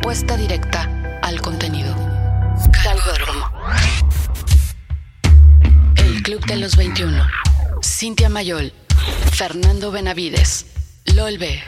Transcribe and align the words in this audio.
propuesta 0.00 0.34
directa 0.38 0.88
al 1.20 1.42
contenido. 1.42 1.94
Galgódromo. 2.82 3.50
El 5.96 6.22
Club 6.22 6.42
de 6.46 6.56
los 6.56 6.74
21. 6.74 7.22
Cintia 7.82 8.30
Mayol. 8.30 8.72
Fernando 9.32 9.92
Benavides. 9.92 10.64
LOL 11.14 11.36
B. 11.36 11.62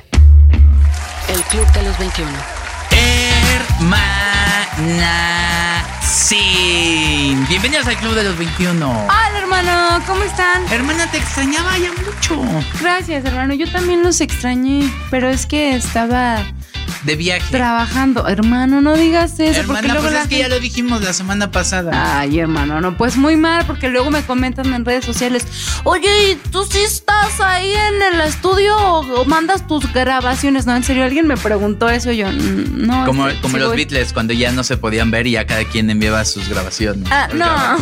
El 1.28 1.42
Club 1.42 1.70
de 1.72 1.82
los 1.82 1.98
21. 1.98 2.30
Hermana 3.68 5.42
sí. 6.02 7.36
Bienvenidos 7.50 7.86
al 7.86 7.96
Club 7.98 8.14
de 8.14 8.24
los 8.24 8.38
21. 8.38 9.04
Hola, 9.04 9.38
hermano, 9.38 10.02
¿cómo 10.06 10.24
están? 10.24 10.66
Hermana, 10.72 11.06
te 11.10 11.18
extrañaba 11.18 11.76
ya 11.76 11.90
mucho. 11.92 12.42
Gracias, 12.80 13.26
hermano. 13.26 13.52
Yo 13.52 13.70
también 13.70 14.02
los 14.02 14.22
extrañé, 14.22 14.90
pero 15.10 15.28
es 15.28 15.44
que 15.44 15.74
estaba 15.74 16.42
De 17.04 17.16
viaje. 17.16 17.44
trabajando. 17.50 18.28
Hermano, 18.28 18.80
no 18.80 18.94
digas 18.96 19.32
eso, 19.40 19.62
porque 19.66 19.80
Hermana, 19.80 19.86
luego 19.94 20.02
pues 20.02 20.12
la 20.14 20.22
es 20.22 20.28
que 20.28 20.38
ya 20.38 20.48
lo 20.48 20.60
dijimos 20.60 21.02
la 21.02 21.12
semana 21.12 21.50
pasada. 21.50 22.20
Ay, 22.20 22.38
hermano, 22.38 22.80
no, 22.80 22.96
pues 22.96 23.16
muy 23.16 23.36
mal, 23.36 23.64
porque 23.66 23.88
luego 23.88 24.10
me 24.10 24.22
comentan 24.22 24.72
en 24.72 24.84
redes 24.84 25.04
sociales, 25.04 25.44
oye, 25.84 26.30
¿y 26.30 26.34
tú 26.50 26.64
sí 26.64 26.78
estás 26.78 27.40
ahí 27.40 27.72
en 27.72 28.14
el 28.14 28.20
estudio 28.20 28.76
o, 28.76 29.24
mandas 29.24 29.66
tus 29.66 29.92
grabaciones? 29.92 30.64
No, 30.66 30.76
en 30.76 30.84
serio, 30.84 31.04
alguien 31.04 31.26
me 31.26 31.36
preguntó 31.36 31.88
eso 31.88 32.12
y 32.12 32.18
yo, 32.18 32.28
"Mm, 32.30 32.86
no. 32.86 33.04
como 33.04 33.24
como 33.42 33.54
sí 33.54 33.58
los 33.60 33.68
voy". 33.68 33.76
Beatles, 33.78 34.12
cuando 34.12 34.32
ya 34.32 34.52
no 34.52 34.62
se 34.62 34.76
podían 34.76 35.10
ver 35.10 35.26
y 35.26 35.32
ya 35.32 35.46
cada 35.46 35.64
quien 35.64 35.90
enviaba 35.90 36.24
sus 36.24 36.48
grabaciones. 36.48 37.08
Ah, 37.10 37.28
no. 37.34 37.78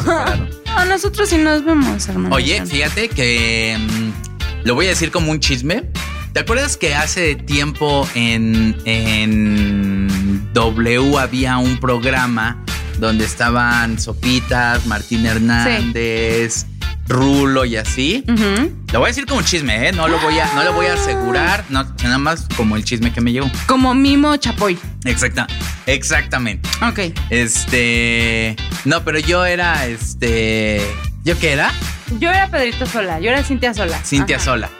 no, 0.77 0.85
nosotros 0.89 1.29
sí 1.29 1.37
nos 1.37 1.65
vemos, 1.65 2.09
hermano. 2.09 2.35
Oye, 2.35 2.65
fíjate 2.65 3.09
que 3.11 3.77
mm, 3.79 4.67
lo 4.67 4.75
voy 4.75 4.87
a 4.87 4.89
decir 4.91 5.11
como 5.11 5.31
un 5.31 5.41
chisme. 5.41 5.85
¿Te 6.33 6.41
acuerdas 6.41 6.77
que 6.77 6.95
hace 6.95 7.35
tiempo 7.35 8.09
en, 8.15 8.77
en 8.85 10.53
W 10.53 11.19
había 11.19 11.59
un 11.59 11.79
programa 11.81 12.63
donde 12.99 13.25
estaban 13.25 13.99
Sopitas, 13.99 14.87
Martín 14.87 15.27
Hernández, 15.27 16.67
Rulo 17.09 17.65
y 17.65 17.77
así? 17.77 18.25
Lo 18.93 19.01
voy 19.01 19.07
a 19.07 19.09
decir 19.09 19.27
como 19.27 19.43
chisme, 19.43 19.89
¿eh? 19.89 19.93
No 19.93 20.07
lo 20.07 20.21
voy 20.21 20.39
a, 20.39 20.53
no 20.55 20.63
lo 20.63 20.73
voy 20.73 20.87
a 20.87 20.95
asegurar, 20.95 21.65
no, 21.69 21.83
nada 22.05 22.19
más 22.19 22.47
como 22.57 22.77
el 22.77 22.85
chisme 22.85 23.13
que 23.13 23.21
me 23.21 23.33
llegó. 23.33 23.51
Como 23.67 23.93
Mimo 23.95 24.37
Chapoy. 24.37 24.79
Exacta, 25.05 25.49
exactamente. 25.87 26.69
Ok. 26.89 27.13
Este, 27.31 28.55
no, 28.85 29.03
pero 29.03 29.19
yo 29.19 29.45
era, 29.45 29.87
este, 29.87 30.81
¿yo 31.25 31.37
qué 31.41 31.55
era? 31.55 31.73
Yo 32.21 32.31
era 32.31 32.49
Pedrito 32.49 32.87
Sola, 32.87 33.19
yo 33.19 33.31
era 33.31 33.43
Cintia 33.43 33.75
Sola. 33.75 33.99
Cintia 34.05 34.37
Ajá. 34.37 34.45
Sola. 34.45 34.71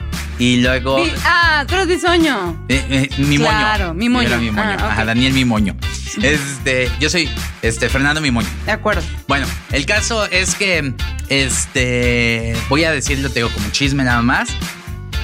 Y 0.41 0.57
luego. 0.57 0.97
Mi- 0.97 1.11
ah, 1.23 1.63
tú 1.67 1.75
eres 1.75 1.87
bisoño. 1.87 2.65
eh, 2.67 2.83
eh, 2.89 3.09
mi 3.19 3.37
moño. 3.37 3.49
Claro, 3.51 3.93
mi 3.93 4.09
moño. 4.09 4.27
Era 4.27 4.37
mi 4.39 4.49
moño. 4.49 4.71
Ah, 4.71 4.75
ok. 4.85 4.91
Ajá, 4.91 5.05
Daniel 5.05 5.33
mi 5.33 5.45
moño. 5.45 5.75
Este, 6.23 6.89
yo 6.99 7.09
soy 7.11 7.29
este 7.61 7.89
Fernando 7.89 8.21
mi 8.21 8.31
moño. 8.31 8.47
De 8.65 8.71
acuerdo. 8.71 9.03
Bueno, 9.27 9.45
el 9.71 9.85
caso 9.85 10.25
es 10.25 10.55
que 10.55 10.93
este 11.29 12.55
voy 12.69 12.83
a 12.85 12.91
decirlo, 12.91 13.29
te 13.29 13.35
digo 13.35 13.49
como 13.53 13.69
chisme 13.69 14.03
nada 14.03 14.21
más. 14.23 14.49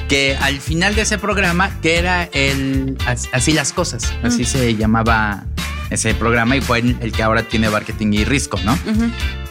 Que 0.08 0.38
al 0.40 0.62
final 0.62 0.96
de 0.96 1.02
ese 1.02 1.18
programa, 1.18 1.72
que 1.82 1.98
era 1.98 2.24
el 2.32 2.96
as- 3.08 3.28
así 3.34 3.52
las 3.52 3.74
cosas, 3.74 4.14
así 4.24 4.46
se 4.46 4.76
llamaba 4.76 5.46
ese 5.90 6.14
programa 6.14 6.56
y 6.56 6.62
fue 6.62 6.80
el, 6.80 7.12
que 7.12 7.24
ahora 7.24 7.44
tiene 7.44 7.70
marketing 7.70 8.14
y 8.14 8.24
risco, 8.24 8.58
¿no? 8.64 8.78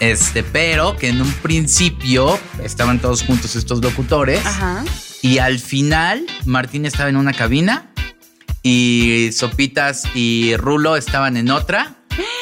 Este, 0.00 0.42
pero 0.42 0.96
que 0.96 1.08
en 1.08 1.20
un 1.20 1.30
principio 1.32 2.38
estaban 2.62 3.00
todos 3.00 3.22
juntos 3.22 3.54
estos 3.56 3.82
locutores. 3.82 4.46
Ajá. 4.46 4.82
Y 5.22 5.38
al 5.38 5.58
final, 5.58 6.26
Martín 6.44 6.86
estaba 6.86 7.08
en 7.08 7.16
una 7.16 7.32
cabina 7.32 7.90
y 8.62 9.30
Sopitas 9.32 10.04
y 10.14 10.56
Rulo 10.56 10.96
estaban 10.96 11.36
en 11.36 11.50
otra 11.50 11.94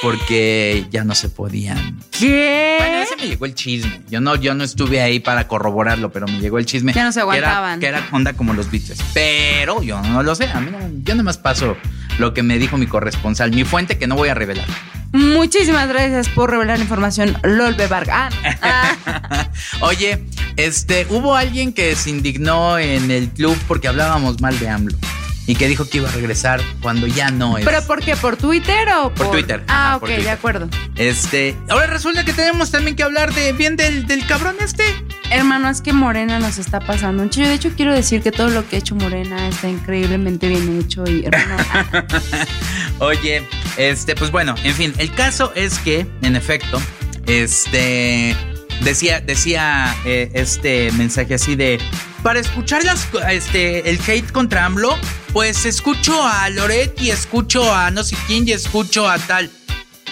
porque 0.02 0.86
ya 0.90 1.02
no 1.04 1.14
se 1.14 1.28
podían. 1.30 1.98
¿Qué? 2.10 2.76
Bueno, 2.78 2.98
ese 2.98 3.16
me 3.16 3.26
llegó 3.26 3.46
el 3.46 3.54
chisme. 3.54 4.00
Yo 4.10 4.20
no, 4.20 4.36
yo 4.36 4.54
no 4.54 4.62
estuve 4.64 5.00
ahí 5.00 5.18
para 5.18 5.48
corroborarlo, 5.48 6.12
pero 6.12 6.26
me 6.26 6.38
llegó 6.40 6.58
el 6.58 6.66
chisme. 6.66 6.92
Ya 6.92 7.04
no 7.04 7.12
se 7.12 7.20
que 7.20 7.26
era- 7.36 7.48
aguantaban. 7.56 7.80
Que 7.80 7.86
era, 7.86 8.06
onda 8.12 8.34
como 8.34 8.52
los 8.52 8.70
Beatles. 8.70 8.98
Pero 9.14 9.82
yo 9.82 10.00
no 10.02 10.22
lo 10.22 10.34
sé. 10.34 10.46
A 10.48 10.60
mí 10.60 10.70
no, 10.70 10.78
yo 11.02 11.14
nomás 11.14 11.38
paso 11.38 11.76
lo 12.18 12.34
que 12.34 12.42
me 12.42 12.58
dijo 12.58 12.76
mi 12.76 12.86
corresponsal, 12.86 13.50
mi 13.52 13.64
fuente 13.64 13.98
que 13.98 14.06
no 14.06 14.14
voy 14.16 14.28
a 14.28 14.34
revelar. 14.34 14.66
Muchísimas 15.14 15.86
gracias 15.88 16.28
por 16.28 16.50
revelar 16.50 16.78
la 16.78 16.82
información. 16.82 17.38
LOL 17.44 17.76
Vargas. 17.88 18.34
Ah, 18.60 18.96
ah. 19.06 19.48
Oye, 19.80 20.24
este, 20.56 21.06
hubo 21.08 21.36
alguien 21.36 21.72
que 21.72 21.94
se 21.94 22.10
indignó 22.10 22.80
en 22.80 23.12
el 23.12 23.28
club 23.28 23.56
porque 23.68 23.86
hablábamos 23.86 24.40
mal 24.40 24.58
de 24.58 24.68
AMLO 24.68 24.98
y 25.46 25.54
que 25.54 25.68
dijo 25.68 25.88
que 25.88 25.98
iba 25.98 26.08
a 26.08 26.12
regresar 26.12 26.60
cuando 26.80 27.06
ya 27.06 27.30
no 27.30 27.58
es. 27.58 27.64
¿Pero 27.64 27.82
por 27.86 28.02
qué? 28.02 28.16
¿Por 28.16 28.36
Twitter 28.36 28.88
o 28.88 29.10
por...? 29.10 29.26
Por 29.26 29.30
Twitter. 29.32 29.62
Ah, 29.68 29.88
Ajá, 29.88 29.96
ok, 29.96 30.00
por 30.00 30.10
de 30.10 30.30
acuerdo. 30.30 30.68
Este, 30.96 31.56
ahora 31.68 31.86
resulta 31.86 32.24
que 32.24 32.32
tenemos 32.32 32.70
también 32.70 32.96
que 32.96 33.02
hablar 33.02 33.32
de 33.34 33.52
bien 33.52 33.76
del, 33.76 34.06
del 34.06 34.26
cabrón 34.26 34.56
este. 34.60 34.84
Hermano, 35.30 35.68
es 35.68 35.80
que 35.80 35.92
Morena 35.92 36.38
nos 36.38 36.58
está 36.58 36.80
pasando 36.80 37.22
un 37.22 37.30
chillo. 37.30 37.48
De 37.48 37.54
hecho, 37.54 37.70
quiero 37.76 37.92
decir 37.92 38.22
que 38.22 38.30
todo 38.30 38.48
lo 38.48 38.66
que 38.68 38.76
ha 38.76 38.78
hecho 38.78 38.94
Morena 38.94 39.48
está 39.48 39.68
increíblemente 39.68 40.48
bien 40.48 40.80
hecho 40.80 41.04
y, 41.06 41.24
hermano, 41.24 41.56
ah, 41.72 42.04
Oye, 43.00 43.46
este, 43.76 44.14
pues 44.14 44.30
bueno, 44.30 44.54
en 44.62 44.74
fin, 44.74 44.94
el 44.98 45.12
caso 45.14 45.52
es 45.54 45.78
que, 45.80 46.06
en 46.22 46.36
efecto, 46.36 46.80
este, 47.26 48.36
decía, 48.82 49.20
decía 49.20 49.94
eh, 50.04 50.30
este 50.34 50.92
mensaje 50.92 51.34
así 51.34 51.56
de, 51.56 51.80
para 52.22 52.38
escuchar 52.38 52.84
las, 52.84 53.08
este, 53.30 53.90
el 53.90 53.98
hate 54.06 54.30
contra 54.30 54.64
AMLO, 54.64 54.96
pues 55.32 55.66
escucho 55.66 56.22
a 56.22 56.48
Loret 56.50 57.00
y 57.00 57.10
escucho 57.10 57.74
a 57.74 57.90
no 57.90 58.04
sé 58.04 58.16
quién 58.26 58.46
y 58.46 58.52
escucho 58.52 59.08
a 59.08 59.18
tal. 59.18 59.50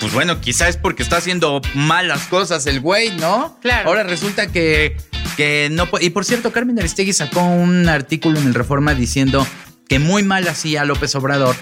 Pues 0.00 0.12
bueno, 0.12 0.40
quizás 0.40 0.70
es 0.70 0.76
porque 0.76 1.04
está 1.04 1.18
haciendo 1.18 1.62
malas 1.74 2.22
cosas 2.22 2.66
el 2.66 2.80
güey, 2.80 3.12
¿no? 3.12 3.56
Claro. 3.62 3.88
Ahora 3.88 4.02
resulta 4.02 4.48
que, 4.50 4.96
que 5.36 5.68
no 5.70 5.88
puede. 5.88 6.06
Y 6.06 6.10
por 6.10 6.24
cierto, 6.24 6.50
Carmen 6.50 6.76
Aristegui 6.80 7.12
sacó 7.12 7.40
un 7.42 7.88
artículo 7.88 8.40
en 8.40 8.48
el 8.48 8.54
Reforma 8.54 8.94
diciendo 8.94 9.46
que 9.88 10.00
muy 10.00 10.24
mal 10.24 10.48
hacía 10.48 10.84
López 10.84 11.14
Obrador 11.14 11.54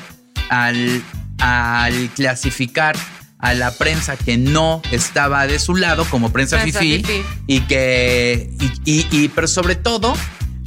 al, 0.48 1.02
al 1.38 2.08
clasificar 2.14 2.96
a 3.38 3.54
la 3.54 3.70
prensa 3.72 4.16
que 4.16 4.36
no 4.36 4.82
estaba 4.90 5.46
de 5.46 5.58
su 5.58 5.74
lado 5.76 6.04
como 6.10 6.30
prensa, 6.30 6.60
Prensa 6.60 6.80
fifí 6.80 7.02
fifí. 7.04 7.22
y 7.46 7.60
que 7.62 8.50
y, 8.84 8.90
y- 9.00 9.06
y- 9.10 9.28
pero 9.28 9.48
sobre 9.48 9.76
todo 9.76 10.14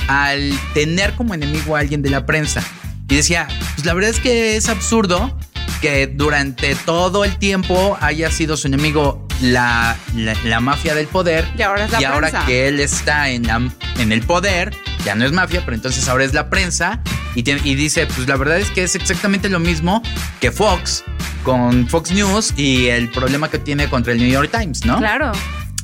al 0.07 0.51
tener 0.73 1.13
como 1.13 1.33
enemigo 1.33 1.75
a 1.75 1.79
alguien 1.79 2.01
de 2.01 2.09
la 2.09 2.25
prensa 2.25 2.63
y 3.09 3.15
decía 3.15 3.47
pues 3.75 3.85
la 3.85 3.93
verdad 3.93 4.09
es 4.09 4.19
que 4.19 4.57
es 4.57 4.69
absurdo 4.69 5.37
que 5.81 6.07
durante 6.07 6.75
todo 6.75 7.23
el 7.25 7.37
tiempo 7.37 7.97
haya 8.01 8.31
sido 8.31 8.57
su 8.57 8.67
enemigo 8.67 9.27
la, 9.41 9.95
la, 10.15 10.33
la 10.45 10.59
mafia 10.59 10.95
del 10.95 11.07
poder 11.07 11.47
Y 11.57 11.61
ahora 11.61 11.85
es 11.85 11.91
la 11.91 12.01
y 12.01 12.03
ahora 12.05 12.45
que 12.45 12.67
él 12.67 12.79
está 12.79 13.29
en, 13.29 13.43
la- 13.47 13.69
en 13.99 14.11
el 14.11 14.21
poder 14.23 14.75
ya 15.05 15.13
no 15.15 15.25
es 15.25 15.31
mafia 15.31 15.61
pero 15.63 15.75
entonces 15.75 16.07
ahora 16.09 16.23
es 16.25 16.33
la 16.33 16.49
prensa 16.49 17.01
y, 17.35 17.41
dice 17.43 18.05
pues 18.07 18.27
la 18.27 18.35
verdad 18.37 18.59
es 18.59 18.69
que 18.69 18.83
es 18.83 18.95
exactamente 18.95 19.49
lo 19.49 19.59
mismo 19.59 20.01
que 20.39 20.51
Fox 20.51 21.03
con 21.43 21.87
Fox 21.87 22.11
News 22.11 22.53
y 22.57 22.87
el 22.87 23.09
problema 23.09 23.49
que 23.49 23.59
tiene 23.59 23.89
contra 23.89 24.13
el 24.13 24.19
New 24.19 24.29
York 24.29 24.49
Times, 24.51 24.85
¿no? 24.85 24.97
claro. 24.97 25.31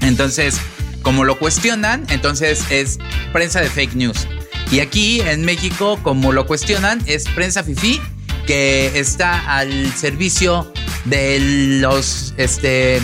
Entonces, 0.02 0.60
como 1.02 1.26
lo 1.26 1.38
cuestionan, 1.38 2.06
entonces 2.10 2.64
es 2.70 3.00
prensa 3.34 3.60
de 3.62 3.70
fake 3.70 3.96
news. 3.96 4.28
Y 4.72 4.80
aquí 4.80 5.22
en 5.22 5.44
México, 5.44 6.00
como 6.04 6.32
lo 6.32 6.46
cuestionan, 6.46 7.02
es 7.06 7.26
prensa 7.30 7.64
fifí 7.64 8.00
que 8.46 9.00
está 9.00 9.58
al 9.58 9.92
servicio 9.94 10.72
de 11.06 11.40
los 11.82 12.34
este, 12.38 13.02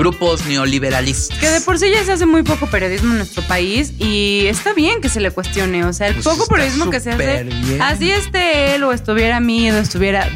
grupos 0.00 0.46
neoliberalistas. 0.46 1.38
Que 1.38 1.48
de 1.50 1.60
por 1.60 1.78
sí 1.78 1.90
ya 1.92 2.02
se 2.04 2.12
hace 2.12 2.24
muy 2.26 2.42
poco 2.42 2.66
periodismo 2.66 3.10
en 3.12 3.18
nuestro 3.18 3.42
país 3.42 3.92
y 3.98 4.46
está 4.46 4.72
bien 4.72 5.00
que 5.02 5.08
se 5.10 5.20
le 5.20 5.30
cuestione. 5.30 5.84
O 5.84 5.92
sea, 5.92 6.08
el 6.08 6.14
Pues 6.14 6.24
poco 6.24 6.46
periodismo 6.46 6.90
que 6.90 7.00
se 7.00 7.10
hace, 7.10 7.44
bien. 7.44 7.82
así 7.82 8.10
esté 8.10 8.74
él 8.74 8.82
o 8.84 8.92
estuviera 8.92 9.40
Mido, 9.40 9.78
estuviera 9.78 10.26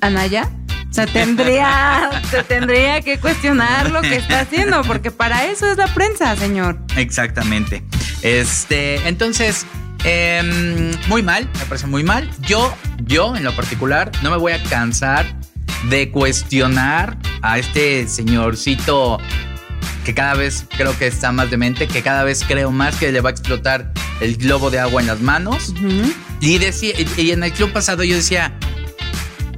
Anaya. 0.00 0.48
O 0.90 0.92
sea, 0.92 1.06
tendría, 1.06 2.10
se 2.30 2.42
tendría 2.42 3.00
que 3.02 3.18
cuestionar 3.20 3.90
lo 3.90 4.00
que 4.00 4.16
está 4.16 4.40
haciendo, 4.40 4.82
porque 4.82 5.10
para 5.10 5.44
eso 5.44 5.70
es 5.70 5.76
la 5.76 5.92
prensa, 5.94 6.34
señor. 6.34 6.78
Exactamente. 6.96 7.84
Este, 8.22 9.06
entonces, 9.06 9.66
em, 10.04 10.90
muy 11.08 11.22
mal, 11.22 11.48
me 11.58 11.64
parece 11.66 11.86
muy 11.86 12.02
mal. 12.02 12.28
Yo, 12.40 12.74
yo 13.04 13.36
en 13.36 13.44
lo 13.44 13.54
particular, 13.54 14.10
no 14.22 14.30
me 14.30 14.36
voy 14.36 14.52
a 14.52 14.62
cansar 14.64 15.26
de 15.88 16.10
cuestionar 16.10 17.16
a 17.42 17.58
este 17.58 18.06
señorcito 18.08 19.18
que 20.04 20.14
cada 20.14 20.34
vez 20.34 20.64
creo 20.76 20.96
que 20.98 21.06
está 21.06 21.30
más 21.32 21.50
demente, 21.50 21.86
que 21.86 22.02
cada 22.02 22.24
vez 22.24 22.44
creo 22.46 22.70
más 22.70 22.96
que 22.96 23.12
le 23.12 23.20
va 23.20 23.30
a 23.30 23.32
explotar 23.32 23.92
el 24.20 24.36
globo 24.36 24.70
de 24.70 24.78
agua 24.78 25.00
en 25.00 25.06
las 25.06 25.20
manos. 25.20 25.72
Y 26.40 26.58
decía, 26.58 26.92
y- 27.16 27.30
en 27.30 27.42
el 27.44 27.52
club 27.52 27.72
pasado 27.72 28.02
yo 28.04 28.16
decía, 28.16 28.54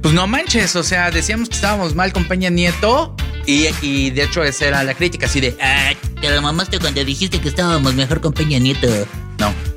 pues 0.01 0.13
no 0.13 0.27
manches, 0.27 0.75
o 0.75 0.83
sea, 0.83 1.11
decíamos 1.11 1.49
que 1.49 1.55
estábamos 1.55 1.95
mal 1.95 2.11
con 2.13 2.25
Peña 2.25 2.49
Nieto. 2.49 3.15
Y, 3.45 3.67
y 3.81 4.09
de 4.11 4.23
hecho 4.23 4.41
esa 4.43 4.65
era 4.67 4.83
la 4.85 4.93
crítica, 4.93 5.25
así 5.25 5.41
de, 5.41 5.55
"Ay, 5.61 5.97
Te 6.21 6.29
la 6.29 6.39
mamaste 6.39 6.79
cuando 6.79 7.03
dijiste 7.03 7.41
que 7.41 7.49
estábamos 7.49 7.93
mejor 7.95 8.21
con 8.21 8.31
Peña 8.31 8.57
Nieto. 8.57 8.87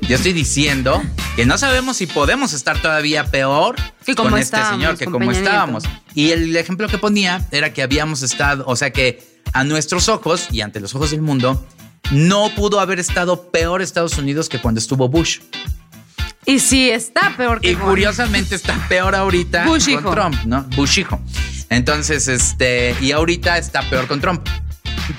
Yo 0.07 0.15
estoy 0.15 0.31
diciendo 0.31 1.03
que 1.35 1.45
no 1.45 1.57
sabemos 1.57 1.97
si 1.97 2.07
podemos 2.07 2.53
estar 2.53 2.81
todavía 2.81 3.25
peor 3.25 3.75
Que 4.05 4.15
como 4.15 4.29
con 4.29 4.39
este 4.39 4.57
señor 4.65 4.97
que 4.97 5.05
como 5.05 5.31
estábamos. 5.31 5.83
Y 6.15 6.31
el 6.31 6.55
ejemplo 6.55 6.87
que 6.87 6.97
ponía 6.97 7.45
era 7.51 7.73
que 7.73 7.83
habíamos 7.83 8.21
estado, 8.21 8.63
o 8.67 8.75
sea 8.77 8.91
que 8.91 9.21
a 9.53 9.63
nuestros 9.65 10.07
ojos 10.07 10.47
y 10.51 10.61
ante 10.61 10.79
los 10.79 10.95
ojos 10.95 11.11
del 11.11 11.21
mundo, 11.21 11.65
no 12.11 12.49
pudo 12.55 12.79
haber 12.79 12.99
estado 12.99 13.51
peor 13.51 13.81
Estados 13.81 14.17
Unidos 14.17 14.47
que 14.47 14.59
cuando 14.61 14.79
estuvo 14.79 15.09
Bush. 15.09 15.39
Y 16.45 16.59
sí, 16.59 16.89
está 16.89 17.35
peor 17.35 17.59
que 17.59 17.71
Y 17.71 17.73
Juan. 17.75 17.89
curiosamente 17.89 18.55
está 18.55 18.87
peor 18.87 19.13
ahorita 19.13 19.65
Bush 19.65 19.85
con 19.85 19.93
hijo. 19.93 20.11
Trump, 20.11 20.35
¿no? 20.45 20.63
Bush 20.77 20.99
hijo. 20.99 21.19
Entonces, 21.69 22.29
este, 22.29 22.95
y 23.01 23.11
ahorita 23.11 23.57
está 23.57 23.81
peor 23.89 24.07
con 24.07 24.21
Trump. 24.21 24.47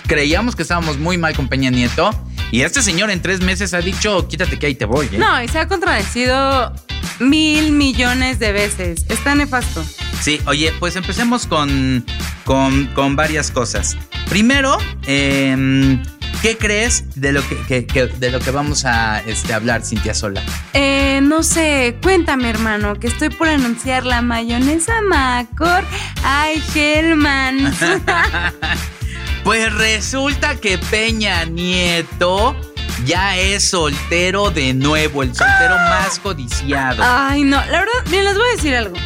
Creíamos 0.07 0.57
que 0.57 0.63
estábamos 0.63 0.97
muy 0.97 1.19
mal 1.19 1.37
con 1.37 1.49
Peña 1.49 1.69
Nieto. 1.69 2.11
Y 2.51 2.63
este 2.63 2.83
señor 2.83 3.11
en 3.11 3.21
tres 3.23 3.41
meses 3.41 3.75
ha 3.75 3.81
dicho, 3.81 4.27
quítate 4.29 4.59
que 4.59 4.67
ahí 4.67 4.75
te 4.75 4.85
voy. 4.85 5.07
¿eh?". 5.13 5.19
No, 5.19 5.43
y 5.43 5.49
se 5.49 5.59
ha 5.59 5.69
contradecido 5.69 6.73
mil 7.21 7.73
millones 7.73 8.39
de 8.39 8.53
veces. 8.53 9.05
Está 9.09 9.35
nefasto. 9.35 9.85
Sí, 10.21 10.41
oye, 10.47 10.73
pues 10.81 10.97
empecemos 10.97 11.47
con, 11.47 12.05
con, 12.45 12.87
con 12.89 13.17
varias 13.17 13.51
cosas. 13.51 13.97
Primero, 14.29 14.77
em, 15.07 16.03
¿qué 16.43 16.57
crees 16.59 17.05
de 17.21 17.33
lo 17.33 17.47
que, 17.49 17.57
que- 17.67 17.87
que- 17.87 18.07
de 18.07 18.31
lo 18.31 18.41
que 18.41 18.51
vamos 18.51 18.85
a 18.85 19.21
este, 19.21 19.53
hablar, 19.55 19.85
Cintia 19.85 20.15
Sola? 20.15 20.43
Eh, 20.75 21.21
no 21.23 21.43
sé, 21.43 21.97
cuéntame, 22.03 22.51
hermano, 22.51 22.99
que 22.99 23.07
estoy 23.09 23.29
por 23.31 23.49
anunciar 23.49 24.05
la 24.07 24.23
mayonesa 24.23 25.01
Macor. 25.03 25.85
Ay, 26.25 26.63
Hellman. 26.75 27.73
Pues 29.45 29.73
resulta 29.75 30.57
que 30.57 30.79
Peña 30.79 31.45
Nieto 31.45 32.57
ya 33.05 33.37
es 33.37 33.65
soltero 33.65 34.51
de 34.51 34.75
nuevo, 34.75 35.23
el 35.23 35.35
soltero 35.35 35.77
más 35.77 36.19
codiciado. 36.19 37.03
Ay, 37.05 37.45
no, 37.45 37.57
la 37.67 37.81
verdad, 37.81 37.93
bien, 38.11 38.25
les 38.25 38.35
voy 38.37 38.47
a 38.49 38.57
decir 38.57 38.75
algo. 38.77 38.97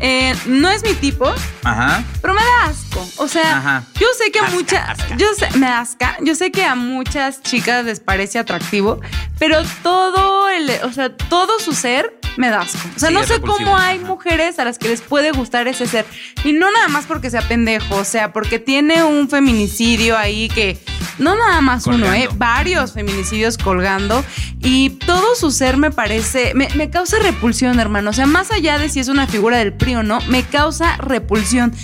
Eh, 0.00 0.34
no 0.46 0.70
es 0.70 0.82
mi 0.84 0.94
tipo, 0.94 1.32
Ajá. 1.64 2.04
pero 2.22 2.32
me 2.34 2.40
da 2.40 2.66
asco. 2.88 3.06
O 3.22 3.28
sea, 3.28 3.58
Ajá. 3.58 3.84
yo 3.98 4.06
sé 4.16 4.30
que 4.30 4.38
a 4.40 4.48
muchas, 4.50 4.98
yo 5.16 5.26
sé, 5.38 5.48
me 5.58 5.66
asca, 5.66 6.16
yo 6.22 6.34
sé 6.34 6.50
que 6.50 6.64
a 6.64 6.74
muchas 6.74 7.42
chicas 7.42 7.84
les 7.84 8.00
parece 8.00 8.38
atractivo, 8.38 9.00
pero 9.38 9.62
todo 9.82 10.48
el, 10.48 10.70
o 10.84 10.92
sea, 10.92 11.14
todo 11.14 11.58
su 11.60 11.72
ser 11.74 12.18
me 12.36 12.50
da 12.50 12.60
asco. 12.60 12.78
O 12.96 12.98
sea, 12.98 13.08
Sí, 13.08 13.14
no 13.14 13.24
sé 13.24 13.40
cómo 13.40 13.76
hay 13.76 13.98
Ajá. 13.98 14.06
mujeres 14.06 14.58
a 14.58 14.64
las 14.64 14.78
que 14.78 14.88
les 14.88 15.00
puede 15.00 15.32
gustar 15.32 15.66
ese 15.68 15.86
ser. 15.86 16.06
Y 16.44 16.52
no 16.52 16.70
nada 16.70 16.88
más 16.88 17.06
porque 17.06 17.30
sea 17.30 17.42
pendejo, 17.42 17.96
o 17.96 18.04
sea, 18.04 18.32
porque 18.32 18.58
tiene 18.58 19.02
un 19.02 19.28
feminicidio 19.28 20.16
ahí 20.16 20.48
que, 20.48 20.78
no 21.18 21.34
nada 21.34 21.60
más 21.60 21.86
uno, 21.88 22.12
eh, 22.14 22.28
varios 22.34 22.92
feminicidios 22.92 23.58
colgando. 23.58 24.24
Y 24.60 24.90
todo 24.90 25.34
su 25.34 25.50
ser 25.50 25.76
me 25.78 25.90
parece, 25.90 26.52
me, 26.54 26.68
me 26.76 26.90
causa 26.90 27.18
repulsión, 27.18 27.80
hermano. 27.80 28.10
O 28.10 28.12
sea, 28.12 28.26
más 28.26 28.52
allá 28.52 28.78
de 28.78 28.88
si 28.88 29.00
es 29.00 29.08
una 29.08 29.26
figura 29.26 29.58
del 29.58 29.72
PRI 29.72 29.96
o 29.96 30.02
no, 30.04 30.20
me 30.28 30.44
causa 30.44 30.96
repulsión. 30.98 31.74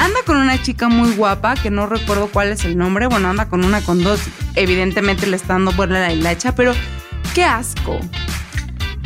Anda 0.00 0.20
con 0.24 0.38
una 0.38 0.62
chica 0.62 0.88
muy 0.88 1.14
guapa, 1.14 1.56
que 1.56 1.70
no 1.70 1.86
recuerdo 1.86 2.28
cuál 2.28 2.48
es 2.48 2.64
el 2.64 2.78
nombre. 2.78 3.06
Bueno, 3.06 3.28
anda 3.28 3.50
con 3.50 3.66
una 3.66 3.82
con 3.82 4.02
dos. 4.02 4.18
Evidentemente 4.54 5.26
le 5.26 5.36
está 5.36 5.52
dando 5.52 5.72
por 5.72 5.90
la 5.90 6.10
hilacha, 6.10 6.54
pero 6.54 6.72
qué 7.34 7.44
asco. 7.44 8.00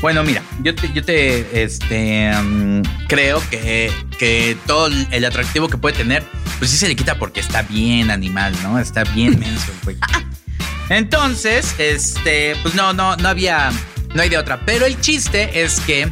Bueno, 0.01 0.23
mira, 0.23 0.41
yo 0.63 0.73
te, 0.73 0.93
yo 0.93 1.05
te 1.05 1.65
este, 1.65 2.31
mm, 2.33 2.83
creo 3.09 3.43
que, 3.51 3.91
que 4.21 4.57
todo 4.69 4.87
el 4.87 5.25
atractivo 5.25 5.69
que 5.69 5.79
puede 5.79 5.97
tener, 5.97 6.23
pues 6.61 6.71
sí 6.71 6.77
se 6.77 6.87
le 6.87 6.95
quita 6.95 7.19
porque 7.19 7.41
está 7.41 7.63
bien 7.63 8.13
animal, 8.13 8.55
¿no? 8.63 8.79
Está 8.79 9.03
bien 9.03 9.37
menso 9.41 9.73
güey. 9.83 9.97
Entonces, 10.91 11.75
este, 11.79 12.55
pues 12.63 12.77
no, 12.77 12.93
no, 12.93 13.17
no 13.17 13.29
había, 13.29 13.73
no 14.15 14.23
hay 14.23 14.29
de 14.29 14.39
otra. 14.39 14.61
Pero 14.65 14.87
el 14.87 15.01
chiste 15.01 15.65
es 15.65 15.81
que, 15.81 16.09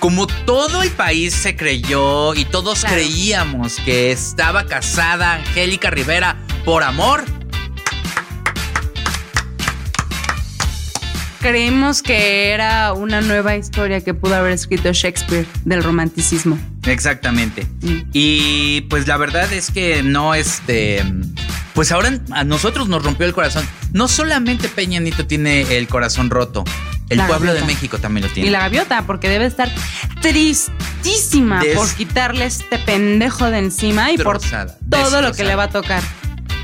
como 0.00 0.26
todo 0.26 0.82
el 0.82 0.90
país 0.90 1.32
se 1.34 1.54
creyó 1.54 2.34
y 2.34 2.44
todos 2.46 2.80
Claro. 2.80 2.96
creíamos 2.96 3.76
que 3.84 4.10
estaba 4.10 4.66
casada 4.66 5.34
Angélica 5.34 5.90
Rivera 5.90 6.36
por 6.64 6.82
amor, 6.82 7.24
Creímos 11.40 12.02
que 12.02 12.50
era 12.50 12.92
una 12.92 13.22
nueva 13.22 13.56
historia 13.56 14.02
que 14.02 14.12
pudo 14.12 14.34
haber 14.34 14.52
escrito 14.52 14.92
Shakespeare 14.92 15.46
del 15.64 15.82
romanticismo. 15.82 16.58
Exactamente. 16.84 17.66
Mm. 17.80 18.00
Y 18.12 18.82
pues 18.82 19.06
la 19.06 19.16
verdad 19.16 19.50
es 19.50 19.70
que 19.70 20.02
no 20.02 20.34
este. 20.34 21.02
Pues 21.72 21.92
ahora 21.92 22.20
a 22.32 22.44
nosotros 22.44 22.88
nos 22.90 23.02
rompió 23.02 23.24
el 23.24 23.32
corazón. 23.32 23.66
No 23.94 24.06
solamente 24.06 24.68
Peña 24.68 25.00
Nieto 25.00 25.26
tiene 25.26 25.62
el 25.78 25.88
corazón 25.88 26.28
roto, 26.28 26.62
el 27.10 27.18
La 27.18 27.26
pueblo 27.26 27.52
de. 27.52 27.62
México 27.64 27.98
también 27.98 28.26
lo 28.26 28.32
tiene. 28.32 28.48
Y 28.48 28.50
la 28.52 28.60
gaviota, 28.60 29.02
porque 29.06 29.28
debe 29.28 29.44
estar 29.46 29.70
tristísima 30.22 31.60
Des- 31.62 31.76
por 31.76 31.92
quitarle 31.94 32.46
este 32.46 32.78
pendejo 32.78 33.50
de 33.50 33.58
encima 33.58 34.10
y 34.12 34.18
por 34.18 34.38
Destrozada, 34.40 34.78
todo 34.88 35.20
lo 35.22 35.32
que 35.32 35.44
le 35.44 35.54
va 35.54 35.64
a 35.64 35.70
tocar. 35.70 36.02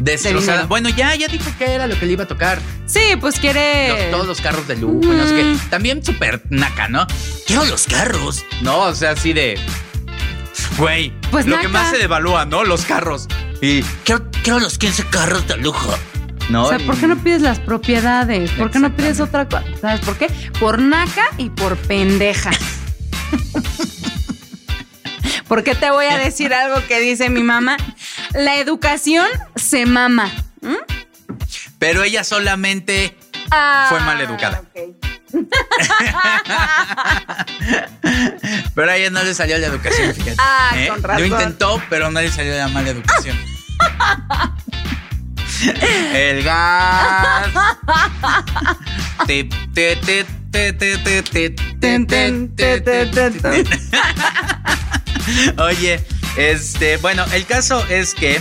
Destrozada. 0.00 0.64
Bueno, 0.66 0.88
ya, 0.90 1.14
ya 1.14 1.26
dijo 1.28 1.50
que 1.58 1.72
era 1.72 1.87
lo 1.87 1.98
que 1.98 2.04
le 2.06 2.12
iba 2.12 2.25
a 2.25 2.28
tocar. 2.28 2.58
Sí, 2.87 3.00
pues 3.20 3.38
quiere. 3.40 3.88
Los- 3.88 4.10
todos 4.10 4.26
los 4.26 4.40
carros 4.40 4.66
de 4.69 4.76
lujo. 4.76 5.00
Mm. 5.02 5.58
También 5.70 6.04
súper 6.04 6.43
naca, 6.50 6.88
¿no? 6.88 7.06
Quiero 7.46 7.64
los 7.64 7.87
carros. 7.87 8.44
No, 8.60 8.78
o 8.81 8.94
sea, 8.94 9.12
así 9.12 9.32
de. 9.32 9.58
Güey, 10.78 11.12
Pues 11.31 11.46
lo 11.46 11.58
que 11.60 11.69
más 11.69 11.90
se 11.90 11.99
devalúa, 11.99 12.44
¿no? 12.44 12.64
Los 12.64 12.84
carros. 12.84 13.26
Y 13.62 13.82
quiero, 14.04 14.28
quiero 14.42 14.58
los 14.58 14.76
15 14.76 15.04
carros 15.06 15.46
de 15.49 15.56
lujo. 15.56 15.96
No, 16.48 16.64
O 16.64 16.69
sea, 16.69 16.78
¿por 16.78 16.96
qué 16.98 17.06
no 17.08 17.16
pides 17.16 17.43
las 17.43 17.58
propiedades? 17.58 18.50
¿Por 18.52 18.70
qué 18.70 18.78
no 18.78 18.94
pides 18.94 19.20
otra 19.20 19.46
cosa? 19.46 19.64
¿Sabes 19.81 20.00
por 20.00 20.16
qué? 20.16 20.28
Por 20.60 20.78
naca 20.78 21.25
y 21.38 21.50
por 21.50 21.76
pendeja. 21.76 22.50
¿Por 25.48 25.62
qué 25.64 25.75
te 25.75 25.90
voy 25.90 26.06
a 26.06 26.19
decir 26.19 26.52
algo 26.54 26.84
que 26.87 27.00
dice 27.00 27.31
mi 27.31 27.43
mamá? 27.43 27.76
La 28.34 28.56
educación 28.56 29.26
se 29.54 29.87
mama. 29.87 30.32
¿Mm? 30.60 30.75
Pero 31.78 32.02
ella 32.02 32.25
solamente 32.25 33.16
Ah, 33.50 33.87
Fue 33.88 34.00
mal 34.00 34.20
educada. 34.20 34.62
Pero 38.75 38.90
a 38.90 38.96
ella 38.96 39.10
no 39.10 39.22
le 39.22 39.34
salió 39.34 39.56
la 39.58 39.66
educación, 39.66 40.12
fíjate. 40.14 40.32
¿eh? 40.32 40.37
Ah, 40.38 40.75
con 40.88 41.02
razón. 41.02 41.20
Lo 41.20 41.26
intentó, 41.37 41.82
pero 41.88 42.10
no 42.10 42.20
le 42.20 42.31
salió 42.31 42.56
la 42.56 42.69
mala 42.69 42.90
educación. 42.90 43.37
El 46.14 46.42
gas. 46.42 47.48
Oye, 55.58 56.00
este, 56.36 56.96
bueno, 56.98 57.25
el 57.32 57.44
caso 57.46 57.84
es 57.88 58.14
que, 58.14 58.40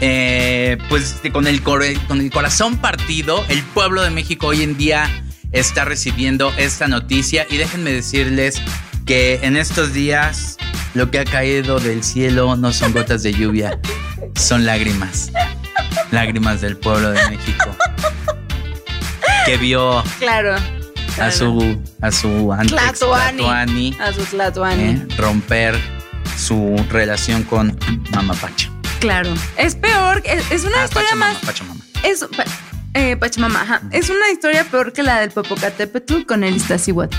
eh, 0.00 0.78
pues, 0.88 1.16
con 1.32 1.46
el, 1.46 1.62
con 1.62 1.82
el 1.82 2.30
corazón 2.30 2.78
partido, 2.78 3.44
el 3.48 3.62
pueblo 3.62 4.02
de 4.02 4.10
México 4.10 4.48
hoy 4.48 4.62
en 4.62 4.76
día 4.76 5.08
está 5.52 5.84
recibiendo 5.84 6.52
esta 6.56 6.88
noticia. 6.88 7.46
Y 7.50 7.56
déjenme 7.58 7.92
decirles 7.92 8.60
que 9.06 9.40
en 9.42 9.56
estos 9.56 9.92
días 9.92 10.56
lo 10.94 11.10
que 11.10 11.18
ha 11.18 11.24
caído 11.24 11.78
del 11.78 12.02
cielo 12.02 12.56
no 12.56 12.72
son 12.72 12.92
gotas 12.92 13.22
de 13.22 13.32
lluvia, 13.32 13.78
son 14.34 14.64
lágrimas, 14.64 15.30
lágrimas 16.12 16.60
del 16.60 16.76
pueblo 16.76 17.10
de 17.10 17.28
México 17.30 17.74
que 19.44 19.56
vio 19.56 20.02
Claro. 20.18 20.54
a 21.20 21.30
su 21.30 21.80
a 22.00 22.12
su 22.12 22.52
antes. 22.52 22.72
Tlatoani, 22.98 23.96
A 24.00 24.12
su 24.12 24.24
tlatoani. 24.24 24.82
eh, 24.84 25.06
romper 25.18 25.76
su 26.38 26.76
relación 26.90 27.42
con 27.42 27.76
Mama 28.12 28.34
Pacha. 28.34 28.70
Claro. 29.00 29.32
Es 29.56 29.74
peor. 29.74 30.22
Es, 30.24 30.48
es 30.52 30.64
una 30.64 30.80
Ah, 30.80 30.84
historia 30.84 31.08
Pachamama, 31.10 31.32
más. 31.34 31.44
Pachamama. 31.44 31.80
Es, 32.04 32.24
eh, 32.94 33.16
Pachamama, 33.16 33.62
ajá. 33.62 33.82
Es 33.90 34.10
una 34.10 34.30
historia 34.30 34.64
peor 34.64 34.92
que 34.92 35.02
la 35.02 35.18
del 35.20 35.30
Popocatépetl 35.32 36.22
con 36.26 36.44
el 36.44 36.54
Iztaccíhuatl. 36.56 37.16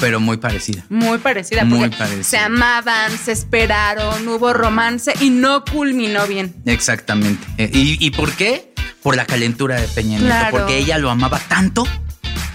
Pero 0.00 0.20
muy 0.20 0.36
parecida. 0.36 0.84
Muy 0.88 1.18
parecida. 1.18 1.64
Muy 1.64 1.80
porque 1.80 1.96
parecida. 1.96 2.24
Se 2.24 2.38
amaban, 2.38 3.10
se 3.16 3.32
esperaron, 3.32 4.26
hubo 4.28 4.52
romance 4.52 5.12
y 5.20 5.30
no 5.30 5.64
culminó 5.64 6.26
bien. 6.26 6.54
Exactamente. 6.66 7.46
Eh, 7.58 7.70
¿Y, 7.72 8.04
y 8.04 8.10
por 8.10 8.32
qué? 8.32 8.74
Por 9.02 9.16
la 9.16 9.24
calentura 9.24 9.80
de 9.80 9.88
Peña 9.88 10.18
Nieto. 10.18 10.26
Claro. 10.26 10.58
Porque 10.58 10.78
ella 10.78 10.98
lo 10.98 11.10
amaba 11.10 11.38
tanto. 11.38 11.86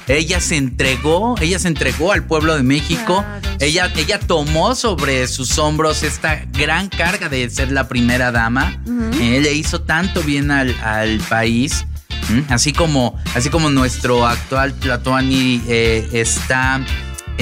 Ella 0.08 0.42
se 0.42 0.58
entregó, 0.58 1.36
ella 1.40 1.58
se 1.58 1.70
entregó 1.70 2.12
al 2.12 2.26
pueblo 2.26 2.58
de 2.58 2.64
México. 2.64 3.24
Claro, 3.24 3.48
ella, 3.60 3.92
ella 3.96 4.20
tomó 4.20 4.76
sobre 4.76 5.26
sus 5.28 5.58
hombros 5.58 6.04
esta 6.04 6.44
gran 6.52 6.90
carga 6.90 7.30
de 7.30 7.50
ser 7.50 7.72
la 7.72 7.88
primera 7.88 8.32
dama. 8.32 8.82
Eh, 9.22 9.40
le 9.42 9.54
hizo 9.54 9.82
tanto 9.82 10.22
bien 10.22 10.52
al, 10.52 10.76
al 10.82 11.20
país. 11.20 11.86
¿m? 12.30 12.44
Así 12.50 12.74
como, 12.74 13.18
así 13.36 13.50
como 13.50 13.70
nuestro 13.70 14.28
actual 14.28 14.74
Tlatoani 14.74 15.62
eh, 15.68 16.10
está 16.12 16.82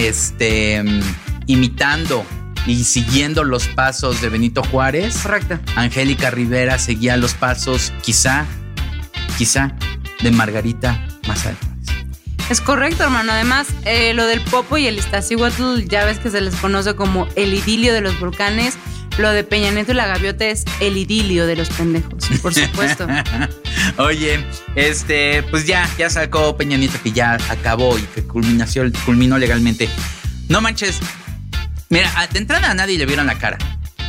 este, 0.07 0.83
imitando 1.45 2.25
y 2.65 2.83
siguiendo 2.83 3.43
los 3.43 3.67
pasos 3.67 4.21
de 4.21 4.29
Benito 4.29 4.63
Juárez. 4.63 5.17
Correcto. 5.23 5.59
Angélica 5.75 6.29
Rivera 6.29 6.79
seguía 6.79 7.17
los 7.17 7.33
pasos, 7.33 7.93
quizá, 8.01 8.45
quizá, 9.37 9.75
de 10.21 10.31
Margarita 10.31 11.05
Juárez. 11.25 11.57
Es 12.49 12.61
correcto, 12.61 13.03
hermano. 13.03 13.31
Además, 13.31 13.67
eh, 13.85 14.13
lo 14.13 14.25
del 14.25 14.41
Popo 14.41 14.77
y 14.77 14.87
el 14.87 14.97
Iztaccíhuatl, 14.97 15.83
ya 15.87 16.05
ves 16.05 16.17
que 16.17 16.31
se 16.31 16.41
les 16.41 16.55
conoce 16.55 16.95
como 16.95 17.27
el 17.35 17.53
idilio 17.53 17.93
de 17.93 18.01
los 18.01 18.19
volcanes. 18.19 18.77
Lo 19.17 19.29
de 19.31 19.43
Peña 19.43 19.69
Nieto 19.71 19.91
y 19.91 19.95
la 19.95 20.07
gaviota 20.07 20.45
es 20.45 20.63
el 20.79 20.97
idilio 20.97 21.45
de 21.45 21.57
los 21.57 21.69
pendejos, 21.69 22.25
por 22.41 22.53
supuesto. 22.55 23.05
Oye, 23.97 24.45
este, 24.75 25.43
pues 25.43 25.65
ya, 25.65 25.89
ya 25.97 26.09
sacó 26.09 26.55
Peña 26.57 26.77
Nieto 26.77 26.97
que 27.03 27.11
ya 27.11 27.37
acabó 27.49 27.97
y 27.97 28.01
que 28.03 28.23
culminación, 28.23 28.93
culminó 29.05 29.37
legalmente. 29.37 29.89
No 30.47 30.61
manches. 30.61 30.99
Mira, 31.89 32.11
de 32.31 32.39
entrada 32.39 32.71
a 32.71 32.73
nadie 32.73 32.97
le 32.97 33.05
vieron 33.05 33.27
la 33.27 33.37
cara. 33.37 33.57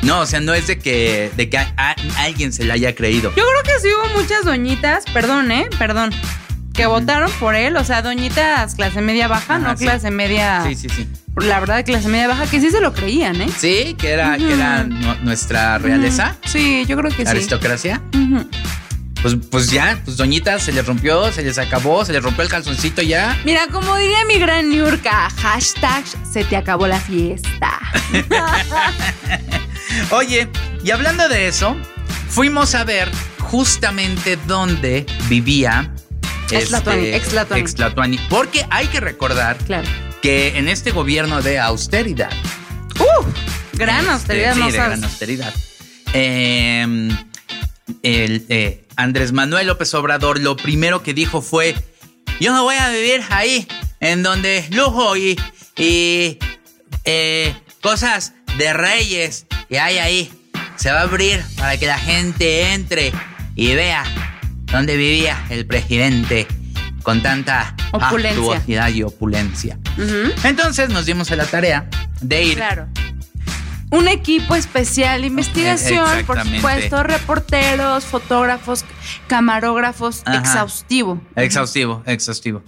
No, 0.03 0.21
o 0.21 0.27
sea, 0.27 0.41
no 0.41 0.55
es 0.55 0.67
de 0.67 0.79
que, 0.79 1.31
de 1.37 1.51
que 1.51 1.59
a, 1.59 1.73
a 1.77 1.95
alguien 2.23 2.53
se 2.53 2.65
le 2.65 2.73
haya 2.73 2.95
creído. 2.95 3.31
Yo 3.37 3.45
creo 3.45 3.63
que 3.75 3.81
sí 3.83 3.89
hubo 3.95 4.19
muchas 4.21 4.45
doñitas, 4.45 5.05
perdón, 5.13 5.51
¿eh? 5.53 5.69
Perdón, 5.79 6.11
que 6.73 6.87
votaron 6.87 7.31
por 7.33 7.55
él. 7.55 7.77
O 7.77 7.85
sea, 7.85 8.01
doñitas 8.01 8.75
clase 8.77 9.01
media 9.03 9.29
baja, 9.29 9.57
Ajá, 9.57 9.59
no 9.73 9.77
sí. 9.77 9.85
clase 9.85 10.11
media. 10.11 10.63
Sí, 10.67 10.75
sí, 10.75 10.89
sí. 10.89 11.07
La 11.37 11.61
verdad, 11.61 11.85
clase 11.85 12.09
media 12.09 12.29
baja, 12.29 12.47
que 12.47 12.61
sí 12.61 12.71
se 12.71 12.81
lo 12.81 12.93
creían, 12.95 13.41
¿eh? 13.43 13.49
Sí, 13.59 13.95
que 13.99 14.11
era, 14.11 14.37
que 14.39 14.53
era 14.53 14.85
nu- 14.85 15.17
nuestra 15.23 15.77
realeza. 15.79 16.35
Sí, 16.47 16.85
yo 16.89 16.97
creo 16.97 17.11
que 17.11 17.25
sí. 17.25 17.31
aristocracia. 17.31 18.01
Pues, 19.23 19.37
pues 19.51 19.71
ya, 19.71 20.01
pues 20.05 20.17
doñita 20.17 20.59
se 20.59 20.73
les 20.73 20.87
rompió, 20.87 21.31
se 21.31 21.43
les 21.43 21.59
acabó, 21.59 22.05
se 22.07 22.13
les 22.15 22.23
rompió 22.23 22.43
el 22.43 22.49
calzoncito 22.49 23.03
ya. 23.03 23.39
Mira, 23.45 23.67
como 23.67 23.95
diría 23.97 24.25
mi 24.25 24.39
gran 24.39 24.71
Niurka, 24.71 25.29
hashtag 25.37 26.05
se 26.33 26.43
te 26.45 26.57
acabó 26.57 26.87
la 26.87 26.99
fiesta. 26.99 27.79
Oye, 30.11 30.49
y 30.85 30.91
hablando 30.91 31.29
de 31.29 31.49
eso, 31.49 31.77
fuimos 32.29 32.75
a 32.75 32.85
ver 32.85 33.11
justamente 33.41 34.39
dónde 34.47 35.05
vivía 35.29 35.93
Extlatuani, 36.51 37.05
este, 37.07 37.17
Extlatuani. 37.17 37.61
Extlatuani, 37.61 38.19
Porque 38.31 38.65
hay 38.71 38.87
que 38.87 39.01
recordar 39.01 39.57
claro. 39.59 39.89
que 40.23 40.57
en 40.59 40.69
este 40.69 40.91
gobierno 40.93 41.43
de 41.43 41.59
austeridad. 41.59 42.31
Gran 43.75 44.01
este, 44.01 44.11
austeridad, 44.13 44.55
sí, 44.55 44.61
no 44.61 44.67
de 44.67 44.73
sabes. 44.73 44.89
gran 44.91 45.05
austeridad. 45.05 45.55
eh, 46.13 47.09
el, 48.03 48.47
eh, 48.49 48.85
Andrés 48.97 49.33
Manuel 49.33 49.67
López 49.67 49.93
Obrador 49.95 50.41
lo 50.41 50.57
primero 50.57 51.03
que 51.03 51.15
dijo 51.15 51.43
fue: 51.43 51.75
Yo 52.41 52.53
no 52.53 52.63
voy 52.65 52.77
a 52.77 52.89
vivir 52.91 53.23
ahí, 53.31 53.67
en 54.01 54.23
donde 54.23 54.67
lujo 54.71 55.17
y, 55.17 55.39
y 55.77 56.39
eh, 57.05 57.55
cosas 57.83 58.33
de 58.59 58.73
reyes 58.73 59.47
que 59.69 59.79
hay 59.79 59.99
ahí. 59.99 60.33
Se 60.77 60.91
va 60.91 61.01
a 61.01 61.03
abrir 61.03 61.43
para 61.57 61.77
que 61.77 61.87
la 61.87 61.99
gente 61.99 62.73
entre 62.73 63.13
y 63.55 63.75
vea 63.75 64.05
dónde 64.73 64.97
vivía 64.97 65.45
el 65.51 65.67
presidente 65.67 66.47
con 67.03 67.23
tanta 67.23 67.75
Opulencia. 67.93 68.89
y 68.91 69.03
opulencia. 69.03 69.79
Entonces 70.45 70.89
nos 70.91 71.07
dimos 71.07 71.31
a 71.31 71.37
la 71.37 71.45
tarea 71.45 71.89
de 72.21 72.45
ir 72.45 72.57
Claro. 72.57 72.89
Un 73.91 74.07
equipo 74.07 74.55
especial 74.55 75.23
de 75.23 75.27
investigación, 75.27 76.25
por 76.27 76.41
supuesto, 76.43 77.03
reporteros, 77.03 78.05
fotógrafos, 78.05 78.85
camarógrafos, 79.27 80.23
Ajá. 80.25 80.39
exhaustivo. 80.39 81.21
Exhaustivo, 81.35 82.03
exhaustivo. 82.07 82.63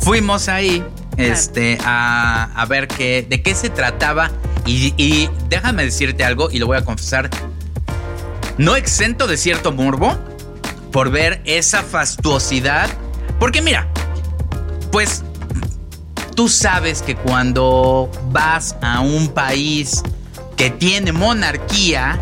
Fuimos 0.00 0.48
ahí 0.48 0.84
este, 1.16 1.78
a, 1.84 2.50
a 2.60 2.66
ver 2.66 2.88
qué, 2.88 3.24
de 3.28 3.40
qué 3.40 3.54
se 3.54 3.70
trataba 3.70 4.30
y, 4.64 4.94
y 4.96 5.30
déjame 5.48 5.84
decirte 5.84 6.24
algo 6.24 6.50
y 6.50 6.58
lo 6.58 6.66
voy 6.66 6.76
a 6.78 6.84
confesar. 6.84 7.30
No 8.58 8.74
exento 8.74 9.26
de 9.28 9.36
cierto 9.36 9.70
morbo 9.70 10.16
por 10.90 11.10
ver 11.10 11.40
esa 11.44 11.82
fastuosidad. 11.82 12.90
Porque 13.38 13.62
mira, 13.62 13.86
pues 14.90 15.22
tú 16.34 16.48
sabes 16.48 17.02
que 17.02 17.14
cuando 17.14 18.10
vas 18.30 18.76
a 18.82 19.00
un 19.00 19.28
país 19.28 20.02
que 20.56 20.70
tiene 20.70 21.12
monarquía, 21.12 22.18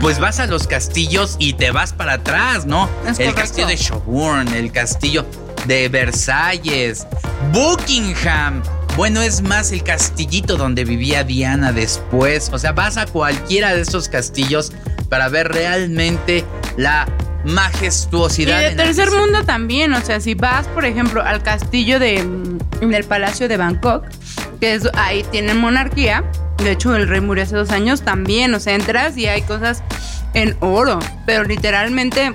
pues 0.00 0.18
vas 0.18 0.40
a 0.40 0.46
los 0.46 0.66
castillos 0.66 1.36
y 1.38 1.54
te 1.54 1.70
vas 1.70 1.92
para 1.92 2.14
atrás, 2.14 2.66
¿no? 2.66 2.88
Es 3.06 3.18
el 3.18 3.26
correcto. 3.32 3.34
castillo 3.40 3.66
de 3.66 3.76
Sherborne, 3.76 4.58
el 4.58 4.72
castillo 4.72 5.24
de 5.66 5.88
Versalles, 5.88 7.06
Buckingham. 7.52 8.62
Bueno, 8.96 9.22
es 9.22 9.40
más 9.42 9.72
el 9.72 9.82
castillito 9.82 10.56
donde 10.56 10.84
vivía 10.84 11.22
Diana 11.24 11.72
después. 11.72 12.50
O 12.52 12.58
sea, 12.58 12.72
vas 12.72 12.96
a 12.96 13.06
cualquiera 13.06 13.74
de 13.74 13.82
esos 13.82 14.08
castillos 14.08 14.72
para 15.08 15.28
ver 15.28 15.48
realmente 15.48 16.44
la 16.76 17.06
Y 17.44 17.50
majestuosidad. 17.52 18.58
de 18.58 18.62
la 18.64 18.70
que 18.70 18.76
tercer 18.76 19.10
mundo 19.10 19.44
también, 19.44 19.92
o 19.94 20.00
sea, 20.02 20.20
si 20.20 20.34
vas, 20.34 20.66
por 20.68 20.84
ejemplo, 20.84 21.22
al 21.22 21.42
castillo 21.42 21.98
de, 21.98 22.22
mm, 22.22 22.88
del 22.90 23.04
Palacio 23.04 23.48
de 23.48 23.56
Bangkok, 23.56 24.04
que 24.60 24.74
es, 24.74 24.88
ahí 24.94 25.24
tienen 25.30 25.56
monarquía, 25.56 26.24
de 26.64 26.72
hecho 26.72 26.94
el 26.94 27.08
rey 27.08 27.20
murió 27.20 27.44
hace 27.44 27.56
dos 27.56 27.70
años, 27.70 28.02
también, 28.02 28.54
o 28.54 28.60
sea, 28.60 28.74
entras 28.74 29.16
y 29.16 29.26
hay 29.26 29.42
cosas 29.42 29.82
en 30.34 30.56
oro, 30.60 30.98
pero 31.26 31.44
literalmente 31.44 32.34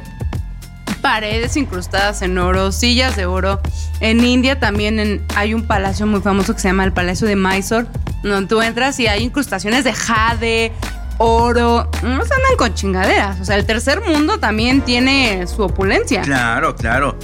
paredes 1.01 1.55
incrustadas 1.55 2.21
en 2.23 2.37
oro, 2.37 2.71
sillas 2.71 3.15
de 3.15 3.27
oro. 3.27 3.61
En 3.99 4.25
India 4.25 4.59
también 4.59 5.23
hay 5.35 5.53
un 5.53 5.67
palacio 5.67 6.07
muy 6.07 6.21
famoso 6.21 6.55
que 6.55 6.59
se 6.59 6.67
llama 6.67 6.83
el 6.83 6.93
Palacio 6.93 7.27
de 7.27 7.35
Mysore, 7.35 7.87
donde 8.23 8.47
tú 8.47 8.61
entras 8.61 8.99
y 8.99 9.07
hay 9.07 9.21
incrustaciones 9.21 9.83
de 9.83 9.93
jade, 9.93 10.71
oro, 11.19 11.89
no 12.01 12.25
se 12.25 12.33
andan 12.33 12.57
con 12.57 12.73
chingaderas. 12.73 13.39
O 13.39 13.45
sea, 13.45 13.55
el 13.55 13.65
tercer 13.65 14.01
mundo 14.01 14.39
también 14.39 14.81
tiene 14.81 15.45
su 15.47 15.61
opulencia. 15.61 16.21
Claro, 16.23 16.75
claro. 16.75 17.17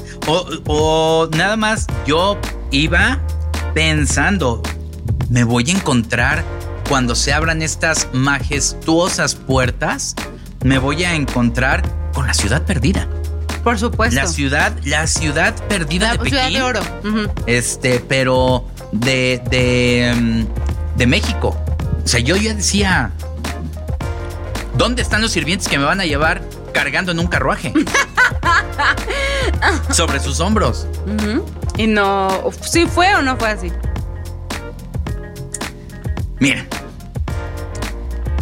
O 0.67 1.27
nada 1.36 1.58
más 1.58 1.88
yo 2.05 2.38
iba 2.70 3.20
pensando, 3.74 4.62
me 5.29 5.43
voy 5.43 5.70
a 5.72 5.74
encontrar 5.74 6.43
cuando 6.91 7.15
se 7.15 7.31
abran 7.31 7.62
estas 7.62 8.10
majestuosas 8.12 9.36
puertas, 9.36 10.13
me 10.65 10.77
voy 10.77 11.05
a 11.05 11.15
encontrar 11.15 11.83
con 12.13 12.27
la 12.27 12.33
ciudad 12.33 12.63
perdida. 12.63 13.07
Por 13.63 13.79
supuesto. 13.79 14.13
La 14.19 14.27
ciudad, 14.27 14.74
la 14.83 15.07
ciudad 15.07 15.55
perdida 15.69 16.10
La 16.10 16.21
de 16.21 16.29
ciudad 16.29 16.43
Pekín. 16.48 16.60
de 16.60 16.63
oro. 16.65 16.81
Este, 17.45 18.01
pero 18.01 18.65
de, 18.91 19.41
de, 19.50 20.13
mm, 20.13 20.98
de 20.98 21.07
México. 21.07 21.55
O 22.03 22.07
sea, 22.10 22.19
yo 22.19 22.36
ya 22.36 22.53
decía, 22.53 23.12
¿dónde 24.75 25.01
están 25.01 25.21
los 25.21 25.31
sirvientes 25.31 25.69
que 25.69 25.77
me 25.77 25.86
van 25.86 26.01
a 26.01 26.05
llevar 26.05 26.41
cargando 26.74 27.13
en 27.13 27.19
un 27.19 27.27
carruaje? 27.27 27.71
Sobre 29.91 30.19
sus 30.19 30.41
hombros. 30.41 30.88
Y 31.77 31.88
no, 31.88 32.50
¿sí 32.69 32.86
fue 32.86 33.15
o 33.15 33.21
no 33.21 33.38
fue 33.38 33.48
así? 33.48 33.71
Mira, 36.41 36.65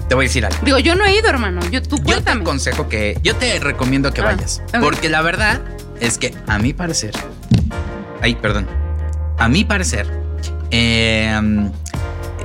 te 0.10 0.16
voy 0.16 0.26
a 0.26 0.28
decir 0.28 0.46
algo. 0.46 0.58
Digo, 0.64 0.80
yo 0.80 0.96
no 0.96 1.06
he 1.06 1.16
ido, 1.16 1.30
hermano. 1.30 1.62
Yo, 1.70 1.82
tú 1.82 2.02
Yo 2.04 2.22
te 2.22 2.32
aconsejo 2.32 2.90
que, 2.90 3.18
yo 3.24 3.36
te 3.36 3.60
recomiendo 3.60 4.12
que 4.12 4.22
Ah, 4.22 4.26
vayas. 4.26 4.62
Porque 4.82 5.08
la 5.08 5.22
verdad 5.22 5.62
es 6.00 6.18
que 6.18 6.34
a 6.48 6.58
mi 6.58 6.74
parecer, 6.74 7.12
ay, 8.22 8.36
perdón, 8.36 8.68
a 9.38 9.48
mi 9.48 9.64
parecer, 9.64 10.08
eh, 10.72 11.40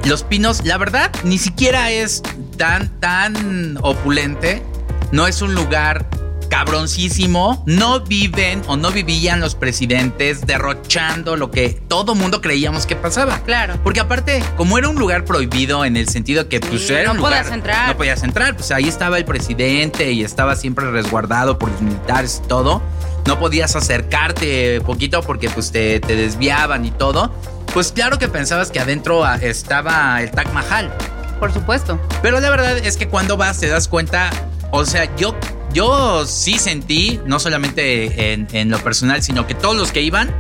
Los 0.05 0.23
Pinos, 0.23 0.65
la 0.65 0.77
verdad, 0.77 1.11
ni 1.25 1.39
siquiera 1.39 1.91
es 1.91 2.23
tan, 2.59 2.89
tan 3.01 3.79
opulente. 3.81 4.63
No 5.11 5.27
es 5.27 5.41
un 5.43 5.55
lugar 5.55 6.07
cabroncísimo. 6.55 7.65
No 7.67 8.01
viven 8.01 8.63
o 8.69 8.77
no 8.77 8.93
vivían 8.93 9.41
los 9.41 9.57
presidentes 9.57 10.47
derrochando 10.47 11.37
lo 11.37 11.51
que 11.51 11.71
todo 11.89 12.15
mundo 12.15 12.41
creíamos 12.41 12.87
que 12.87 12.95
pasaba. 12.95 13.41
Claro. 13.41 13.75
Porque 13.83 13.99
aparte, 13.99 14.41
como 14.57 14.79
era 14.79 14.89
un 14.89 14.95
lugar 14.95 15.25
prohibido 15.25 15.85
en 15.85 15.97
el 15.97 16.09
sentido 16.09 16.49
que 16.49 16.61
pues 16.61 16.87
Sí, 16.87 16.93
era 16.93 17.13
no 17.13 17.15
lugar, 17.15 17.33
podías 17.43 17.53
entrar. 17.53 17.89
no 17.89 17.97
podías 17.97 18.23
entrar, 18.23 18.55
pues 18.55 18.71
ahí 18.71 18.87
estaba 18.89 19.19
el 19.19 19.25
presidente 19.25 20.13
y 20.13 20.23
estaba 20.23 20.55
siempre 20.55 20.89
resguardado 20.93 21.59
por 21.59 21.71
los 21.73 21.81
militares 21.81 22.41
y 22.45 22.47
todo. 22.47 22.81
No 23.27 23.37
podías 23.41 23.75
acercarte 23.75 24.81
poquito 24.83 25.23
porque 25.23 25.51
pues 25.51 25.73
te, 25.73 25.99
te 25.99 26.15
desviaban 26.15 26.85
y 26.85 26.93
todo. 26.93 27.35
Pues 27.73 27.91
claro 27.91 28.21
que 28.21 28.29
pensabas 28.29 28.71
que 28.71 28.79
adentro 28.79 29.25
ah, 29.25 29.39
estaba 29.43 30.23
el 30.23 30.31
Taj 30.31 30.53
Mahal. 30.53 30.95
Por 31.41 31.53
supuesto. 31.53 31.99
Pero 32.23 32.39
la 32.39 32.49
verdad 32.51 32.79
es 32.79 32.97
que 32.97 33.09
cuando 33.09 33.37
vas 33.37 33.59
te 33.59 33.67
das 33.67 33.89
cuenta, 33.89 34.31
o 34.71 34.85
sea, 34.85 35.15
yo, 35.17 35.35
yo 35.75 36.25
sí 36.27 36.59
sentí, 36.59 37.21
no 37.27 37.39
solamente 37.41 38.33
en, 38.33 38.47
en 38.53 38.71
lo 38.71 38.79
personal, 38.83 39.23
sino 39.23 39.47
que 39.47 39.55
todos 39.55 39.77
los 39.77 39.93
que 39.93 40.01
iban, 40.03 40.35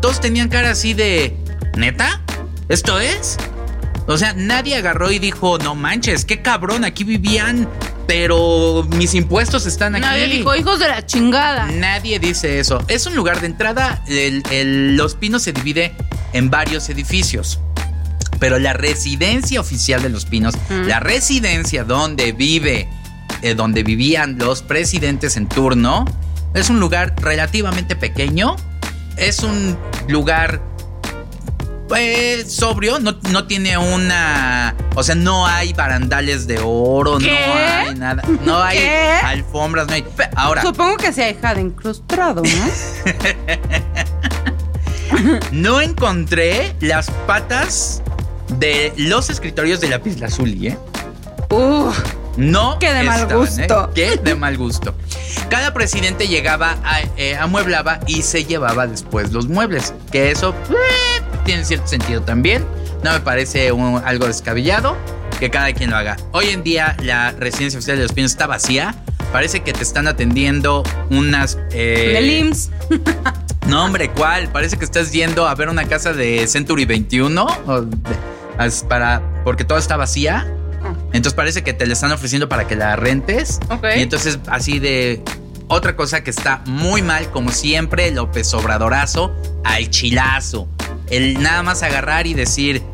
todos 0.00 0.20
tenían 0.20 0.48
cara 0.48 0.70
así 0.70 0.94
de, 0.94 1.36
¿neta? 1.76 2.22
¿Esto 2.68 2.98
es? 3.00 3.36
O 4.06 4.16
sea, 4.16 4.32
nadie 4.34 4.76
agarró 4.76 5.10
y 5.10 5.18
dijo, 5.18 5.58
no 5.58 5.74
manches, 5.74 6.24
qué 6.24 6.40
cabrón, 6.40 6.84
aquí 6.84 7.02
vivían, 7.04 7.68
pero 8.06 8.86
mis 8.96 9.14
impuestos 9.14 9.66
están 9.66 9.96
aquí. 9.96 10.02
Nadie 10.04 10.28
dijo, 10.28 10.54
hijos 10.54 10.78
de 10.78 10.86
la 10.88 11.04
chingada. 11.04 11.66
Nadie 11.72 12.20
dice 12.20 12.60
eso. 12.60 12.84
Es 12.86 13.06
un 13.06 13.16
lugar 13.16 13.40
de 13.40 13.46
entrada. 13.48 14.04
el- 14.06 14.42
el- 14.52 14.96
Los 14.96 15.16
Pinos 15.16 15.42
se 15.42 15.52
divide 15.52 15.92
en 16.32 16.50
varios 16.50 16.88
edificios. 16.88 17.58
Pero 18.38 18.58
la 18.60 18.74
residencia 18.74 19.60
oficial 19.60 20.02
de 20.02 20.10
Los 20.10 20.24
Pinos, 20.26 20.54
la 20.68 21.00
residencia 21.00 21.82
donde 21.84 22.30
vive, 22.32 22.86
eh, 23.42 23.54
donde 23.54 23.82
vivían 23.82 24.38
los 24.38 24.62
presidentes 24.62 25.36
en 25.36 25.48
turno, 25.48 26.04
es 26.54 26.70
un 26.70 26.80
lugar 26.80 27.14
relativamente 27.20 27.96
pequeño. 27.96 28.56
Es 29.16 29.40
un 29.40 29.76
lugar 30.08 30.60
pues 31.88 32.52
sobrio, 32.52 32.98
no, 32.98 33.16
no 33.30 33.46
tiene 33.46 33.78
una, 33.78 34.74
o 34.94 35.02
sea, 35.02 35.14
no 35.14 35.46
hay 35.46 35.72
barandales 35.72 36.46
de 36.46 36.58
oro, 36.62 37.18
¿Qué? 37.18 37.26
no 37.30 37.90
hay 37.90 37.94
nada, 37.94 38.22
no 38.44 38.58
hay 38.62 38.78
¿Qué? 38.78 39.10
alfombras, 39.24 39.86
no 39.86 39.94
hay. 39.94 40.04
Ahora, 40.34 40.62
Supongo 40.62 40.96
que 40.96 41.12
se 41.12 41.22
ha 41.22 41.26
dejado 41.26 41.60
incrustado, 41.60 42.42
¿no? 42.42 42.66
no 45.52 45.80
encontré 45.80 46.74
las 46.80 47.10
patas 47.26 48.02
de 48.58 48.92
los 48.96 49.30
escritorios 49.30 49.80
de 49.80 49.88
lápiz 49.88 50.18
lazuli, 50.18 50.68
¿eh? 50.68 50.78
Uf, 51.50 51.98
No. 52.36 52.78
Qué 52.78 52.92
de 52.92 53.02
mal 53.04 53.20
estaban, 53.22 53.46
gusto. 53.46 53.84
¿eh? 53.84 53.90
Qué 53.94 54.16
de 54.16 54.34
mal 54.34 54.56
gusto. 54.56 54.94
Cada 55.48 55.72
presidente 55.72 56.28
llegaba, 56.28 56.76
a, 56.84 57.00
eh, 57.16 57.36
amueblaba 57.36 58.00
y 58.06 58.22
se 58.22 58.44
llevaba 58.44 58.86
después 58.86 59.32
los 59.32 59.48
muebles. 59.48 59.94
Que 60.12 60.30
eso 60.30 60.54
eh, 60.70 61.22
tiene 61.44 61.64
cierto 61.64 61.86
sentido 61.86 62.22
también. 62.22 62.64
No 63.04 63.12
me 63.12 63.20
parece 63.20 63.72
un- 63.72 64.02
algo 64.04 64.26
descabellado 64.26 64.96
que 65.38 65.50
cada 65.50 65.72
quien 65.72 65.90
lo 65.90 65.96
haga. 65.96 66.16
Hoy 66.32 66.48
en 66.48 66.62
día 66.62 66.96
la 67.02 67.30
residencia 67.32 67.78
oficial 67.78 67.96
de 67.98 68.02
los 68.04 68.12
pinos 68.12 68.32
está 68.32 68.46
vacía. 68.46 68.94
Parece 69.32 69.60
que 69.60 69.72
te 69.72 69.82
están 69.82 70.06
atendiendo 70.08 70.82
unas... 71.10 71.58
eh, 71.72 72.12
del 72.14 72.30
IMSS. 72.30 72.70
no, 73.66 73.84
hombre, 73.84 74.10
¿cuál? 74.10 74.48
Parece 74.48 74.76
que 74.78 74.84
estás 74.84 75.12
yendo 75.12 75.46
a 75.46 75.54
ver 75.54 75.68
una 75.68 75.84
casa 75.86 76.12
de 76.12 76.46
Century 76.46 76.84
21 76.86 77.46
o 77.66 77.80
de- 77.82 77.96
as- 78.58 78.82
para, 78.88 79.20
porque 79.44 79.64
toda 79.64 79.78
está 79.80 79.96
vacía. 79.96 80.50
Entonces 81.16 81.34
parece 81.34 81.62
que 81.62 81.72
te 81.72 81.86
la 81.86 81.94
están 81.94 82.12
ofreciendo 82.12 82.48
para 82.48 82.66
que 82.66 82.76
la 82.76 82.96
rentes. 82.96 83.58
Ok. 83.70 83.84
Y 83.96 84.02
entonces 84.02 84.38
así 84.48 84.78
de... 84.78 85.22
Otra 85.68 85.96
cosa 85.96 86.22
que 86.22 86.30
está 86.30 86.62
muy 86.66 87.02
mal, 87.02 87.28
como 87.32 87.50
siempre, 87.50 88.12
López 88.12 88.54
Obradorazo, 88.54 89.34
al 89.64 89.90
chilazo. 89.90 90.68
El 91.10 91.42
nada 91.42 91.64
más 91.64 91.82
agarrar 91.82 92.28
y 92.28 92.34
decir, 92.34 92.84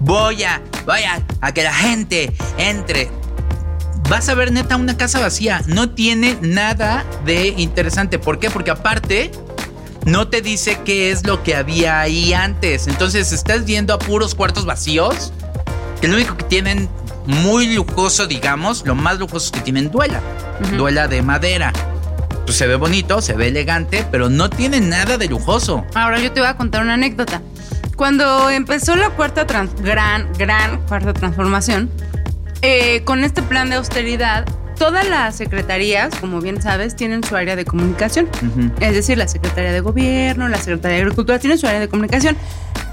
voy 0.00 0.44
a, 0.44 0.60
voy 0.84 1.04
a, 1.04 1.22
a 1.40 1.54
que 1.54 1.62
la 1.62 1.72
gente 1.72 2.34
entre. 2.58 3.10
Vas 4.10 4.28
a 4.28 4.34
ver 4.34 4.52
neta 4.52 4.76
una 4.76 4.98
casa 4.98 5.20
vacía. 5.20 5.62
No 5.68 5.88
tiene 5.88 6.36
nada 6.42 7.06
de 7.24 7.48
interesante. 7.56 8.18
¿Por 8.18 8.38
qué? 8.38 8.50
Porque 8.50 8.72
aparte 8.72 9.30
no 10.04 10.28
te 10.28 10.42
dice 10.42 10.80
qué 10.84 11.10
es 11.10 11.26
lo 11.26 11.42
que 11.42 11.54
había 11.54 12.00
ahí 12.00 12.34
antes. 12.34 12.88
Entonces 12.88 13.32
estás 13.32 13.64
viendo 13.64 13.94
a 13.94 13.98
puros 13.98 14.34
cuartos 14.34 14.66
vacíos. 14.66 15.32
Que 16.02 16.08
lo 16.08 16.14
único 16.14 16.36
que 16.36 16.44
tienen 16.44 16.90
muy 17.28 17.74
lujoso, 17.74 18.26
digamos, 18.26 18.84
lo 18.86 18.94
más 18.94 19.18
lujoso 19.18 19.52
que 19.52 19.60
tienen 19.60 19.90
duela. 19.90 20.20
Duela 20.78 21.08
de 21.08 21.20
madera. 21.22 21.72
Pues 22.46 22.56
se 22.56 22.66
ve 22.66 22.76
bonito, 22.76 23.20
se 23.20 23.34
ve 23.34 23.48
elegante, 23.48 24.06
pero 24.10 24.30
no 24.30 24.48
tiene 24.48 24.80
nada 24.80 25.18
de 25.18 25.28
lujoso. 25.28 25.84
Ahora 25.94 26.18
yo 26.18 26.32
te 26.32 26.40
voy 26.40 26.48
a 26.48 26.56
contar 26.56 26.82
una 26.82 26.94
anécdota. 26.94 27.42
Cuando 27.96 28.48
empezó 28.48 28.96
la 28.96 29.10
cuarta 29.10 29.46
trans- 29.46 29.74
gran, 29.82 30.32
gran 30.38 30.80
cuarta 30.86 31.12
transformación, 31.12 31.90
eh, 32.62 33.02
con 33.04 33.22
este 33.24 33.42
plan 33.42 33.68
de 33.68 33.76
austeridad, 33.76 34.46
todas 34.78 35.08
las 35.08 35.36
secretarías, 35.36 36.14
como 36.20 36.40
bien 36.40 36.62
sabes, 36.62 36.96
tienen 36.96 37.22
su 37.24 37.36
área 37.36 37.56
de 37.56 37.64
comunicación. 37.64 38.28
Es 38.80 38.94
decir, 38.94 39.18
la 39.18 39.28
Secretaría 39.28 39.72
de 39.72 39.80
Gobierno, 39.80 40.48
la 40.48 40.58
Secretaría 40.58 40.96
de 40.96 41.02
Agricultura 41.02 41.38
tienen 41.38 41.58
su 41.58 41.66
área 41.66 41.80
de 41.80 41.88
comunicación. 41.88 42.36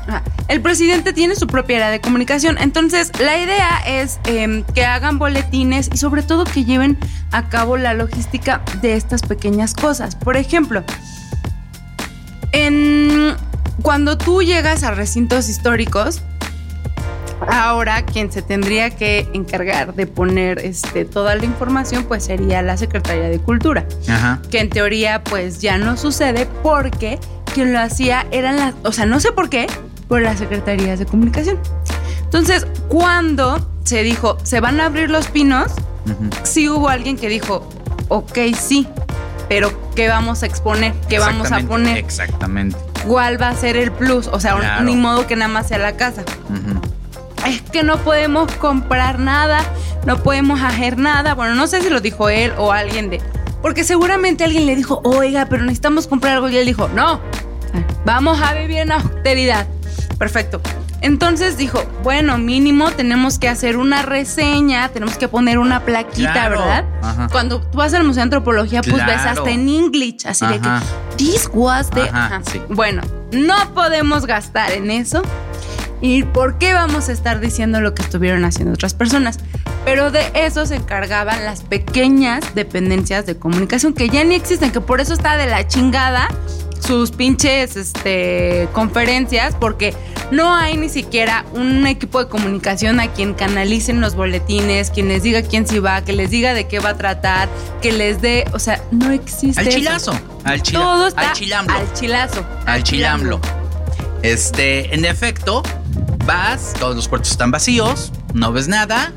Ah, 0.08 0.22
El 0.48 0.62
presidente 0.62 1.14
tiene 1.14 1.36
su 1.36 1.48
propia 1.48 1.78
área 1.78 1.90
de 1.90 2.02
comunicación. 2.02 2.58
Entonces, 2.60 3.12
la 3.20 3.38
idea 3.38 3.80
es 3.88 4.20
em, 4.26 4.64
que 4.64 4.86
hagan 4.86 5.18
boletines 5.18 5.90
y 5.94 5.98
sobre 5.98 6.22
todo 6.22 6.44
que 6.44 6.64
lleven 6.64 6.98
a 7.32 7.50
cabo 7.50 7.78
la 7.78 7.94
logística 7.94 8.62
de 8.82 8.96
estas 8.96 9.22
pequeñas 9.22 9.74
cosas. 9.74 10.16
Por 10.16 10.38
ejemplo, 10.38 10.84
en, 12.52 13.36
cuando 13.82 14.18
tú 14.18 14.42
llegas 14.42 14.84
a 14.84 14.92
recintos 14.92 15.50
históricos, 15.50 16.22
ahora 17.48 18.04
quien 18.06 18.32
se 18.32 18.42
tendría 18.42 18.90
que 18.90 19.28
encargar 19.34 19.94
de 19.94 20.08
poner 20.08 20.60
este, 20.60 21.06
toda 21.06 21.36
la 21.36 21.46
información 21.46 22.04
pues 22.06 22.24
sería 22.26 22.62
la 22.62 22.78
Secretaría 22.78 23.30
de 23.30 23.40
Cultura 23.40 23.86
Ajá. 24.10 24.42
que 24.50 24.60
en 24.60 24.70
teoría 24.70 25.24
pues 25.24 25.60
ya 25.62 25.78
no 25.78 25.98
sucede 25.98 26.48
porque 26.64 27.20
quien 27.54 27.72
lo 27.74 27.80
hacía 27.80 28.26
eran 28.32 28.58
las, 28.58 28.74
o 28.84 28.92
sea, 28.92 29.06
no 29.06 29.20
sé 29.20 29.32
por 29.32 29.50
qué, 29.50 29.68
por 30.08 30.22
las 30.22 30.40
secretarías 30.40 31.00
de 31.00 31.06
comunicación. 31.06 31.58
Entonces, 32.24 32.68
cuando 32.90 33.70
se 33.86 34.04
dijo, 34.04 34.38
se 34.44 34.60
van 34.60 34.82
a 34.82 34.88
abrir 34.88 35.10
los 35.10 35.28
pinos, 35.28 35.72
sí 36.44 36.68
hubo 36.68 36.90
alguien 36.90 37.16
que 37.18 37.30
dijo, 37.30 37.70
ok, 38.10 38.38
sí, 38.60 38.88
pero 39.48 39.72
¿qué 39.96 40.10
vamos 40.10 40.44
a 40.44 40.48
exponer? 40.48 40.94
¿Qué 41.08 41.20
vamos 41.20 41.52
a 41.54 41.60
poner? 41.62 41.98
Exactamente. 41.98 42.76
¿Cuál 43.08 43.42
va 43.42 43.50
a 43.50 43.56
ser 43.56 43.78
el 43.78 43.92
plus? 43.92 44.28
O 44.28 44.40
sea, 44.42 44.58
Claro. 44.58 44.84
ni 44.84 44.96
modo 44.98 45.26
que 45.28 45.36
nada 45.38 45.48
más 45.48 45.68
sea 45.70 45.78
la 45.78 45.96
casa. 45.96 46.24
Es 47.46 47.62
que 47.62 47.84
no 47.84 47.98
podemos 47.98 48.52
comprar 48.54 49.20
nada, 49.20 49.60
no 50.06 50.18
podemos 50.24 50.62
hacer 50.62 50.98
nada. 50.98 51.34
Bueno, 51.34 51.56
no 51.56 51.68
sé 51.68 51.82
si 51.82 51.90
lo 51.90 52.02
dijo 52.02 52.30
él 52.30 52.54
o 52.58 52.72
alguien 52.72 53.10
de... 53.10 53.22
Porque 53.62 53.84
seguramente 53.84 54.44
alguien 54.44 54.66
le 54.66 54.76
dijo, 54.76 55.02
oiga, 55.04 55.48
pero 55.50 55.64
necesitamos 55.64 56.08
comprar 56.08 56.36
algo. 56.36 56.50
Y 56.50 56.58
él 56.58 56.66
dijo, 56.66 56.88
no, 56.90 57.20
vamos 58.06 58.40
a 58.42 58.54
vivir 58.54 58.78
en 58.78 58.92
austeridad. 58.92 59.68
Perfecto. 60.18 60.62
Entonces 61.02 61.58
dijo, 61.58 61.84
bueno, 62.04 62.38
mínimo 62.38 62.90
tenemos 62.92 63.38
que 63.38 63.48
hacer 63.48 63.78
una 63.78 64.02
reseña, 64.02 64.90
tenemos 64.90 65.18
que 65.18 65.28
poner 65.28 65.60
una 65.60 65.82
plaquita, 65.82 66.32
Claro. 66.32 66.60
¿verdad? 66.60 66.86
Ajá. 67.04 67.28
Cuando 67.32 67.62
tú 67.62 67.78
vas 67.78 67.94
al 67.94 68.04
Museo 68.04 68.22
de 68.22 68.24
Antropología, 68.24 68.82
pues 68.82 69.06
ves 69.06 69.22
hasta 69.24 69.50
en 69.52 69.68
English, 69.70 70.26
así 70.26 70.46
de 70.48 70.60
que, 70.60 70.70
this 71.18 71.50
was 71.54 71.90
the... 71.92 72.02
Ajá. 72.02 72.42
sí. 72.52 72.60
Bueno, 72.70 73.04
no 73.32 73.56
podemos 73.76 74.26
gastar 74.26 74.72
en 74.72 74.90
eso. 74.90 75.22
¿Y 76.02 76.24
por 76.24 76.58
qué 76.58 76.74
vamos 76.74 77.10
a 77.10 77.12
estar 77.14 77.40
diciendo 77.40 77.82
lo 77.82 77.94
que 77.96 78.02
estuvieron 78.04 78.44
haciendo 78.46 78.74
otras 78.74 78.94
personas? 78.94 79.40
Pero 79.86 80.12
de 80.12 80.24
eso 80.34 80.66
se 80.66 80.76
encargaban 80.76 81.46
las 81.46 81.62
pequeñas 81.62 82.44
dependencias 82.56 83.26
de 83.26 83.38
comunicación 83.38 83.94
que 83.94 84.10
ya 84.10 84.24
ni 84.24 84.36
existen, 84.36 84.72
que 84.72 84.82
por 84.82 85.00
eso 85.00 85.14
está 85.14 85.38
de 85.38 85.46
la 85.48 85.68
chingada 85.68 86.28
sus 86.86 87.10
pinches 87.12 87.76
este, 87.78 88.68
conferencias, 88.74 89.56
porque 89.60 89.94
no 90.30 90.54
hay 90.54 90.78
ni 90.78 90.90
siquiera 90.90 91.44
un 91.54 91.88
equipo 91.88 92.24
de 92.24 92.30
comunicación 92.30 93.00
a 93.00 93.08
quien 93.12 93.34
canalicen 93.34 94.02
los 94.02 94.16
boletines, 94.16 94.92
quien 94.92 95.08
les 95.08 95.24
diga 95.24 95.42
quién 95.42 95.66
se 95.66 95.80
va, 95.80 96.04
que 96.04 96.14
les 96.14 96.30
diga 96.30 96.54
de 96.54 96.68
qué 96.68 96.80
va 96.80 96.90
a 96.90 96.98
tratar, 96.98 97.50
que 97.82 97.92
les 97.92 98.22
dé, 98.22 98.46
o 98.54 98.60
sea, 98.60 98.84
no 98.92 99.10
existe. 99.12 99.60
Al 99.60 99.68
eso. 99.68 99.78
chilazo. 99.78 100.20
Al, 100.44 100.62
chila- 100.62 100.80
Todo 100.80 101.08
está 101.08 101.22
al 101.30 101.34
chilamlo. 101.34 101.74
Al 101.74 101.94
chilazo. 101.94 102.46
al 102.68 102.84
chilamlo. 102.84 103.40
Este, 104.22 104.94
en 104.94 105.06
efecto, 105.06 105.64
vas, 106.26 106.74
todos 106.80 106.96
los 106.96 107.08
puertos 107.08 107.32
están 107.32 107.52
vacíos, 107.52 108.12
no 108.34 108.52
ves 108.52 108.68
nada. 108.68 109.14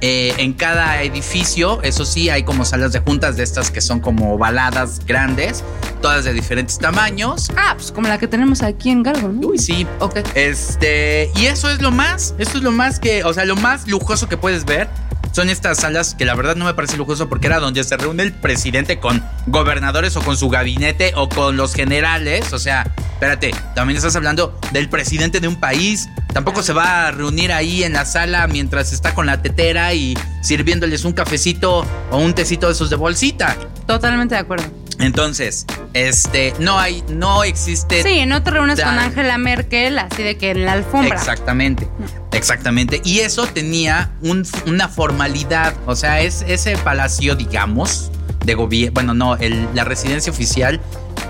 Eh, 0.00 0.32
en 0.38 0.52
cada 0.52 1.02
edificio, 1.02 1.82
eso 1.82 2.04
sí, 2.04 2.30
hay 2.30 2.44
como 2.44 2.64
salas 2.64 2.92
de 2.92 3.00
juntas 3.00 3.36
de 3.36 3.42
estas 3.42 3.72
que 3.72 3.80
son 3.80 3.98
como 3.98 4.38
baladas 4.38 5.04
grandes, 5.04 5.64
todas 6.00 6.24
de 6.24 6.32
diferentes 6.32 6.78
tamaños. 6.78 7.50
Ah, 7.56 7.74
pues 7.76 7.90
como 7.90 8.06
la 8.06 8.16
que 8.16 8.28
tenemos 8.28 8.62
aquí 8.62 8.90
en 8.90 9.02
Galgo, 9.02 9.28
¿no? 9.28 9.48
Uy, 9.48 9.58
sí. 9.58 9.88
Ok. 9.98 10.18
Este, 10.36 11.32
y 11.34 11.46
eso 11.46 11.68
es 11.68 11.82
lo 11.82 11.90
más, 11.90 12.36
esto 12.38 12.58
es 12.58 12.64
lo 12.64 12.70
más 12.70 13.00
que, 13.00 13.24
o 13.24 13.34
sea, 13.34 13.44
lo 13.44 13.56
más 13.56 13.88
lujoso 13.88 14.28
que 14.28 14.36
puedes 14.36 14.64
ver. 14.64 14.88
Son 15.32 15.50
estas 15.50 15.78
salas 15.78 16.14
que 16.14 16.24
la 16.24 16.34
verdad 16.34 16.56
no 16.56 16.64
me 16.64 16.74
parece 16.74 16.96
lujoso 16.96 17.28
porque 17.28 17.48
era 17.48 17.58
donde 17.58 17.84
se 17.84 17.96
reúne 17.96 18.22
el 18.22 18.32
presidente 18.32 18.98
con 18.98 19.22
gobernadores 19.46 20.16
o 20.16 20.22
con 20.22 20.36
su 20.36 20.48
gabinete 20.48 21.12
o 21.16 21.28
con 21.28 21.56
los 21.56 21.74
generales. 21.74 22.52
O 22.52 22.58
sea, 22.58 22.92
espérate, 23.14 23.50
también 23.74 23.96
estás 23.96 24.16
hablando 24.16 24.58
del 24.72 24.88
presidente 24.88 25.40
de 25.40 25.48
un 25.48 25.56
país. 25.56 26.08
Tampoco 26.32 26.62
se 26.62 26.72
va 26.72 27.08
a 27.08 27.10
reunir 27.10 27.52
ahí 27.52 27.82
en 27.82 27.94
la 27.94 28.04
sala 28.04 28.46
mientras 28.46 28.92
está 28.92 29.14
con 29.14 29.26
la 29.26 29.42
tetera 29.42 29.92
y 29.94 30.16
sirviéndoles 30.42 31.04
un 31.04 31.12
cafecito 31.12 31.84
o 32.10 32.18
un 32.18 32.34
tecito 32.34 32.66
de 32.66 32.72
esos 32.74 32.90
de 32.90 32.96
bolsita. 32.96 33.56
Totalmente 33.86 34.34
de 34.34 34.40
acuerdo. 34.42 34.66
Entonces, 35.00 35.64
este, 35.94 36.52
no 36.58 36.78
hay, 36.78 37.04
no 37.08 37.44
existe 37.44 38.02
Sí, 38.02 38.26
no 38.26 38.42
te 38.42 38.50
reúnes 38.50 38.80
con. 38.80 38.88
Angela 38.98 39.38
Merkel 39.38 39.96
así 39.98 40.22
de 40.24 40.36
que 40.36 40.50
en 40.50 40.64
la 40.64 40.72
alfombra. 40.72 41.14
Exactamente, 41.14 41.88
exactamente. 42.32 43.00
Y 43.04 43.20
eso 43.20 43.46
tenía 43.46 44.10
un- 44.22 44.44
una 44.66 44.88
formalidad, 44.88 45.74
o 45.86 45.94
sea, 45.94 46.20
es 46.20 46.44
ese 46.48 46.76
palacio, 46.78 47.36
digamos, 47.36 48.10
de 48.44 48.54
gobierno, 48.54 48.94
bueno, 48.94 49.14
no, 49.14 49.36
el- 49.36 49.68
la 49.72 49.84
residencia 49.84 50.32
oficial, 50.32 50.80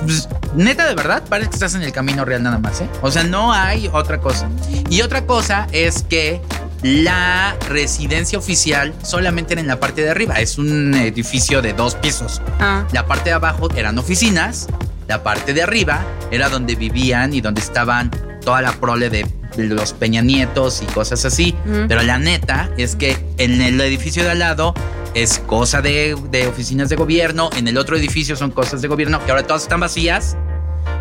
pues, 0.04 0.28
neta 0.54 0.86
de 0.86 0.94
verdad, 0.94 1.22
parece 1.28 1.50
que 1.50 1.56
estás 1.56 1.74
en 1.74 1.82
el 1.82 1.92
camino 1.92 2.24
real 2.24 2.42
nada 2.42 2.58
más, 2.58 2.80
¿eh? 2.80 2.88
O 3.02 3.10
sea, 3.10 3.24
no 3.24 3.52
hay 3.52 3.88
otra 3.92 4.20
cosa. 4.20 4.48
Y 4.90 5.02
otra 5.02 5.26
cosa 5.26 5.66
es 5.72 6.02
que 6.02 6.40
la 6.82 7.56
residencia 7.68 8.38
oficial 8.38 8.94
solamente 9.02 9.54
era 9.54 9.60
en 9.60 9.66
la 9.66 9.80
parte 9.80 10.02
de 10.02 10.10
arriba, 10.10 10.34
es 10.40 10.58
un 10.58 10.94
edificio 10.94 11.60
de 11.60 11.72
dos 11.72 11.94
pisos. 11.96 12.40
Ah. 12.60 12.84
La 12.92 13.06
parte 13.06 13.30
de 13.30 13.34
abajo 13.34 13.68
eran 13.74 13.98
oficinas, 13.98 14.68
la 15.08 15.22
parte 15.22 15.54
de 15.54 15.62
arriba 15.62 16.04
era 16.30 16.48
donde 16.48 16.76
vivían 16.76 17.32
y 17.32 17.40
donde 17.40 17.60
estaban 17.60 18.10
toda 18.44 18.62
la 18.62 18.72
prole 18.72 19.10
de 19.10 19.26
los 19.56 19.92
Peña 19.92 20.22
Nietos 20.22 20.82
y 20.82 20.86
cosas 20.86 21.24
así. 21.24 21.54
Ujú. 21.66 21.86
Pero 21.88 22.02
la 22.02 22.18
neta 22.18 22.70
es 22.76 22.94
que 22.94 23.16
en 23.38 23.60
el 23.60 23.80
edificio 23.80 24.22
de 24.22 24.30
al 24.30 24.38
lado 24.38 24.74
es 25.14 25.38
cosa 25.40 25.80
de, 25.82 26.16
de 26.30 26.46
oficinas 26.46 26.88
de 26.88 26.96
gobierno, 26.96 27.50
en 27.56 27.68
el 27.68 27.78
otro 27.78 27.96
edificio 27.96 28.36
son 28.36 28.50
cosas 28.50 28.82
de 28.82 28.88
gobierno 28.88 29.24
que 29.24 29.30
ahora 29.30 29.46
todas 29.46 29.62
están 29.62 29.80
vacías. 29.80 30.36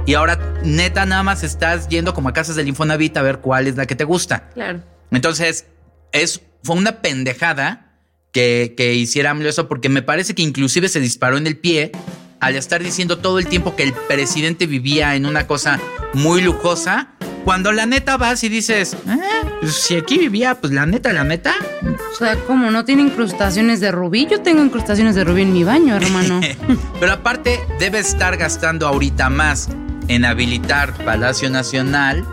y 0.06 0.14
ahora 0.14 0.40
neta 0.64 1.06
nada 1.06 1.24
más 1.24 1.44
estás 1.44 1.88
yendo 1.90 2.14
como 2.14 2.30
a 2.30 2.34
casas 2.34 2.56
del 2.56 2.68
Infonavit 2.68 3.16
a 3.18 3.22
ver 3.22 3.40
cuál 3.40 3.68
es 3.68 3.76
la 3.76 3.86
que 3.86 3.96
te 3.96 4.04
gusta. 4.06 4.50
Claro. 4.54 4.82
Entonces, 5.12 5.66
es, 6.12 6.42
fue 6.64 6.76
una 6.76 7.02
pendejada 7.02 8.00
que, 8.32 8.74
que 8.78 8.94
hiciera 8.94 9.32
AMLO 9.32 9.50
eso 9.50 9.68
porque 9.68 9.90
me 9.90 10.02
parece 10.02 10.34
que 10.36 10.42
inclusive 10.44 10.90
se 10.90 11.00
disparó 11.00 11.38
en 11.38 11.48
el 11.48 11.58
pie 11.58 11.92
al 12.40 12.56
estar 12.56 12.84
diciendo 12.84 13.18
todo 13.18 13.40
el 13.40 13.48
tiempo 13.48 13.76
que 13.76 13.84
el 13.84 13.94
presidente 13.94 14.68
vivía 14.68 15.16
en 15.16 15.26
una 15.26 15.48
cosa 15.48 15.80
muy 16.14 16.42
lujosa, 16.42 17.14
cuando 17.44 17.72
la 17.72 17.86
neta 17.86 18.16
vas 18.18 18.44
y 18.44 18.50
dices, 18.50 18.94
"Eh, 18.94 19.18
pues 19.62 19.74
si 19.74 19.96
aquí 19.96 20.20
vivía, 20.20 20.56
pues 20.56 20.72
la 20.72 20.86
neta, 20.86 21.12
la 21.14 21.24
neta. 21.24 21.56
O 22.12 22.16
sea, 22.16 22.36
como 22.46 22.72
no 22.72 22.86
tiene 22.86 23.04
incrustaciones 23.04 23.80
de 23.80 23.92
rubí, 23.92 24.26
yo 24.26 24.42
tengo 24.42 24.64
incrustaciones 24.64 25.16
de 25.16 25.24
rubí 25.24 25.44
en 25.44 25.54
mi 25.54 25.64
baño, 25.64 25.96
hermano. 25.96 26.42
Pero 27.00 27.12
aparte, 27.12 27.60
debe 27.80 28.00
estar 28.00 28.38
gastando 28.38 28.88
ahorita 28.88 29.30
más 29.30 29.70
en 30.08 30.26
habilitar 30.26 30.94
Palacio 31.06 31.50
Nacional 31.50 32.26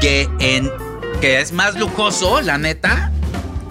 que 0.00 0.28
en 0.38 0.70
que 1.20 1.40
es 1.40 1.52
más 1.52 1.78
lujoso, 1.78 2.40
la 2.42 2.58
neta, 2.58 3.10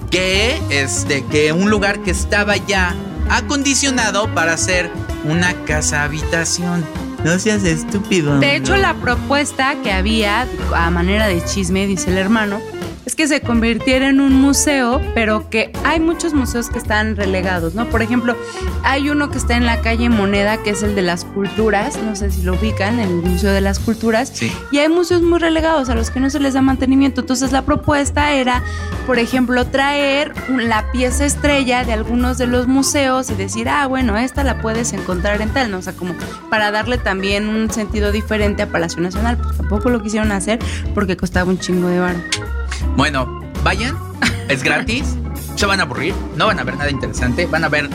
que 0.09 0.59
este 0.69 1.23
que 1.25 1.53
un 1.53 1.69
lugar 1.69 1.99
que 1.99 2.11
estaba 2.11 2.57
ya 2.57 2.95
acondicionado 3.29 4.33
para 4.33 4.53
hacer 4.53 4.89
una 5.23 5.53
casa 5.65 6.03
habitación. 6.03 6.83
No 7.23 7.39
seas 7.39 7.63
estúpido. 7.63 8.39
De 8.39 8.55
hecho, 8.55 8.75
la 8.75 8.93
propuesta 8.95 9.75
que 9.83 9.91
había 9.91 10.47
a 10.75 10.91
manera 10.91 11.27
de 11.27 11.43
chisme, 11.43 11.87
dice 11.87 12.11
el 12.11 12.19
hermano, 12.19 12.61
es 13.05 13.15
que 13.15 13.27
se 13.27 13.41
convirtiera 13.41 14.09
en 14.09 14.19
un 14.19 14.33
museo, 14.33 15.01
pero 15.13 15.49
que 15.49 15.71
hay 15.83 15.99
muchos 15.99 16.33
museos 16.33 16.69
que 16.69 16.79
están 16.79 17.15
relegados, 17.15 17.75
¿no? 17.75 17.85
Por 17.85 18.01
ejemplo, 18.01 18.35
hay 18.83 19.09
uno 19.09 19.29
que 19.29 19.37
está 19.37 19.55
en 19.55 19.65
la 19.65 19.81
calle 19.81 20.09
Moneda, 20.09 20.57
que 20.63 20.71
es 20.71 20.81
el 20.83 20.95
de 20.95 21.01
las 21.03 21.23
culturas, 21.25 21.97
no 22.01 22.15
sé 22.15 22.31
si 22.31 22.41
lo 22.41 22.53
ubican, 22.53 22.99
el 22.99 23.09
Museo 23.09 23.51
de 23.51 23.61
las 23.61 23.79
Culturas, 23.79 24.31
Sí. 24.33 24.51
y 24.71 24.79
hay 24.79 24.89
museos 24.89 25.21
muy 25.21 25.39
relegados 25.39 25.89
a 25.89 25.95
los 25.95 26.09
que 26.09 26.19
no 26.19 26.29
se 26.29 26.39
les 26.39 26.53
da 26.55 26.61
mantenimiento. 26.61 27.21
Entonces 27.21 27.51
la 27.51 27.61
propuesta 27.63 28.33
era, 28.33 28.63
por 29.05 29.19
ejemplo, 29.19 29.65
traer 29.65 30.33
la 30.49 30.91
pieza 30.91 31.25
estrella 31.25 31.83
de 31.83 31.93
algunos 31.93 32.37
de 32.37 32.47
los 32.47 32.67
museos 32.67 33.29
y 33.29 33.35
decir, 33.35 33.69
ah, 33.69 33.85
bueno, 33.87 34.17
esta 34.17 34.43
la 34.43 34.61
puedes 34.61 34.93
encontrar 34.93 35.41
en 35.41 35.49
tal, 35.49 35.69
¿no? 35.71 35.77
O 35.77 35.81
sea, 35.81 35.93
como 35.93 36.15
para 36.49 36.71
darle 36.71 36.97
también 36.97 37.47
un 37.47 37.69
sentido 37.71 38.11
diferente 38.11 38.63
a 38.63 38.67
Palacio 38.67 39.01
Nacional. 39.01 39.37
Pues 39.37 39.57
tampoco 39.57 39.89
lo 39.89 40.01
quisieron 40.01 40.31
hacer 40.31 40.59
porque 40.93 41.15
costaba 41.17 41.49
un 41.51 41.59
chingo 41.59 41.87
de 41.87 41.99
varo. 41.99 42.19
Bueno, 42.95 43.41
vayan, 43.63 43.97
es 44.47 44.63
gratis, 44.63 45.03
se 45.55 45.65
van 45.65 45.79
a 45.79 45.83
aburrir, 45.83 46.13
no 46.35 46.47
van 46.47 46.59
a 46.59 46.63
ver 46.63 46.77
nada 46.77 46.89
interesante, 46.89 47.45
van 47.45 47.63
a 47.63 47.69
ver 47.69 47.89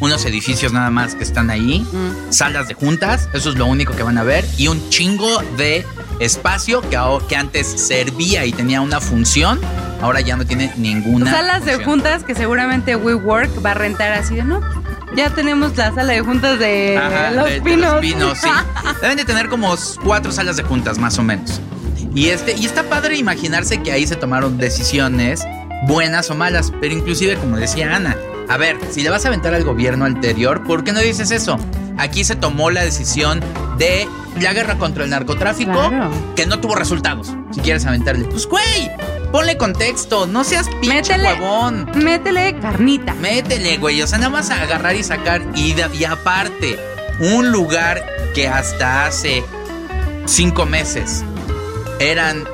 unos 0.00 0.24
edificios 0.26 0.72
nada 0.72 0.90
más 0.90 1.14
que 1.14 1.24
están 1.24 1.48
ahí, 1.50 1.80
Mm. 1.92 2.30
salas 2.32 2.68
de 2.68 2.74
juntas, 2.74 3.28
eso 3.32 3.48
es 3.50 3.56
lo 3.56 3.66
único 3.66 3.94
que 3.96 4.02
van 4.02 4.18
a 4.18 4.22
ver, 4.22 4.44
y 4.58 4.68
un 4.68 4.88
chingo 4.90 5.40
de 5.56 5.86
espacio 6.20 6.82
que, 6.82 6.96
antes 7.36 7.66
servía 7.66 8.44
y 8.44 8.52
tenía 8.52 8.80
una 8.82 9.00
función, 9.00 9.58
ahora 10.02 10.20
ya 10.20 10.36
no 10.36 10.44
tiene 10.46 10.72
ninguna. 10.76 11.30
Salas 11.30 11.64
de 11.64 11.82
juntas 11.82 12.24
que 12.24 12.34
seguramente 12.34 12.94
WeWork 12.96 13.64
va 13.64 13.70
a 13.70 13.74
rentar 13.74 14.12
así 14.12 14.34
de, 14.36 14.44
no, 14.44 14.60
ya 15.16 15.30
tenemos 15.30 15.74
la 15.78 15.94
sala 15.94 16.12
de 16.12 16.20
juntas 16.20 16.58
de 16.58 16.98
Ajá, 16.98 17.30
Los 17.30 17.44
de- 17.46 17.50
de 17.54 17.60
Pinos. 17.62 17.92
Los 17.92 18.00
Pinos, 18.00 18.38
sí. 18.38 18.48
Deben 19.00 19.16
de 19.16 19.24
tener 19.24 19.48
como 19.48 19.74
cuatro 20.04 20.30
salas 20.30 20.56
de 20.58 20.62
juntas, 20.62 20.98
más 20.98 21.18
o 21.18 21.22
menos. 21.22 21.60
Y, 22.16 22.30
este, 22.30 22.54
y 22.56 22.64
está 22.64 22.82
padre 22.84 23.16
imaginarse 23.18 23.82
que 23.82 23.92
ahí 23.92 24.06
se 24.06 24.16
tomaron 24.16 24.56
decisiones 24.58 25.46
buenas 25.86 26.30
o 26.30 26.34
malas, 26.34 26.72
pero 26.80 26.94
inclusive, 26.94 27.36
como 27.36 27.58
decía 27.58 27.94
Ana, 27.94 28.16
a 28.48 28.56
ver, 28.56 28.78
si 28.90 29.02
le 29.02 29.10
vas 29.10 29.24
a 29.26 29.28
aventar 29.28 29.52
al 29.54 29.64
gobierno 29.64 30.06
anterior, 30.06 30.64
¿por 30.64 30.82
qué 30.82 30.92
no 30.92 31.00
dices 31.00 31.30
eso? 31.30 31.58
Aquí 31.98 32.24
se 32.24 32.34
tomó 32.34 32.70
la 32.70 32.82
decisión 32.82 33.40
de 33.76 34.08
la 34.40 34.52
guerra 34.54 34.76
contra 34.78 35.04
el 35.04 35.10
narcotráfico 35.10 35.72
Claro. 35.72 36.10
que 36.34 36.46
no 36.46 36.58
tuvo 36.58 36.74
resultados. 36.74 37.34
Si 37.52 37.60
quieres 37.60 37.84
aventarle, 37.84 38.24
pues 38.24 38.46
güey, 38.46 38.90
ponle 39.30 39.58
contexto, 39.58 40.26
no 40.26 40.42
seas 40.44 40.66
pinche 40.80 41.18
huevón. 41.20 41.90
Métele 41.96 42.58
carnita. 42.60 43.12
Métele, 43.14 43.76
güey. 43.76 44.00
O 44.00 44.06
sea, 44.06 44.16
nada 44.18 44.30
más 44.30 44.48
agarrar 44.50 44.96
y 44.96 45.02
sacar. 45.02 45.42
Y, 45.54 45.74
y 45.98 46.04
aparte, 46.04 46.78
un 47.20 47.50
lugar 47.52 48.02
que 48.34 48.48
hasta 48.48 49.06
hace 49.06 49.42
cinco 50.26 50.64
meses 50.66 51.24
eran 52.00 52.44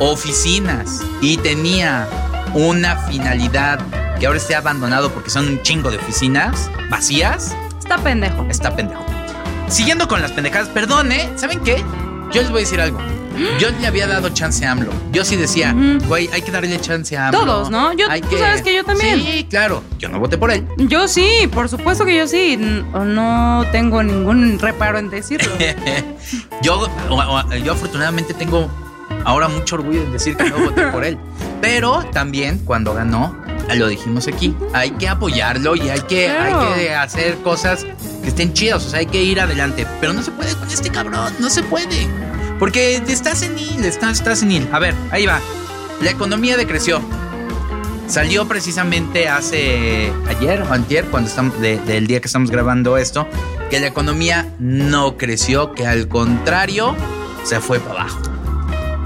oficinas 0.00 1.00
y 1.20 1.36
tenía 1.38 2.08
una 2.54 2.96
finalidad 3.08 3.80
que 4.18 4.26
ahora 4.26 4.38
esté 4.38 4.54
abandonado 4.54 5.10
porque 5.12 5.30
son 5.30 5.48
un 5.48 5.62
chingo 5.62 5.90
de 5.90 5.96
oficinas 5.98 6.70
vacías, 6.90 7.54
Está 7.78 7.98
pendejo. 7.98 8.46
está 8.50 8.74
pendejo. 8.74 9.04
Siguiendo 9.68 10.06
con 10.08 10.20
las 10.22 10.32
pendejadas, 10.32 10.68
perdón, 10.68 11.10
¿eh? 11.12 11.30
¿Saben 11.36 11.60
qué? 11.60 11.82
Yo 12.32 12.40
les 12.42 12.50
voy 12.50 12.58
a 12.58 12.64
decir 12.64 12.80
algo. 12.80 12.98
Yo 13.58 13.68
le 13.80 13.86
había 13.88 14.06
dado 14.06 14.28
chance 14.28 14.64
a 14.64 14.70
AMLO. 14.70 14.92
Yo 15.10 15.24
sí 15.24 15.34
decía, 15.34 15.74
güey, 16.06 16.30
hay 16.32 16.42
que 16.42 16.52
darle 16.52 16.80
chance 16.80 17.16
a 17.16 17.28
AMLO. 17.28 17.40
Todos, 17.40 17.70
¿no? 17.70 17.92
Yo- 17.92 18.08
Hay 18.08 18.20
tú 18.20 18.38
sabes 18.38 18.62
que 18.62 18.72
yo 18.76 18.84
también. 18.84 19.20
Sí, 19.20 19.44
claro. 19.50 19.82
Yo 19.98 20.08
no 20.08 20.20
voté 20.20 20.38
por 20.38 20.52
él. 20.52 20.64
Yo 20.76 21.08
sí, 21.08 21.28
por 21.52 21.68
supuesto 21.68 22.04
que 22.04 22.16
yo 22.16 22.28
sí. 22.28 22.56
No 22.56 23.64
tengo 23.72 24.04
ningún 24.04 24.56
reparo 24.60 24.98
en 24.98 25.10
decirlo. 25.10 25.50
yo, 26.62 26.88
yo 27.64 27.72
afortunadamente 27.72 28.34
tengo 28.34 28.70
ahora 29.24 29.48
mucho 29.48 29.76
orgullo 29.76 30.02
en 30.02 30.12
decir 30.12 30.36
que 30.36 30.50
no 30.50 30.58
voté 30.58 30.86
por 30.88 31.04
él. 31.04 31.18
Pero 31.60 32.04
también 32.12 32.58
cuando 32.64 32.94
ganó, 32.94 33.36
lo 33.74 33.88
dijimos 33.88 34.28
aquí, 34.28 34.54
hay 34.72 34.90
que 34.92 35.08
apoyarlo 35.08 35.74
y 35.76 35.88
hay 35.88 36.00
que, 36.02 36.26
Claro. 36.26 36.60
hay 36.60 36.74
que 36.74 36.94
hacer 36.94 37.36
cosas 37.38 37.86
que 38.22 38.28
estén 38.28 38.52
chidas, 38.52 38.84
o 38.86 38.90
sea, 38.90 38.98
hay 39.00 39.06
que 39.06 39.22
ir 39.22 39.40
adelante. 39.40 39.86
Pero 40.00 40.12
no 40.12 40.22
se 40.22 40.30
puede 40.30 40.54
con 40.54 40.68
este 40.68 40.90
cabrón, 40.90 41.32
no 41.38 41.48
se 41.50 41.62
puede. 41.62 42.06
Porque 42.58 42.96
está 43.08 43.34
senil, 43.34 43.84
está, 43.84 44.10
está 44.10 44.36
senil. 44.36 44.68
A 44.72 44.78
ver, 44.78 44.94
ahí 45.10 45.26
va. 45.26 45.40
La 46.02 46.10
economía 46.10 46.56
decreció. 46.56 47.00
Salió 48.06 48.46
precisamente 48.46 49.28
hace 49.28 50.12
ayer 50.28 50.60
o 50.62 50.72
antier, 50.72 51.06
cuando 51.06 51.28
estamos, 51.30 51.58
de- 51.60 51.78
del 51.78 52.06
día 52.06 52.20
que 52.20 52.26
estamos 52.26 52.50
grabando 52.50 52.98
esto, 52.98 53.26
que 53.70 53.80
la 53.80 53.86
economía 53.86 54.52
no 54.58 55.16
creció, 55.16 55.72
que 55.72 55.86
al 55.86 56.06
contrario 56.06 56.94
se 57.44 57.60
fue 57.60 57.80
para 57.80 58.02
abajo. 58.02 58.18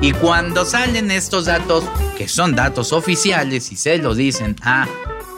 Y 0.00 0.12
cuando 0.12 0.64
salen 0.64 1.10
estos 1.10 1.46
datos, 1.46 1.84
que 2.16 2.28
son 2.28 2.54
datos 2.54 2.92
oficiales 2.92 3.72
y 3.72 3.76
se 3.76 3.98
los 3.98 4.16
dicen 4.16 4.54
a 4.62 4.86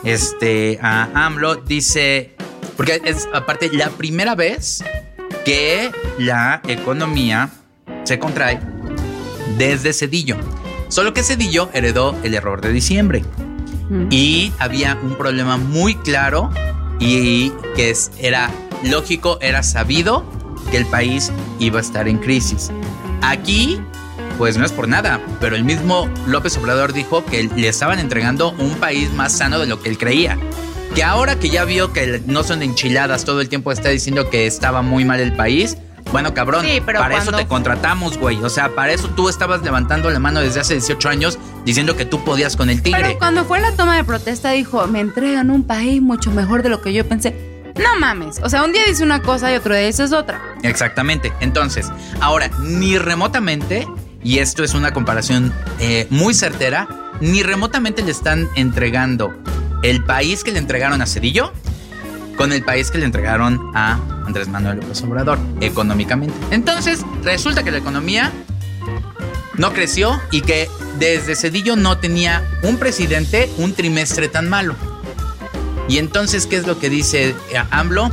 este 0.03 0.79
a 0.81 1.09
AMLO, 1.25 1.55
dice, 1.55 2.35
porque 2.77 3.01
es 3.03 3.27
aparte 3.33 3.69
la 3.73 3.89
primera 3.89 4.35
vez 4.35 4.83
que 5.45 5.91
la 6.19 6.61
economía 6.67 7.49
se 8.03 8.19
contrae 8.19 8.59
desde 9.57 9.93
Cedillo. 9.93 10.37
Solo 10.89 11.13
que 11.13 11.23
Cedillo 11.23 11.69
heredó 11.73 12.15
el 12.23 12.33
error 12.35 12.61
de 12.61 12.71
diciembre 12.71 13.23
Mm. 13.89 14.07
y 14.09 14.53
había 14.59 14.97
un 15.03 15.15
problema 15.17 15.57
muy 15.57 15.95
claro 15.95 16.49
y 16.99 17.51
que 17.75 17.89
es- 17.89 18.11
era 18.19 18.49
lógico, 18.83 19.37
era 19.41 19.63
sabido 19.63 20.23
que 20.69 20.77
el 20.77 20.85
país 20.85 21.31
iba 21.59 21.79
a 21.79 21.81
estar 21.81 22.07
en 22.07 22.17
crisis. 22.19 22.69
Aquí, 23.21 23.81
pues 24.41 24.57
no 24.57 24.65
es 24.65 24.71
por 24.71 24.87
nada, 24.87 25.21
pero 25.39 25.55
el 25.55 25.63
mismo 25.63 26.09
López 26.25 26.57
Obrador 26.57 26.93
dijo 26.93 27.23
que 27.23 27.43
le 27.43 27.67
estaban 27.67 27.99
entregando 27.99 28.55
un 28.57 28.73
país 28.73 29.13
más 29.13 29.37
sano 29.37 29.59
de 29.59 29.67
lo 29.67 29.79
que 29.79 29.89
él 29.89 29.99
creía. 29.99 30.35
Que 30.95 31.03
ahora 31.03 31.35
que 31.35 31.51
ya 31.51 31.63
vio 31.63 31.93
que 31.93 32.23
no 32.25 32.41
son 32.41 32.63
enchiladas, 32.63 33.23
todo 33.23 33.39
el 33.41 33.49
tiempo 33.49 33.71
está 33.71 33.89
diciendo 33.89 34.31
que 34.31 34.47
estaba 34.47 34.81
muy 34.81 35.05
mal 35.05 35.19
el 35.19 35.33
país. 35.33 35.77
Bueno, 36.11 36.33
cabrón, 36.33 36.65
Sí, 36.65 36.81
pero 36.83 37.01
para 37.01 37.19
eso 37.19 37.31
te 37.31 37.45
contratamos, 37.45 38.17
güey. 38.17 38.37
O 38.43 38.49
sea, 38.49 38.69
para 38.73 38.91
eso 38.93 39.09
tú 39.09 39.29
estabas 39.29 39.61
levantando 39.61 40.09
la 40.09 40.17
mano 40.17 40.39
desde 40.39 40.61
hace 40.61 40.73
18 40.73 41.09
años 41.09 41.37
diciendo 41.63 41.95
que 41.95 42.05
tú 42.05 42.23
podías 42.23 42.57
con 42.57 42.71
el 42.71 42.81
tigre. 42.81 42.99
Pero 42.99 43.19
cuando 43.19 43.45
fue 43.45 43.61
la 43.61 43.73
toma 43.73 43.95
de 43.95 44.03
protesta 44.03 44.49
dijo, 44.49 44.87
me 44.87 45.01
entregan 45.01 45.51
un 45.51 45.65
país 45.65 46.01
mucho 46.01 46.31
mejor 46.31 46.63
de 46.63 46.69
lo 46.69 46.81
que 46.81 46.93
yo 46.93 47.07
pensé. 47.07 47.51
No 47.75 47.95
mames. 47.99 48.39
O 48.43 48.49
sea, 48.49 48.63
un 48.63 48.73
día 48.73 48.81
dice 48.87 49.03
una 49.03 49.21
cosa 49.21 49.53
y 49.53 49.55
otro 49.55 49.75
día 49.75 49.85
dices 49.85 50.11
otra. 50.13 50.41
Exactamente. 50.63 51.31
Entonces, 51.41 51.91
ahora, 52.19 52.49
ni 52.59 52.97
remotamente, 52.97 53.87
y 54.23 54.39
esto 54.39 54.63
es 54.63 54.73
una 54.73 54.93
comparación 54.93 55.53
eh, 55.79 56.07
muy 56.09 56.33
certera, 56.33 56.87
ni 57.19 57.43
remotamente 57.43 58.03
le 58.03 58.11
están 58.11 58.49
entregando 58.55 59.33
el 59.83 60.03
país 60.03 60.43
que 60.43 60.51
le 60.51 60.59
entregaron 60.59 61.01
a 61.01 61.05
Cedillo 61.05 61.51
con 62.35 62.53
el 62.53 62.63
país 62.63 62.89
que 62.91 62.97
le 62.97 63.05
entregaron 63.05 63.71
a 63.75 63.99
Andrés 64.25 64.47
Manuel 64.47 64.79
López 64.79 65.03
Obrador 65.03 65.37
económicamente. 65.59 66.33
Entonces, 66.49 67.01
resulta 67.23 67.63
que 67.63 67.71
la 67.71 67.77
economía 67.77 68.31
no 69.57 69.73
creció 69.73 70.19
y 70.31 70.41
que 70.41 70.67
desde 70.97 71.35
Cedillo 71.35 71.75
no 71.75 71.97
tenía 71.97 72.43
un 72.63 72.77
presidente 72.77 73.49
un 73.57 73.73
trimestre 73.73 74.27
tan 74.27 74.49
malo. 74.49 74.75
Y 75.87 75.97
entonces, 75.97 76.47
¿qué 76.47 76.55
es 76.55 76.65
lo 76.65 76.79
que 76.79 76.89
dice 76.89 77.29
eh, 77.29 77.63
AMLO? 77.69 78.11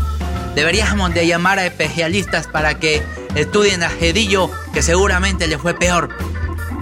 Deberíamos 0.59 1.15
de 1.15 1.25
llamar 1.25 1.61
a 1.61 1.67
especialistas 1.67 2.49
para 2.49 2.81
que 2.81 3.01
estudien 3.37 3.85
a 3.85 3.91
Cedillo, 3.91 4.51
que 4.73 4.83
seguramente 4.83 5.47
le 5.47 5.57
fue 5.57 5.73
peor. 5.73 6.09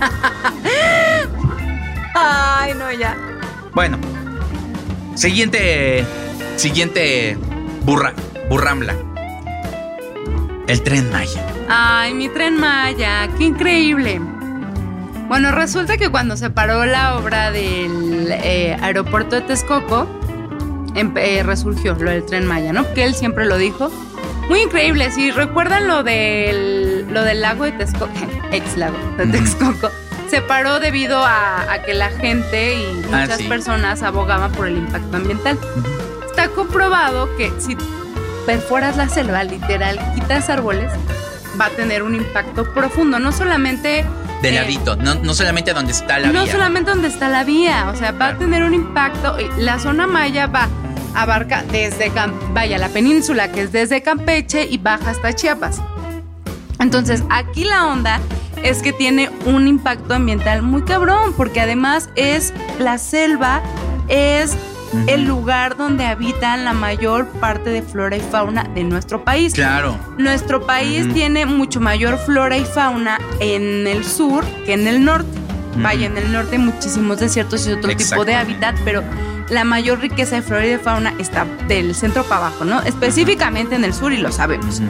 Ay, 2.15 2.73
no, 2.73 2.91
ya. 2.91 3.15
Bueno, 3.75 3.99
siguiente, 5.15 6.07
siguiente 6.57 7.37
burra, 7.83 8.15
burrambla. 8.49 8.97
El 10.69 10.83
tren 10.83 11.13
Maya. 11.13 11.47
Ay, 11.69 12.15
mi 12.15 12.31
tren 12.31 12.59
Maya, 12.59 13.29
qué 13.37 13.45
increíble. 13.45 14.23
Bueno, 15.29 15.53
resulta 15.53 15.99
que 15.99 16.09
cuando 16.09 16.39
se 16.39 16.49
paró 16.49 16.87
la 16.87 17.19
obra 17.19 17.51
del 17.51 18.33
eh, 18.33 18.75
aeropuerto 18.81 19.37
de 19.37 19.43
Texcoco, 19.43 20.09
eh, 20.97 21.43
resurgió 21.43 21.95
lo 21.95 22.11
del 22.11 22.25
tren 22.25 22.47
Maya, 22.47 22.73
¿no? 22.73 22.93
Que 22.95 23.05
él 23.05 23.15
siempre 23.15 23.45
lo 23.45 23.59
dijo. 23.59 23.91
Muy 24.49 24.61
increíble, 24.61 25.11
si 25.11 25.31
recuerdan 25.31 25.89
lo 25.89 26.03
del, 26.03 27.13
lo 27.13 27.23
del 27.23 27.41
lago 27.41 27.65
de 27.65 27.73
Texcoco, 27.73 28.13
ex 28.53 28.77
lago 28.77 28.97
de 29.17 29.27
Texcoco, 29.27 29.91
se 30.31 30.41
paró 30.41 30.81
debido 30.81 31.23
a, 31.25 31.67
que 31.85 31.95
la 31.95 32.11
gente 32.11 32.75
y 32.75 33.03
ah, 33.13 33.21
muchas 33.21 33.43
personas 33.43 34.03
abogaban 34.03 34.53
por 34.53 34.69
el 34.69 34.79
impacto 34.79 35.17
ambiental. 35.17 35.59
Está 36.27 36.49
comprobado 36.49 37.29
que 37.37 37.53
si 37.59 37.77
perforas 38.47 38.97
la 38.97 39.09
selva, 39.09 39.45
literal, 39.45 39.99
quitas 40.15 40.49
árboles, 40.49 40.91
va 41.61 41.67
a 41.67 41.71
tener 41.71 42.03
un 42.03 42.15
impacto 42.15 42.73
profundo, 42.73 43.19
no 43.19 43.33
solamente... 43.33 44.05
De 44.43 44.53
ladito, 44.53 44.97
no, 44.97 45.15
no 45.15 45.35
solamente 45.35 45.73
donde 45.73 45.93
está 45.93 46.19
la 46.19 46.31
vía. 46.31 46.41
No 46.41 46.47
solamente 46.47 46.91
donde 46.91 47.09
está 47.09 47.29
la 47.29 47.43
vía, 47.43 47.89
o 47.93 47.97
sea, 47.97 48.13
va 48.13 48.29
a 48.29 48.39
tener 48.39 48.63
un 48.63 48.75
impacto. 48.75 49.37
La 49.57 49.79
zona 49.79 50.07
maya 50.07 50.47
va 50.47 50.69
abarca 51.17 51.65
desde, 51.73 52.13
vaya, 52.53 52.79
la 52.79 52.89
península, 52.91 53.51
que 53.51 53.63
es 53.63 53.73
desde 53.73 54.03
Campeche 54.03 54.67
y 54.71 54.79
baja 54.79 55.11
hasta 55.11 55.33
Chiapas. 55.33 55.81
Entonces, 56.79 57.25
aquí 57.31 57.65
la 57.65 57.87
onda 57.87 58.21
es 58.63 58.83
que 58.83 58.93
tiene 58.93 59.31
un 59.47 59.67
impacto 59.67 60.15
ambiental 60.15 60.63
muy 60.63 60.83
cabrón, 60.83 61.33
porque 61.37 61.61
además 61.61 62.11
es 62.17 62.53
la 62.79 62.99
selva, 62.99 63.63
es 64.09 64.57
el 65.09 65.25
lugar 65.25 65.77
donde 65.77 66.05
habitan 66.05 66.65
la 66.65 66.73
mayor 66.73 67.27
parte 67.27 67.71
de 67.71 67.83
flora 67.83 68.17
y 68.17 68.21
fauna 68.21 68.65
de 68.75 68.85
nuestro 68.85 69.25
país. 69.25 69.55
Claro. 69.55 69.99
Nuestro 70.19 70.67
país 70.67 71.13
tiene 71.13 71.47
mucho 71.47 71.81
mayor 71.81 72.19
flora 72.19 72.57
y 72.57 72.65
fauna 72.65 73.19
en 73.41 73.87
el 73.87 74.05
sur 74.05 74.45
que 74.65 74.75
en 74.75 74.87
el 74.87 75.05
norte. 75.05 75.39
Vaya, 75.79 76.07
en 76.07 76.17
el 76.17 76.33
norte 76.33 76.57
muchísimos 76.57 77.21
desiertos 77.21 77.67
y 77.67 77.73
otro 77.73 77.95
tipo 77.95 78.25
de 78.25 78.35
hábitat, 78.35 78.77
pero 78.85 79.03
la 79.49 79.65
mayor 79.65 80.01
riqueza 80.01 80.37
de 80.37 80.43
flora 80.43 80.67
y 80.67 80.71
de 80.71 80.79
fauna 80.79 81.15
está 81.19 81.47
del 81.69 81.95
centro 81.95 82.25
para 82.25 82.47
abajo, 82.47 82.65
¿no? 82.65 82.83
Específicamente 82.83 83.75
en 83.75 83.85
el 83.85 83.95
sur 83.95 84.13
y 84.13 84.19
lo 84.19 84.33
sabemos. 84.33 84.83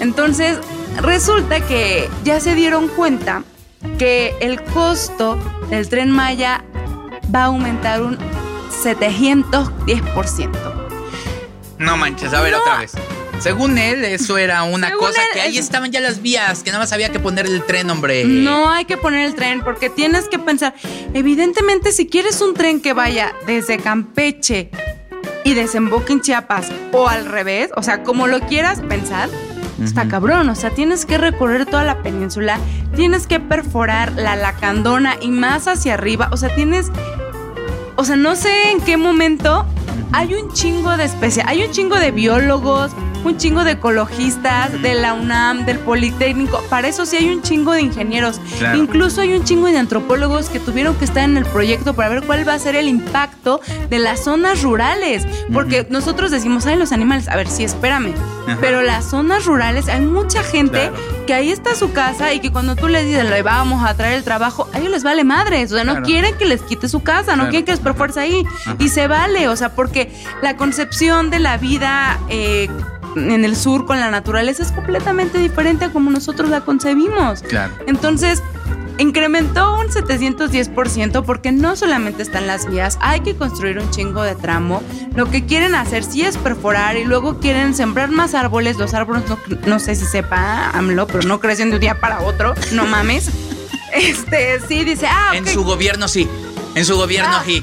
Entonces, 0.00 0.58
resulta 1.00 1.60
que 1.60 2.08
ya 2.24 2.40
se 2.40 2.54
dieron 2.54 2.88
cuenta 2.88 3.42
que 3.98 4.34
el 4.40 4.62
costo 4.62 5.38
del 5.70 5.88
tren 5.88 6.10
Maya 6.10 6.64
va 7.34 7.42
a 7.42 7.46
aumentar 7.46 8.02
un 8.02 8.18
710%. 8.82 10.50
No 11.78 11.96
manches, 11.96 12.32
a 12.32 12.40
ver 12.40 12.54
otra 12.54 12.78
vez. 12.78 12.92
Según 13.42 13.76
él, 13.76 14.04
eso 14.04 14.38
era 14.38 14.62
una 14.62 14.92
cosa 14.92 15.20
que 15.32 15.40
ahí 15.40 15.58
estaban 15.58 15.90
ya 15.90 15.98
las 15.98 16.22
vías, 16.22 16.62
que 16.62 16.70
nada 16.70 16.84
más 16.84 16.92
había 16.92 17.10
que 17.10 17.18
poner 17.18 17.46
el 17.46 17.64
tren, 17.64 17.90
hombre. 17.90 18.24
No 18.24 18.70
hay 18.70 18.84
que 18.84 18.96
poner 18.96 19.26
el 19.26 19.34
tren 19.34 19.62
porque 19.64 19.90
tienes 19.90 20.28
que 20.28 20.38
pensar, 20.38 20.74
evidentemente 21.12 21.90
si 21.90 22.06
quieres 22.06 22.40
un 22.40 22.54
tren 22.54 22.80
que 22.80 22.92
vaya 22.92 23.32
desde 23.46 23.78
Campeche 23.78 24.70
y 25.44 25.54
desemboque 25.54 26.12
en 26.12 26.20
Chiapas 26.20 26.70
o 26.92 27.08
al 27.08 27.26
revés, 27.26 27.70
o 27.74 27.82
sea, 27.82 28.04
como 28.04 28.28
lo 28.28 28.38
quieras 28.40 28.80
pensar, 28.80 29.28
está 29.82 30.06
cabrón, 30.06 30.48
o 30.48 30.54
sea, 30.54 30.70
tienes 30.70 31.04
que 31.04 31.18
recorrer 31.18 31.66
toda 31.66 31.82
la 31.82 32.00
península, 32.00 32.60
tienes 32.94 33.26
que 33.26 33.40
perforar 33.40 34.12
la 34.12 34.36
lacandona 34.36 35.16
y 35.20 35.32
más 35.32 35.66
hacia 35.66 35.94
arriba, 35.94 36.28
o 36.30 36.36
sea, 36.36 36.54
tienes 36.54 36.92
o 37.96 38.04
sea, 38.04 38.16
no 38.16 38.36
sé 38.36 38.70
en 38.70 38.80
qué 38.80 38.96
momento 38.96 39.66
hay 40.12 40.34
un 40.34 40.52
chingo 40.52 40.96
de 40.96 41.04
especies, 41.04 41.44
hay 41.46 41.62
un 41.64 41.70
chingo 41.72 41.96
de 41.96 42.10
biólogos, 42.10 42.92
un 43.24 43.36
chingo 43.36 43.64
de 43.64 43.72
ecologistas, 43.72 44.80
de 44.82 44.94
la 44.94 45.14
UNAM, 45.14 45.64
del 45.64 45.78
Politécnico. 45.78 46.62
Para 46.68 46.88
eso 46.88 47.06
sí 47.06 47.16
hay 47.16 47.30
un 47.30 47.42
chingo 47.42 47.72
de 47.72 47.82
ingenieros. 47.82 48.40
Incluso 48.74 49.20
hay 49.20 49.34
un 49.34 49.44
chingo 49.44 49.68
de 49.68 49.78
antropólogos 49.78 50.48
que 50.48 50.58
tuvieron 50.58 50.94
que 50.96 51.04
estar 51.04 51.24
en 51.24 51.36
el 51.36 51.44
proyecto 51.44 51.94
para 51.94 52.08
ver 52.08 52.22
cuál 52.24 52.46
va 52.48 52.54
a 52.54 52.58
ser 52.58 52.74
el 52.74 52.88
impacto 52.88 53.60
de 53.88 53.98
las 53.98 54.24
zonas 54.24 54.62
rurales. 54.62 55.26
Porque 55.52 55.86
nosotros 55.90 56.30
decimos, 56.30 56.66
ay, 56.66 56.76
los 56.76 56.92
animales, 56.92 57.28
a 57.28 57.36
ver, 57.36 57.48
sí, 57.48 57.64
espérame. 57.64 58.14
Pero 58.60 58.82
las 58.82 59.04
zonas 59.04 59.44
rurales, 59.44 59.88
hay 59.88 60.00
mucha 60.00 60.42
gente 60.42 60.90
que 61.26 61.34
ahí 61.34 61.50
está 61.50 61.74
su 61.74 61.92
casa 61.92 62.32
y 62.32 62.40
que 62.40 62.50
cuando 62.50 62.74
tú 62.74 62.88
les 62.88 63.06
dices, 63.06 63.28
le 63.28 63.42
vamos 63.42 63.84
a 63.88 63.94
traer 63.94 64.14
el 64.14 64.24
trabajo, 64.24 64.68
a 64.72 64.78
ellos 64.78 64.90
les 64.90 65.04
vale 65.04 65.24
madres. 65.24 65.70
O 65.72 65.76
sea, 65.76 65.84
no 65.84 66.02
quieren 66.02 66.36
que 66.36 66.46
les 66.46 66.62
quite 66.62 66.88
su 66.88 67.02
casa, 67.02 67.36
no 67.36 67.44
quieren 67.44 67.64
que 67.64 67.72
les 67.72 67.80
profuerce 67.80 68.20
ahí. 68.20 68.44
Y 68.78 68.88
se 68.88 69.06
vale, 69.06 69.48
o 69.48 69.56
sea, 69.56 69.74
porque 69.74 70.12
la 70.42 70.56
concepción 70.56 71.30
de 71.30 71.38
la 71.38 71.56
vida 71.56 72.18
eh, 72.28 72.68
en 73.16 73.44
el 73.44 73.56
sur 73.56 73.86
con 73.86 74.00
la 74.00 74.10
naturaleza 74.10 74.62
es 74.62 74.72
completamente 74.72 75.38
diferente 75.38 75.86
a 75.86 75.92
como 75.92 76.10
nosotros 76.10 76.50
la 76.50 76.62
concebimos. 76.62 77.42
Claro. 77.42 77.72
Entonces, 77.86 78.42
incrementó 78.98 79.78
un 79.78 79.88
710% 79.88 81.24
porque 81.24 81.52
no 81.52 81.76
solamente 81.76 82.22
están 82.22 82.46
las 82.46 82.68
vías, 82.68 82.98
hay 83.00 83.20
que 83.20 83.34
construir 83.34 83.78
un 83.78 83.90
chingo 83.90 84.22
de 84.22 84.34
tramo. 84.34 84.82
Lo 85.14 85.30
que 85.30 85.44
quieren 85.44 85.74
hacer 85.74 86.04
sí 86.04 86.22
es 86.22 86.36
perforar 86.36 86.96
y 86.96 87.04
luego 87.04 87.38
quieren 87.38 87.74
sembrar 87.74 88.10
más 88.10 88.34
árboles. 88.34 88.78
Los 88.78 88.94
árboles, 88.94 89.24
no, 89.66 89.78
sé 89.78 89.94
si 89.94 90.04
sepa 90.04 90.70
AMLO, 90.70 91.06
pero 91.06 91.22
no 91.26 91.40
crecen 91.40 91.70
de 91.70 91.76
un 91.76 91.80
día 91.80 92.00
para 92.00 92.20
otro, 92.20 92.54
no 92.72 92.86
mames. 92.86 93.30
Este, 93.94 94.58
sí, 94.66 94.84
dice, 94.84 95.06
ah, 95.06 95.32
En 95.34 95.46
su 95.46 95.64
gobierno 95.64 96.08
sí, 96.08 96.26
en 96.74 96.86
su 96.86 96.96
gobierno 96.96 97.34
ah. 97.34 97.42
sí. 97.44 97.62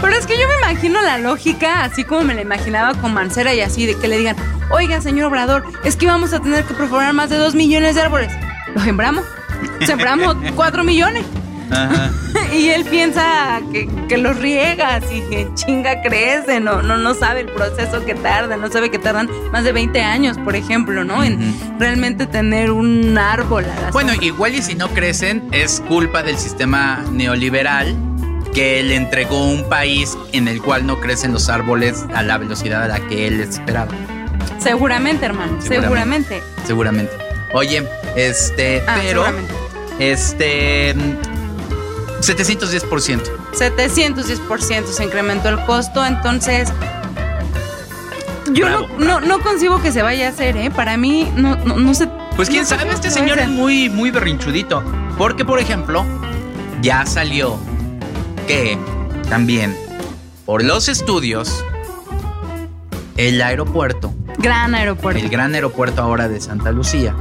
Pero 0.00 0.16
es 0.16 0.26
que 0.26 0.38
yo 0.38 0.48
me 0.48 0.56
imagino 0.56 1.02
la 1.02 1.18
lógica, 1.18 1.84
así 1.84 2.04
como 2.04 2.22
me 2.22 2.34
la 2.34 2.42
imaginaba 2.42 2.94
con 2.94 3.12
Mancera 3.12 3.54
y 3.54 3.60
así, 3.60 3.86
de 3.86 3.96
que 3.96 4.08
le 4.08 4.18
digan, 4.18 4.36
oiga, 4.70 5.00
señor 5.00 5.26
Obrador, 5.26 5.64
es 5.84 5.96
que 5.96 6.06
vamos 6.06 6.32
a 6.32 6.40
tener 6.40 6.64
que 6.64 6.74
perforar 6.74 7.12
más 7.12 7.30
de 7.30 7.36
dos 7.36 7.54
millones 7.54 7.96
de 7.96 8.02
árboles. 8.02 8.32
Los 8.74 8.84
sembramos. 8.84 9.24
Sembramos 9.84 10.36
cuatro 10.56 10.84
millones. 10.84 11.24
y 12.52 12.68
él 12.68 12.84
piensa 12.84 13.60
que, 13.72 14.18
los 14.18 14.36
riegas 14.38 15.04
y 15.12 15.20
que 15.30 15.48
chinga 15.54 16.02
crece, 16.02 16.60
no, 16.60 16.82
no, 16.82 16.96
no 16.96 17.14
sabe 17.14 17.40
el 17.40 17.46
proceso 17.46 18.04
que 18.04 18.14
tarda, 18.14 18.56
no 18.56 18.70
sabe 18.70 18.90
que 18.90 18.98
tardan 18.98 19.28
más 19.52 19.64
de 19.64 19.72
20 19.72 20.02
años, 20.02 20.36
por 20.38 20.56
ejemplo, 20.56 21.04
¿no? 21.04 21.22
En 21.22 21.54
realmente 21.78 22.26
tener 22.26 22.70
un 22.70 23.16
árbol. 23.16 23.64
bueno, 23.92 24.12
igual 24.20 24.54
y 24.54 24.62
si 24.62 24.74
no 24.74 24.88
crecen, 24.88 25.48
es 25.52 25.82
culpa 25.86 26.22
del 26.22 26.38
sistema 26.38 27.04
neoliberal 27.12 28.09
que 28.54 28.82
le 28.82 28.96
entregó 28.96 29.44
un 29.44 29.68
país 29.68 30.16
en 30.32 30.48
el 30.48 30.60
cual 30.62 30.86
no 30.86 31.00
crecen 31.00 31.32
los 31.32 31.48
árboles 31.48 32.04
a 32.14 32.22
la 32.22 32.38
velocidad 32.38 32.82
a 32.82 32.88
la 32.88 33.00
que 33.08 33.26
él 33.26 33.40
esperaba. 33.40 33.92
Seguramente, 34.58 35.26
hermano, 35.26 35.60
seguramente. 35.60 36.42
Seguramente. 36.66 37.12
Oye, 37.52 37.88
este, 38.16 38.82
ah, 38.86 38.98
pero 39.00 39.24
este 39.98 40.94
710%. 42.20 43.22
710% 43.52 44.86
se 44.86 45.04
incrementó 45.04 45.48
el 45.48 45.64
costo, 45.64 46.04
entonces 46.04 46.72
yo 48.52 48.68
no, 48.98 49.20
no, 49.20 49.40
concibo 49.40 49.80
que 49.80 49.92
se 49.92 50.02
vaya 50.02 50.26
a 50.26 50.30
hacer, 50.30 50.56
¿eh? 50.56 50.70
Para 50.70 50.96
mí, 50.96 51.30
no, 51.36 51.56
no, 51.56 51.76
no 51.76 51.94
sé. 51.94 52.08
Pues 52.36 52.48
quién 52.48 52.66
sabe, 52.66 52.90
este 52.90 53.10
señor 53.10 53.38
es 53.38 53.48
muy, 53.48 53.88
muy 53.88 54.10
berrinchudito. 54.10 54.82
Porque, 55.16 55.44
por 55.44 55.60
ejemplo, 55.60 56.04
ya 56.80 57.04
salió 57.06 57.58
que 58.50 58.76
también 59.28 59.76
por 60.44 60.64
los 60.64 60.88
estudios, 60.88 61.64
el 63.16 63.40
aeropuerto. 63.40 64.12
Gran 64.38 64.74
aeropuerto. 64.74 65.22
El 65.22 65.28
gran 65.28 65.54
aeropuerto 65.54 66.02
ahora 66.02 66.28
de 66.28 66.40
Santa 66.40 66.72
Lucía 66.72 67.14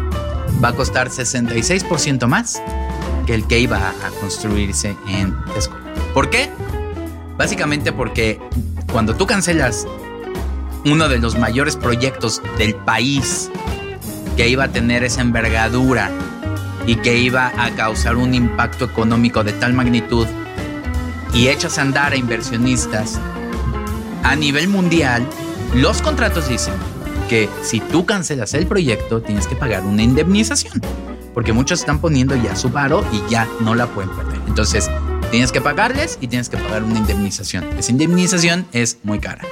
va 0.64 0.70
a 0.70 0.74
costar 0.74 1.10
66% 1.10 2.26
más 2.26 2.64
que 3.28 3.36
el 3.36 3.46
que 3.46 3.60
iba 3.60 3.78
a 3.78 4.10
construirse 4.20 4.96
en 5.08 5.36
Texcoco. 5.54 5.80
¿Por 6.16 6.32
qué? 6.32 6.50
Básicamente 7.38 7.94
porque 7.94 8.40
cuando 8.92 9.16
tú 9.16 9.28
cancelas 9.28 9.86
uno 10.84 11.10
de 11.10 11.20
los 11.20 11.38
mayores 11.38 11.76
proyectos 11.76 12.42
del 12.58 12.74
país 12.74 13.52
que 14.36 14.50
iba 14.50 14.64
a 14.64 14.70
tener 14.70 15.04
esa 15.04 15.22
envergadura 15.22 16.10
y 16.88 16.96
que 16.96 17.20
iba 17.20 17.54
a 17.56 17.70
causar 17.76 18.16
un 18.16 18.34
impacto 18.34 18.86
económico 18.86 19.44
de 19.44 19.54
tal 19.54 19.74
magnitud 19.74 20.26
y 21.34 21.48
echas 21.48 21.78
a 21.78 21.82
andar 21.82 22.14
a 22.14 22.16
inversionistas 22.16 23.20
a 24.24 24.36
nivel 24.36 24.68
mundial, 24.68 25.26
los 25.74 26.02
contratos 26.02 26.50
dicen 26.50 26.74
que 27.30 27.48
si 27.62 27.80
tú 27.80 28.06
cancelas 28.06 28.54
el 28.54 28.66
proyecto 28.66 29.22
tienes 29.22 29.48
que 29.48 29.56
pagar 29.56 29.84
una 29.84 30.02
indemnización, 30.02 30.82
porque 31.34 31.54
muchos 31.54 31.80
están 31.80 32.00
poniendo 32.00 32.36
ya 32.36 32.56
su 32.56 32.72
paro 32.72 33.06
y 33.12 33.32
ya 33.32 33.48
no 33.62 33.76
la 33.76 33.88
pueden 33.88 34.10
perder. 34.12 34.42
Entonces, 34.48 34.90
tienes 35.32 35.52
que 35.52 35.62
pagarles 35.62 36.18
y 36.22 36.28
tienes 36.28 36.50
que 36.50 36.58
pagar 36.58 36.84
una 36.84 36.98
indemnización. 36.98 37.66
Esa 37.78 37.92
indemnización 37.92 38.68
es 38.72 38.98
muy 39.04 39.20
cara. 39.20 39.44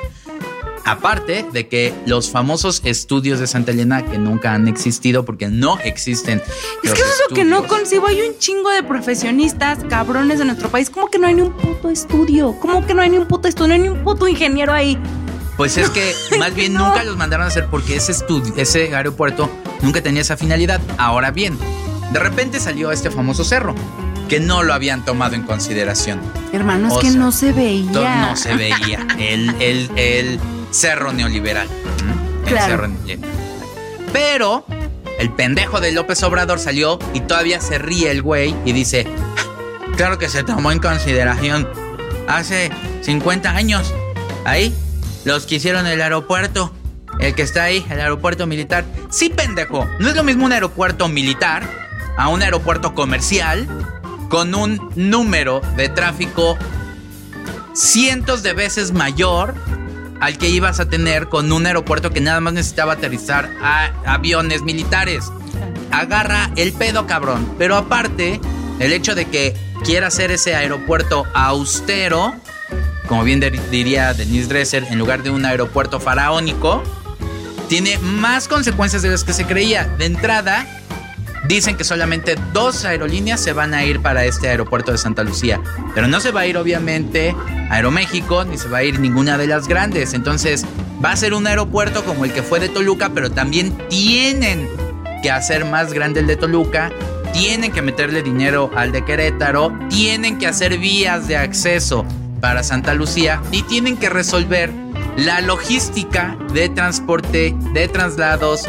Aparte 0.88 1.46
de 1.52 1.68
que 1.68 1.94
los 2.06 2.32
famosos 2.32 2.82
estudios 2.86 3.40
de 3.40 3.48
Santa 3.48 3.72
Elena 3.72 4.06
que 4.06 4.18
nunca 4.18 4.54
han 4.54 4.68
existido 4.68 5.26
porque 5.26 5.50
no 5.50 5.78
existen. 5.80 6.42
Es 6.84 6.94
que 6.94 7.02
eso 7.02 7.10
es 7.10 7.22
lo 7.30 7.36
que 7.36 7.44
no 7.44 7.68
concibo. 7.68 8.08
Hay 8.08 8.22
un 8.22 8.38
chingo 8.40 8.70
de 8.70 8.84
profesionistas 8.84 9.80
cabrones 9.90 10.40
de 10.40 10.46
nuestro 10.46 10.70
país. 10.70 10.90
¿Cómo 10.90 11.10
que 11.10 11.20
no 11.20 11.28
hay 11.28 11.34
ni 11.36 11.42
un 11.42 11.52
puto 11.52 11.90
estudio? 11.90 12.56
¿Cómo 12.62 12.86
que 12.88 12.94
no 12.94 13.02
hay 13.02 13.10
ni 13.10 13.18
un 13.18 13.28
puto 13.28 13.48
estudio? 13.48 13.68
No 13.68 13.74
hay 13.74 13.80
ni 13.82 13.90
un 13.90 14.04
puto 14.04 14.28
ingeniero 14.28 14.72
ahí. 14.74 14.98
Pues 15.58 15.76
es 15.78 15.90
que 15.90 16.14
más 16.40 16.56
bien 16.56 16.74
nunca 16.74 17.04
los 17.04 17.18
mandaron 17.18 17.46
a 17.46 17.50
hacer 17.50 17.68
porque 17.70 17.96
ese 17.98 18.12
estudio, 18.14 18.54
ese 18.58 18.96
aeropuerto 18.96 19.50
Nunca 19.82 20.02
tenía 20.02 20.22
esa 20.22 20.38
finalidad. 20.38 20.82
Ahora 20.98 21.30
bien, 21.32 21.58
de 22.12 22.20
repente 22.20 22.60
salió 22.60 22.92
este 22.92 23.12
famoso 23.12 23.44
cerro, 23.44 23.76
que 24.28 24.40
no 24.40 24.64
lo 24.64 24.74
habían 24.74 25.06
tomado 25.06 25.36
en 25.36 25.44
consideración. 25.44 26.20
Hermano, 26.52 26.88
es 26.88 26.94
O 26.96 27.00
que 27.00 27.12
sea, 27.12 27.20
no 27.20 27.32
se 27.32 27.52
veía. 27.52 28.16
No 28.30 28.36
se 28.36 28.56
veía. 28.56 29.06
El, 29.20 29.50
el- 29.62 29.92
el 29.96 30.40
cerro 30.72 31.14
neoliberal. 31.14 31.68
El 32.44 32.50
Claro. 32.50 32.68
cerro 32.68 32.88
neoliberal. 32.88 33.30
Pero 34.14 34.66
el 35.20 35.32
pendejo 35.32 35.80
de 35.82 35.92
López 35.92 36.22
Obrador 36.24 36.60
salió 36.60 37.00
y 37.14 37.22
todavía 37.22 37.60
se 37.62 37.78
ríe 37.78 38.10
el 38.12 38.22
güey 38.22 38.56
y 38.66 38.72
dice, 38.72 39.06
claro 39.96 40.18
que 40.18 40.30
se 40.30 40.44
tomó 40.44 40.72
en 40.72 40.80
consideración 40.80 41.68
hace 42.28 42.72
50 43.02 43.50
años. 43.52 43.94
Ahí, 44.46 44.74
los 45.26 45.46
que 45.46 45.56
hicieron 45.56 45.88
el 45.88 46.02
aeropuerto. 46.02 46.72
El 47.20 47.34
que 47.34 47.42
está 47.42 47.64
ahí, 47.64 47.84
el 47.90 48.00
aeropuerto 48.00 48.46
militar. 48.46 48.86
Sí, 49.10 49.30
pendejo. 49.30 49.88
No 50.00 50.10
es 50.10 50.16
lo 50.16 50.24
mismo 50.24 50.46
un 50.46 50.52
aeropuerto 50.54 51.08
militar 51.08 51.64
a 52.16 52.28
un 52.30 52.44
aeropuerto 52.44 52.94
comercial 52.94 53.68
con 54.30 54.54
un 54.54 54.92
número 54.96 55.62
de 55.78 55.90
tráfico 55.90 56.58
cientos 57.74 58.44
de 58.44 58.54
veces 58.54 58.92
mayor 58.92 59.56
al 60.20 60.38
que 60.38 60.50
ibas 60.50 60.80
a 60.80 60.90
tener 60.90 61.30
con 61.30 61.52
un 61.52 61.66
aeropuerto 61.66 62.12
que 62.12 62.22
nada 62.22 62.40
más 62.40 62.54
necesitaba 62.54 62.94
aterrizar 62.94 63.50
aviones 64.06 64.64
militares. 64.64 65.32
Agarra 65.92 66.52
el 66.56 66.74
pedo, 66.74 67.08
cabrón. 67.08 67.56
Pero 67.58 67.76
aparte, 67.76 68.40
el 68.80 68.94
hecho 68.94 69.16
de 69.16 69.26
que 69.26 69.56
quiera 69.84 70.08
hacer 70.08 70.32
ese 70.32 70.56
aeropuerto 70.56 71.26
austero, 71.34 72.36
como 73.08 73.24
bien 73.24 73.40
diría 73.72 74.14
Denise 74.14 74.48
Dresser, 74.50 74.86
en 74.90 74.98
lugar 75.00 75.24
de 75.24 75.30
un 75.30 75.46
aeropuerto 75.46 76.00
faraónico, 76.00 76.84
tiene 77.70 77.98
más 78.00 78.48
consecuencias 78.48 79.02
de 79.02 79.10
las 79.10 79.24
que 79.24 79.34
se 79.34 79.46
creía. 79.46 79.86
De 79.98 80.06
entrada, 80.06 80.66
Dicen 81.48 81.78
que 81.78 81.84
solamente 81.84 82.36
dos 82.52 82.84
aerolíneas 82.84 83.40
se 83.40 83.54
van 83.54 83.74
a 83.74 83.86
ir 83.86 84.02
para 84.02 84.26
este 84.26 84.50
aeropuerto 84.50 84.92
de 84.92 84.98
Santa 84.98 85.24
Lucía. 85.24 85.62
Pero 85.96 86.08
no 86.08 86.20
se 86.20 86.32
va 86.32 86.42
a 86.42 86.48
ir, 86.48 86.58
obviamente, 86.58 87.36
Aeroméxico, 87.70 88.44
ni 88.44 88.58
se 88.58 88.68
va 88.68 88.80
a 88.80 88.84
ir 88.84 89.00
ninguna 89.00 89.38
de 89.38 89.48
las 89.48 89.68
grandes. 89.68 90.14
Entonces, 90.14 90.66
va 91.04 91.12
a 91.12 91.16
ser 91.16 91.34
un 91.34 91.48
aeropuerto 91.48 92.04
como 92.04 92.26
el 92.26 92.34
que 92.34 92.44
fue 92.44 92.60
de 92.60 92.70
Toluca, 92.70 93.12
pero 93.14 93.32
también 93.32 93.78
tienen 93.90 94.68
que 95.24 95.32
hacer 95.32 95.66
más 95.66 95.94
grande 95.94 96.20
el 96.20 96.28
de 96.28 96.36
Toluca. 96.36 96.92
Tienen 97.34 97.72
que 97.72 97.82
meterle 97.82 98.24
dinero 98.24 98.72
al 98.76 98.92
de 98.92 99.06
Querétaro. 99.06 99.78
Tienen 99.90 100.40
que 100.40 100.48
hacer 100.48 100.78
vías 100.78 101.28
de 101.28 101.38
acceso 101.38 102.06
para 102.42 102.64
Santa 102.64 102.94
Lucía. 102.94 103.42
Y 103.52 103.64
tienen 103.64 103.96
que 103.96 104.10
resolver 104.10 104.72
la 105.18 105.42
logística 105.42 106.38
de 106.54 106.70
transporte, 106.70 107.56
de 107.74 107.88
traslados, 107.88 108.68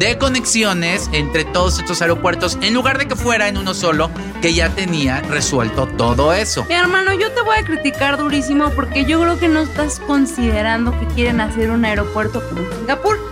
de 0.00 0.16
conexiones 0.16 1.10
entre 1.12 1.44
todos 1.44 1.78
estos 1.78 2.00
aeropuertos 2.00 2.56
en 2.62 2.72
lugar 2.72 2.96
de 2.96 3.06
que 3.06 3.16
fuera 3.16 3.48
en 3.48 3.58
uno 3.58 3.74
solo 3.74 4.10
que 4.40 4.54
ya 4.54 4.70
tenía 4.70 5.20
resuelto 5.20 5.86
todo 5.86 6.32
eso. 6.32 6.64
Mi 6.70 6.74
hermano, 6.74 7.12
yo 7.12 7.30
te 7.32 7.42
voy 7.42 7.58
a 7.58 7.64
criticar 7.64 8.16
durísimo 8.16 8.70
porque 8.70 9.04
yo 9.04 9.20
creo 9.20 9.38
que 9.38 9.48
no 9.48 9.60
estás 9.60 10.00
considerando 10.00 10.98
que 10.98 11.06
quieren 11.08 11.42
hacer 11.42 11.70
un 11.70 11.84
aeropuerto 11.84 12.42
como 12.48 12.62
Singapur. 12.78 13.29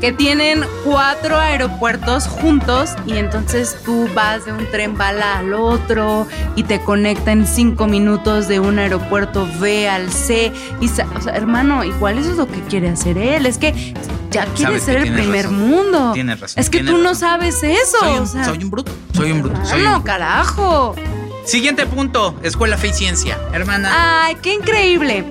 Que 0.00 0.12
tienen 0.12 0.64
cuatro 0.84 1.38
aeropuertos 1.38 2.28
juntos 2.28 2.90
y 3.04 3.16
entonces 3.16 3.76
tú 3.84 4.08
vas 4.14 4.44
de 4.44 4.52
un 4.52 4.64
tren 4.70 4.96
bala 4.96 5.38
al 5.38 5.54
otro 5.54 6.28
y 6.54 6.62
te 6.62 6.80
conecta 6.80 7.32
en 7.32 7.46
cinco 7.46 7.86
minutos 7.88 8.46
de 8.46 8.60
un 8.60 8.78
aeropuerto 8.78 9.48
B 9.58 9.88
al 9.88 10.12
C. 10.12 10.52
Y, 10.80 10.86
sa- 10.88 11.06
o 11.16 11.20
sea, 11.20 11.34
hermano, 11.34 11.82
igual 11.82 12.16
eso 12.18 12.30
es 12.30 12.36
lo 12.36 12.46
que 12.46 12.60
quiere 12.62 12.88
hacer 12.90 13.18
él. 13.18 13.44
Es 13.46 13.58
que 13.58 13.94
ya 14.30 14.44
quiere 14.46 14.78
ser 14.78 14.98
el 14.98 15.12
primer 15.12 15.46
razón. 15.46 15.68
mundo. 15.68 16.12
Tienes 16.12 16.38
razón, 16.40 16.60
Es 16.62 16.70
que 16.70 16.84
tú 16.84 16.98
no 16.98 17.14
sabes 17.16 17.62
eso. 17.64 17.98
Soy 17.98 18.12
un, 18.18 18.22
o 18.22 18.26
sea, 18.26 18.44
soy 18.44 18.62
un 18.62 18.70
bruto, 18.70 18.92
soy 19.14 19.32
un 19.32 19.42
bruto. 19.42 19.56
soy 19.64 19.72
un 19.72 19.78
hermano, 19.78 19.90
bruto. 19.96 20.04
carajo. 20.04 20.94
Siguiente 21.44 21.86
punto, 21.86 22.34
escuela 22.42 22.76
fe 22.76 22.88
y 22.88 22.92
ciencia. 22.92 23.38
Hermana, 23.54 24.24
Ay, 24.26 24.36
qué 24.42 24.52
increíble. 24.54 25.24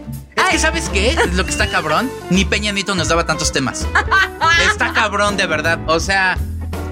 Es 0.48 0.54
que 0.54 0.60
¿sabes 0.60 0.90
qué? 0.90 1.18
Lo 1.34 1.44
que 1.46 1.52
está 1.52 1.68
cabrón. 1.68 2.10
Ni 2.30 2.46
Peña 2.46 2.72
Nieto 2.72 2.96
nos 2.96 3.08
daba 3.10 3.26
tantos 3.26 3.52
temas. 3.52 3.86
Está 4.70 4.94
cabrón 4.94 5.38
de 5.38 5.46
verdad. 5.46 5.80
O 5.88 6.00
sea, 6.00 6.38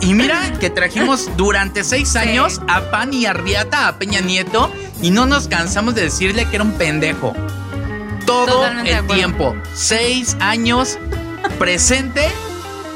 y 0.01 0.13
mira 0.13 0.53
que 0.59 0.69
trajimos 0.69 1.29
durante 1.37 1.83
seis 1.83 2.15
años 2.15 2.61
a 2.67 2.81
Pan 2.91 3.13
y 3.13 3.25
a 3.25 3.33
Riata, 3.33 3.87
a 3.87 3.97
Peña 3.97 4.21
Nieto, 4.21 4.71
y 5.01 5.11
no 5.11 5.25
nos 5.25 5.47
cansamos 5.47 5.95
de 5.95 6.03
decirle 6.03 6.45
que 6.49 6.57
era 6.57 6.63
un 6.63 6.73
pendejo. 6.73 7.33
Todo 8.25 8.45
Totalmente 8.45 8.91
el 8.91 9.07
tiempo. 9.07 9.55
Seis 9.73 10.35
años 10.39 10.97
presente. 11.59 12.31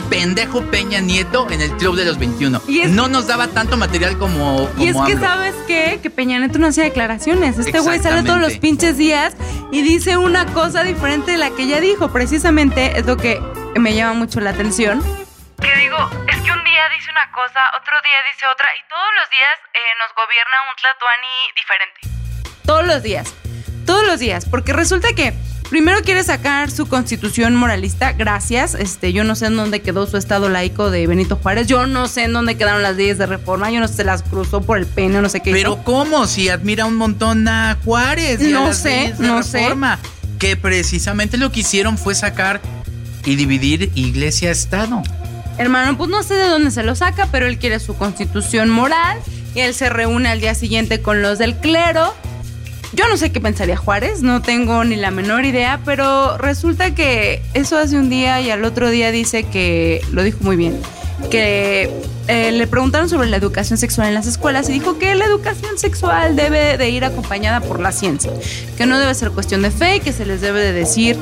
Pendejo 0.09 0.63
Peña 0.63 0.99
Nieto 0.99 1.49
en 1.51 1.61
el 1.61 1.71
Club 1.77 1.95
de 1.95 2.05
los 2.05 2.17
21. 2.17 2.61
Y 2.67 2.85
no 2.87 3.07
nos 3.07 3.27
daba 3.27 3.47
tanto 3.47 3.77
material 3.77 4.17
como. 4.17 4.69
Y 4.77 4.87
es 4.87 4.93
que 4.93 5.13
AMLO. 5.13 5.19
sabes 5.19 5.55
qué? 5.67 5.99
que 6.01 6.09
Peña 6.09 6.39
Nieto 6.39 6.59
no 6.59 6.67
hacía 6.67 6.83
declaraciones. 6.83 7.57
Este 7.59 7.79
güey 7.79 7.99
sale 7.99 8.23
todos 8.23 8.39
los 8.39 8.57
pinches 8.57 8.97
días 8.97 9.35
y 9.71 9.81
dice 9.81 10.17
una 10.17 10.45
cosa 10.47 10.83
diferente 10.83 11.31
de 11.31 11.37
la 11.37 11.51
que 11.51 11.67
ya 11.67 11.79
dijo. 11.79 12.11
Precisamente 12.11 12.97
es 12.97 13.05
lo 13.05 13.17
que 13.17 13.39
me 13.75 13.93
llama 13.93 14.13
mucho 14.13 14.39
la 14.39 14.51
atención. 14.51 15.01
Que 15.61 15.75
digo, 15.77 15.97
es 16.27 16.41
que 16.41 16.51
un 16.51 16.63
día 16.63 16.83
dice 16.97 17.11
una 17.11 17.31
cosa, 17.31 17.59
otro 17.79 17.95
día 18.03 18.17
dice 18.31 18.45
otra, 18.47 18.67
y 18.77 18.89
todos 18.89 19.09
los 19.19 19.29
días 19.29 19.57
eh, 19.73 19.79
nos 19.99 20.15
gobierna 20.15 20.57
un 20.69 20.75
tlatoani 20.81 21.35
diferente. 21.55 21.99
Todos 22.65 22.87
los 22.87 23.03
días. 23.03 23.33
Todos 23.85 24.05
los 24.05 24.19
días. 24.19 24.45
Porque 24.49 24.73
resulta 24.73 25.13
que 25.13 25.33
primero 25.69 26.01
quiere 26.01 26.23
sacar 26.23 26.71
su 26.71 26.87
constitución 26.87 27.55
moralista. 27.55 28.13
Gracias. 28.13 28.73
Este, 28.75 29.13
yo 29.13 29.23
no 29.23 29.35
sé 29.35 29.47
en 29.47 29.55
dónde 29.57 29.81
quedó 29.81 30.07
su 30.07 30.17
estado 30.17 30.49
laico 30.49 30.89
de 30.91 31.05
Benito 31.07 31.35
Juárez. 31.35 31.67
Yo 31.67 31.85
no 31.87 32.07
sé 32.07 32.23
en 32.23 32.33
dónde 32.33 32.55
quedaron 32.57 32.81
las 32.81 32.95
leyes 32.95 33.17
de 33.17 33.25
reforma. 33.25 33.69
Yo 33.71 33.79
no 33.79 33.87
sé, 33.87 33.95
se 33.95 34.03
las 34.03 34.23
cruzó 34.23 34.61
por 34.61 34.77
el 34.77 34.85
pene, 34.85 35.21
no 35.21 35.29
sé 35.29 35.41
qué. 35.41 35.51
Pero 35.51 35.73
hizo. 35.73 35.83
¿cómo? 35.83 36.27
Si 36.27 36.49
admira 36.49 36.85
un 36.85 36.95
montón 36.95 37.47
a 37.47 37.77
Juárez 37.85 38.41
y 38.41 38.47
a 38.47 38.59
No 38.59 38.67
las 38.67 38.77
sé, 38.81 38.89
leyes 38.89 39.17
de 39.19 39.27
no 39.27 39.43
sé. 39.43 39.67
que 40.39 40.55
precisamente 40.55 41.37
lo 41.37 41.51
que 41.51 41.59
hicieron 41.61 41.97
fue 41.97 42.15
sacar 42.15 42.61
y 43.25 43.35
dividir 43.35 43.91
iglesia-estado. 43.95 45.03
Hermano, 45.57 45.97
pues 45.97 46.09
no 46.09 46.23
sé 46.23 46.35
de 46.35 46.47
dónde 46.47 46.71
se 46.71 46.83
lo 46.83 46.95
saca, 46.95 47.27
pero 47.31 47.45
él 47.45 47.57
quiere 47.59 47.79
su 47.79 47.95
constitución 47.97 48.69
moral 48.69 49.17
y 49.53 49.59
él 49.59 49.73
se 49.73 49.89
reúne 49.89 50.29
al 50.29 50.39
día 50.39 50.55
siguiente 50.55 51.01
con 51.01 51.21
los 51.21 51.37
del 51.37 51.55
clero. 51.57 52.15
Yo 52.93 53.07
no 53.07 53.17
sé 53.17 53.31
qué 53.31 53.39
pensaría 53.39 53.77
Juárez, 53.77 54.21
no 54.23 54.41
tengo 54.41 54.83
ni 54.83 54.95
la 54.95 55.11
menor 55.11 55.45
idea, 55.45 55.79
pero 55.85 56.37
resulta 56.37 56.95
que 56.95 57.41
eso 57.53 57.77
hace 57.77 57.97
un 57.97 58.09
día 58.09 58.41
y 58.41 58.49
al 58.49 58.65
otro 58.65 58.89
día 58.89 59.11
dice 59.11 59.43
que, 59.43 60.01
lo 60.11 60.23
dijo 60.23 60.39
muy 60.41 60.55
bien, 60.55 60.79
que 61.29 61.91
eh, 62.27 62.51
le 62.51 62.67
preguntaron 62.67 63.07
sobre 63.07 63.29
la 63.29 63.37
educación 63.37 63.77
sexual 63.77 64.07
en 64.07 64.15
las 64.15 64.25
escuelas 64.25 64.69
y 64.69 64.73
dijo 64.73 64.97
que 64.97 65.13
la 65.13 65.25
educación 65.25 65.77
sexual 65.77 66.35
debe 66.35 66.77
de 66.77 66.89
ir 66.89 67.05
acompañada 67.05 67.61
por 67.61 67.79
la 67.79 67.91
ciencia, 67.91 68.31
que 68.75 68.87
no 68.87 68.97
debe 68.97 69.13
ser 69.13 69.31
cuestión 69.31 69.61
de 69.61 69.69
fe 69.69 69.97
y 69.97 69.99
que 69.99 70.11
se 70.11 70.25
les 70.25 70.41
debe 70.41 70.59
de 70.59 70.73
decir 70.73 71.15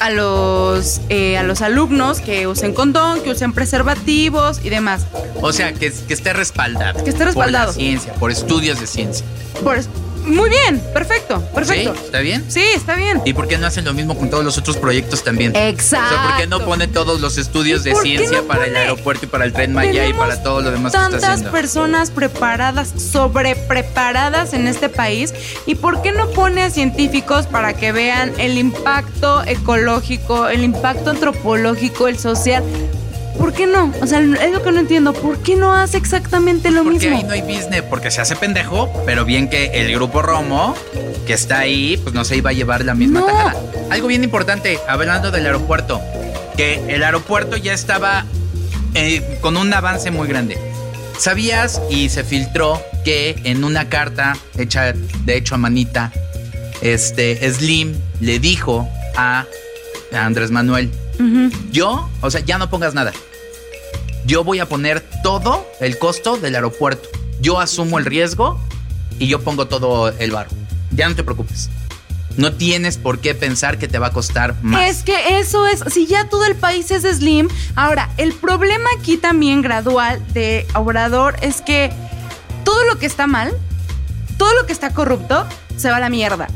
a 0.00 0.10
los, 0.10 1.00
eh, 1.10 1.38
a 1.38 1.44
los 1.44 1.62
alumnos 1.62 2.18
que 2.20 2.48
usen 2.48 2.74
condón, 2.74 3.22
que 3.22 3.30
usen 3.30 3.52
preservativos 3.52 4.60
y 4.64 4.68
demás. 4.68 5.06
O 5.40 5.52
sea, 5.52 5.72
que, 5.72 5.92
que 5.92 6.14
esté 6.14 6.32
respaldado. 6.32 7.04
Que 7.04 7.10
esté 7.10 7.24
respaldado. 7.24 7.72
Por 7.72 7.76
la 7.76 7.80
ciencia, 7.80 8.12
por 8.14 8.32
estudios 8.32 8.80
de 8.80 8.88
ciencia. 8.88 9.24
Por, 9.62 9.78
muy 10.24 10.50
bien, 10.50 10.80
perfecto, 10.92 11.40
perfecto. 11.54 11.94
¿Sí? 11.94 12.00
¿Está 12.04 12.20
bien? 12.20 12.44
Sí, 12.48 12.64
está 12.74 12.94
bien. 12.94 13.20
¿Y 13.24 13.32
por 13.34 13.48
qué 13.48 13.58
no 13.58 13.66
hacen 13.66 13.84
lo 13.84 13.92
mismo 13.92 14.16
con 14.16 14.30
todos 14.30 14.44
los 14.44 14.56
otros 14.58 14.76
proyectos 14.76 15.24
también? 15.24 15.54
Exacto. 15.56 16.06
O 16.06 16.18
sea, 16.18 16.28
¿por 16.28 16.36
qué 16.40 16.46
no 16.46 16.64
pone 16.64 16.86
todos 16.86 17.20
los 17.20 17.38
estudios 17.38 17.84
de 17.84 17.92
¿Por 17.92 18.02
qué 18.02 18.08
ciencia 18.08 18.38
no 18.42 18.44
para 18.44 18.66
el 18.66 18.76
aeropuerto 18.76 19.26
y 19.26 19.28
para 19.28 19.44
el 19.44 19.52
tren 19.52 19.72
Maya 19.72 20.06
y 20.06 20.12
para 20.12 20.42
todo 20.42 20.60
lo 20.60 20.70
demás 20.70 20.92
que 20.92 20.98
está 20.98 21.10
tantas 21.10 21.30
haciendo? 21.30 21.52
personas 21.52 22.10
preparadas, 22.10 22.92
sobrepreparadas 22.96 24.52
en 24.54 24.68
este 24.68 24.88
país. 24.88 25.34
¿Y 25.66 25.74
por 25.74 26.02
qué 26.02 26.12
no 26.12 26.30
pone 26.30 26.62
a 26.62 26.70
científicos 26.70 27.46
para 27.46 27.74
que 27.74 27.92
vean 27.92 28.32
el 28.38 28.58
impacto 28.58 29.42
ecológico, 29.44 30.48
el 30.48 30.64
impacto 30.64 31.10
antropológico, 31.10 32.08
el 32.08 32.18
social? 32.18 32.62
¿Por 33.38 33.52
qué 33.52 33.66
no? 33.66 33.92
O 34.00 34.06
sea, 34.06 34.20
es 34.20 34.52
lo 34.52 34.62
que 34.62 34.72
no 34.72 34.80
entiendo. 34.80 35.12
¿Por 35.12 35.38
qué 35.42 35.56
no 35.56 35.74
hace 35.74 35.96
exactamente 35.96 36.70
lo 36.70 36.84
Porque 36.84 36.98
mismo? 37.10 37.16
ahí 37.16 37.22
no 37.24 37.32
hay 37.32 37.42
business, 37.42 37.82
porque 37.82 38.10
se 38.10 38.20
hace 38.20 38.36
pendejo, 38.36 38.92
pero 39.06 39.24
bien 39.24 39.48
que 39.48 39.66
el 39.74 39.92
grupo 39.94 40.22
Romo, 40.22 40.74
que 41.26 41.32
está 41.32 41.58
ahí, 41.60 41.96
pues 42.02 42.14
no 42.14 42.24
se 42.24 42.36
iba 42.36 42.50
a 42.50 42.52
llevar 42.52 42.84
la 42.84 42.94
misma 42.94 43.20
No. 43.20 43.26
tajada. 43.26 43.56
Algo 43.90 44.08
bien 44.08 44.22
importante, 44.24 44.78
hablando 44.88 45.30
del 45.30 45.46
aeropuerto, 45.46 46.00
que 46.56 46.82
el 46.94 47.02
aeropuerto 47.02 47.56
ya 47.56 47.72
estaba 47.72 48.26
eh, 48.94 49.38
con 49.40 49.56
un 49.56 49.72
avance 49.72 50.10
muy 50.10 50.28
grande. 50.28 50.58
¿Sabías 51.18 51.80
y 51.90 52.08
se 52.10 52.24
filtró 52.24 52.80
que 53.04 53.36
en 53.44 53.64
una 53.64 53.88
carta 53.88 54.36
hecha 54.58 54.92
de 55.24 55.36
hecho 55.36 55.54
a 55.54 55.58
manita, 55.58 56.12
este 56.80 57.50
Slim 57.52 57.94
le 58.20 58.38
dijo 58.38 58.88
a 59.16 59.46
Andrés 60.12 60.50
Manuel, 60.50 60.90
yo, 61.70 62.08
o 62.20 62.30
sea, 62.30 62.40
ya 62.40 62.58
no 62.58 62.68
pongas 62.68 62.94
nada. 62.94 63.12
Yo 64.26 64.44
voy 64.44 64.60
a 64.60 64.66
poner 64.68 65.04
todo 65.22 65.66
el 65.80 65.98
costo 65.98 66.36
del 66.36 66.54
aeropuerto. 66.54 67.08
Yo 67.40 67.58
asumo 67.60 67.98
el 67.98 68.04
riesgo 68.04 68.60
y 69.18 69.26
yo 69.26 69.40
pongo 69.42 69.66
todo 69.66 70.08
el 70.10 70.30
barro. 70.30 70.50
Ya 70.90 71.08
no 71.08 71.14
te 71.14 71.24
preocupes. 71.24 71.70
no 72.36 72.52
tienes 72.52 72.96
por 72.96 73.18
qué 73.18 73.34
pensar 73.34 73.78
que 73.78 73.88
te 73.88 73.98
va 73.98 74.08
a 74.08 74.10
costar 74.12 74.54
más. 74.62 74.88
Es 74.88 75.02
que 75.02 75.38
eso 75.38 75.66
es, 75.66 75.82
si 75.92 76.06
ya 76.06 76.28
todo 76.28 76.44
el 76.44 76.54
país 76.56 76.90
es 76.90 77.02
slim, 77.02 77.48
ahora, 77.74 78.10
el 78.16 78.32
problema 78.32 78.88
aquí 78.98 79.16
también 79.16 79.62
gradual 79.62 80.22
de 80.32 80.66
Obrador 80.74 81.36
es 81.42 81.60
que 81.60 81.92
todo 82.64 82.84
lo 82.84 82.98
que 82.98 83.06
está 83.06 83.26
mal, 83.26 83.52
todo 84.38 84.54
lo 84.54 84.66
que 84.66 84.72
está 84.72 84.94
corrupto, 84.94 85.46
se 85.76 85.90
va 85.90 85.96
a 85.96 86.00
la 86.00 86.08
mierda. 86.08 86.48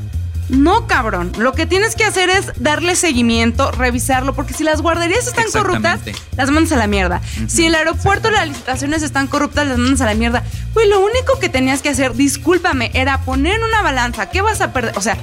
No, 0.48 0.86
cabrón. 0.86 1.32
Lo 1.38 1.52
que 1.52 1.66
tienes 1.66 1.96
que 1.96 2.04
hacer 2.04 2.30
es 2.30 2.52
darle 2.56 2.94
seguimiento, 2.96 3.70
revisarlo, 3.72 4.34
porque 4.34 4.54
si 4.54 4.64
las 4.64 4.80
guarderías 4.80 5.26
están 5.26 5.46
corruptas, 5.52 6.00
las 6.36 6.50
mandas 6.50 6.72
a 6.72 6.76
la 6.76 6.86
mierda. 6.86 7.20
si 7.48 7.66
el 7.66 7.74
aeropuerto, 7.74 8.30
las 8.30 8.46
licitaciones 8.46 9.02
están 9.02 9.26
corruptas, 9.26 9.66
las 9.66 9.78
mandas 9.78 10.00
a 10.02 10.06
la 10.06 10.14
mierda. 10.14 10.44
Güey, 10.74 10.88
lo 10.88 11.00
único 11.00 11.38
que 11.40 11.48
tenías 11.48 11.82
que 11.82 11.88
hacer, 11.88 12.14
discúlpame, 12.14 12.90
era 12.94 13.22
poner 13.22 13.56
en 13.56 13.64
una 13.64 13.82
balanza. 13.82 14.30
¿Qué 14.30 14.40
vas 14.40 14.60
a 14.60 14.72
perder? 14.72 14.96
O 14.96 15.00
sea, 15.00 15.16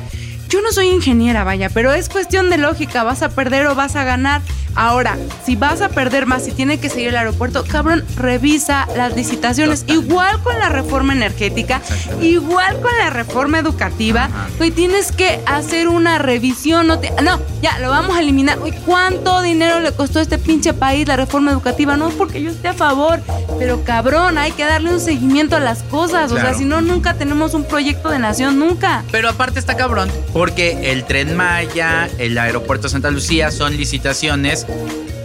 yo 0.53 0.61
no 0.61 0.71
soy 0.71 0.89
ingeniera, 0.89 1.43
vaya, 1.43 1.67
pero 1.73 1.91
es 1.93 2.09
cuestión 2.09 2.51
de 2.51 2.59
lógica. 2.59 3.01
¿Vas 3.01 3.23
a 3.23 3.29
perder 3.29 3.65
o 3.65 3.73
vas 3.73 3.95
a 3.95 4.03
ganar? 4.03 4.41
Ahora, 4.75 5.17
si 5.43 5.55
vas 5.55 5.81
a 5.81 5.89
perder 5.89 6.27
más, 6.27 6.45
si 6.45 6.51
tiene 6.51 6.79
que 6.79 6.89
seguir 6.89 7.07
el 7.09 7.15
aeropuerto, 7.17 7.63
cabrón, 7.67 8.03
revisa 8.17 8.87
las 8.95 9.15
licitaciones. 9.15 9.83
Igual 9.87 10.41
con 10.43 10.59
la 10.59 10.69
reforma 10.69 11.13
energética, 11.13 11.81
igual 12.21 12.79
con 12.81 12.91
la 12.99 13.09
reforma 13.09 13.57
educativa. 13.57 14.29
Güey, 14.59 14.69
tienes 14.69 15.11
que 15.11 15.39
hacer 15.47 15.87
una 15.87 16.19
revisión. 16.19 16.85
No, 16.85 16.99
te- 16.99 17.11
no, 17.23 17.39
ya, 17.63 17.79
lo 17.79 17.89
vamos 17.89 18.15
a 18.15 18.19
eliminar. 18.19 18.59
Güey, 18.59 18.73
¿cuánto 18.85 19.41
dinero 19.41 19.79
le 19.79 19.91
costó 19.93 20.19
a 20.19 20.21
este 20.21 20.37
pinche 20.37 20.73
país 20.73 21.07
la 21.07 21.15
reforma 21.15 21.49
educativa? 21.51 21.95
No 21.97 22.09
es 22.09 22.13
porque 22.15 22.41
yo 22.43 22.51
esté 22.51 22.67
a 22.67 22.73
favor, 22.73 23.21
pero 23.57 23.83
cabrón, 23.85 24.37
hay 24.37 24.51
que 24.51 24.65
darle 24.65 24.89
un 24.93 24.99
seguimiento 24.99 25.55
a 25.55 25.59
las 25.61 25.81
cosas. 25.83 26.31
O 26.31 26.35
sea, 26.35 26.53
si 26.53 26.65
no, 26.65 26.81
nunca 26.81 27.13
tenemos 27.13 27.53
un 27.53 27.63
proyecto 27.63 28.09
de 28.09 28.19
nación, 28.19 28.59
nunca. 28.59 29.03
Pero 29.11 29.29
aparte 29.29 29.59
está 29.59 29.75
cabrón, 29.77 30.11
porque 30.33 30.91
el 30.91 31.05
tren 31.05 31.35
Maya, 31.37 32.09
el 32.17 32.37
aeropuerto 32.37 32.89
Santa 32.89 33.09
Lucía 33.09 33.49
son 33.49 33.77
licitaciones 33.77 34.67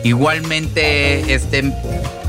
igualmente 0.05 1.35
este, 1.35 1.73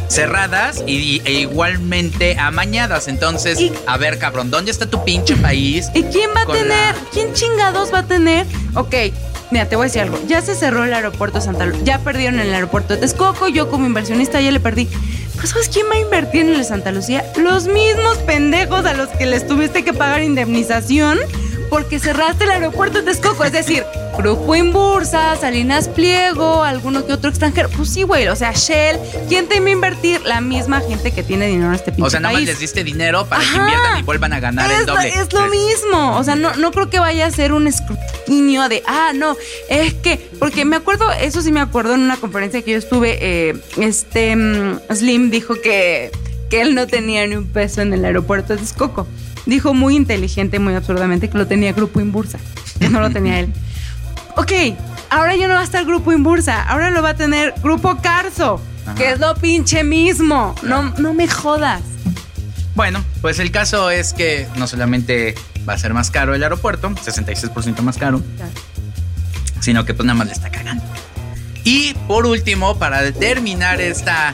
cerradas 0.07 0.83
y, 0.87 1.21
e 1.25 1.33
igualmente 1.33 2.35
amañadas. 2.39 3.07
Entonces, 3.07 3.59
Y- 3.59 3.71
a 3.85 3.97
ver, 3.97 4.17
cabrón, 4.17 4.49
¿dónde 4.49 4.71
está 4.71 4.87
tu 4.87 5.03
pinche 5.03 5.35
país? 5.35 5.87
¿Y 5.93 6.03
quién 6.03 6.31
va 6.35 6.41
a 6.41 6.45
tener? 6.45 6.67
la- 6.67 6.95
¿Quién 7.13 7.33
chingados 7.33 7.93
va 7.93 7.99
a 7.99 8.05
tener? 8.07 8.45
Ok, 8.75 8.95
mira, 9.51 9.67
te 9.67 9.75
voy 9.75 9.83
a 9.83 9.87
decir 9.87 10.01
algo. 10.01 10.19
Ya 10.27 10.41
se 10.41 10.55
cerró 10.55 10.83
el 10.83 10.93
aeropuerto 10.93 11.41
Santa 11.41 11.65
Lucía. 11.65 11.83
Ya 11.83 11.99
perdieron 11.99 12.39
el 12.39 12.53
aeropuerto 12.53 12.93
de 12.95 13.01
Texcoco. 13.01 13.47
Yo 13.47 13.69
como 13.69 13.85
inversionista 13.85 14.41
ya 14.41 14.51
le 14.51 14.59
perdí. 14.59 14.87
Pero 15.35 15.47
¿sabes 15.47 15.69
quién 15.69 15.85
va 15.89 15.95
a 15.95 15.99
invertir 15.99 16.41
en 16.41 16.55
el 16.55 16.65
Santa 16.65 16.91
Lucía? 16.91 17.23
Los 17.37 17.67
mismos 17.67 18.17
pendejos 18.19 18.85
a 18.85 18.93
los 18.93 19.09
que 19.09 19.25
les 19.25 19.47
tuviste 19.47 19.83
que 19.83 19.93
pagar 19.93 20.21
indemnización 20.21 21.17
porque 21.69 21.99
cerraste 21.99 22.45
el 22.45 22.51
aeropuerto 22.51 22.99
de 22.99 23.03
Texcoco. 23.05 23.43
Es 23.43 23.51
decir, 23.51 23.83
Grupo 24.17 24.55
Inbursa, 24.55 25.35
Salinas 25.37 25.87
Pliego, 25.87 26.63
alguno 26.63 27.05
que 27.05 27.13
otro 27.13 27.29
extranjero. 27.29 27.69
Pues 27.69 27.89
sí, 27.89 28.03
güey. 28.03 28.27
O 28.27 28.35
sea, 28.35 28.51
Shell. 28.51 28.97
¿Quién 29.27 29.47
te 29.47 29.59
va 29.59 29.67
a 29.67 29.69
invertir? 29.69 30.21
La 30.21 30.41
misma 30.41 30.81
gente 30.81 31.11
que 31.11 31.23
tiene 31.23 31.47
dinero 31.47 31.69
en 31.69 31.75
este 31.75 31.91
pinche 31.91 32.07
O 32.07 32.09
sea, 32.09 32.19
nada 32.19 32.33
más 32.33 32.43
les 32.43 32.59
diste 32.59 32.83
dinero 32.83 33.25
para 33.27 33.43
que 33.43 33.55
inviertan 33.55 33.99
y 33.99 34.03
vuelvan 34.03 34.33
a 34.33 34.39
ganar 34.39 34.71
es 34.71 34.79
el 34.79 34.85
doble. 34.85 35.09
Lo, 35.15 35.21
es 35.21 35.33
lo 35.33 35.47
mismo. 35.47 36.17
O 36.17 36.23
sea, 36.23 36.35
no, 36.35 36.55
no 36.55 36.71
creo 36.71 36.89
que 36.89 36.99
vaya 36.99 37.25
a 37.25 37.31
ser 37.31 37.53
un 37.53 37.67
escrutinio 37.67 38.67
de, 38.67 38.83
ah, 38.87 39.11
no, 39.15 39.35
es 39.69 39.93
que, 39.95 40.29
porque 40.39 40.65
me 40.65 40.75
acuerdo, 40.75 41.11
eso 41.11 41.41
sí 41.41 41.51
me 41.51 41.61
acuerdo 41.61 41.93
en 41.93 42.01
una 42.01 42.17
conferencia 42.17 42.61
que 42.61 42.71
yo 42.71 42.77
estuve, 42.77 43.17
eh, 43.21 43.61
este 43.77 44.35
mm, 44.35 44.79
Slim 44.93 45.29
dijo 45.29 45.55
que, 45.55 46.11
que 46.49 46.61
él 46.61 46.75
no 46.75 46.87
tenía 46.87 47.25
ni 47.27 47.35
un 47.35 47.47
peso 47.47 47.81
en 47.81 47.93
el 47.93 48.03
aeropuerto 48.05 48.53
de 48.53 48.59
Texcoco. 48.59 49.07
Dijo 49.49 49.73
muy 49.73 49.95
inteligente, 49.95 50.59
muy 50.59 50.75
absurdamente, 50.75 51.29
que 51.29 51.37
lo 51.37 51.47
tenía 51.47 51.73
Grupo 51.73 51.99
Inbursa, 51.99 52.39
que 52.79 52.89
no 52.89 53.01
lo 53.01 53.09
tenía 53.09 53.39
él. 53.39 53.53
Ok, 54.35 54.53
ahora 55.09 55.35
ya 55.35 55.49
no 55.49 55.55
va 55.55 55.59
a 55.59 55.63
estar 55.65 55.83
Grupo 55.83 56.13
Inbursa, 56.13 56.63
ahora 56.63 56.91
lo 56.91 57.01
va 57.01 57.09
a 57.09 57.13
tener 57.15 57.53
Grupo 57.61 57.97
Carso, 57.97 58.61
que 58.95 59.11
es 59.11 59.19
lo 59.19 59.35
pinche 59.35 59.83
mismo. 59.83 60.55
No, 60.63 60.93
no 60.97 61.13
me 61.13 61.27
jodas. 61.27 61.81
Bueno, 62.73 63.03
pues 63.19 63.39
el 63.39 63.51
caso 63.51 63.89
es 63.89 64.13
que 64.13 64.47
no 64.55 64.65
solamente 64.65 65.35
va 65.67 65.73
a 65.73 65.77
ser 65.77 65.93
más 65.93 66.09
caro 66.09 66.33
el 66.35 66.43
aeropuerto, 66.43 66.89
66% 66.89 67.81
más 67.81 67.97
caro, 67.97 68.21
sino 69.59 69.83
que 69.83 69.93
pues 69.93 70.05
nada 70.05 70.17
más 70.17 70.27
le 70.27 70.33
está 70.33 70.49
cagando. 70.49 70.85
Y 71.65 71.93
por 72.07 72.25
último, 72.25 72.79
para 72.79 73.11
terminar 73.11 73.81
esta, 73.81 74.33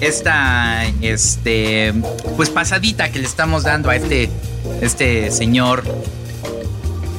esta, 0.00 0.84
este, 1.00 1.94
pues 2.36 2.50
pasadita 2.50 3.10
que 3.10 3.18
le 3.18 3.24
estamos 3.24 3.62
dando 3.64 3.88
a 3.88 3.96
este, 3.96 4.28
este 4.80 5.30
señor 5.30 5.82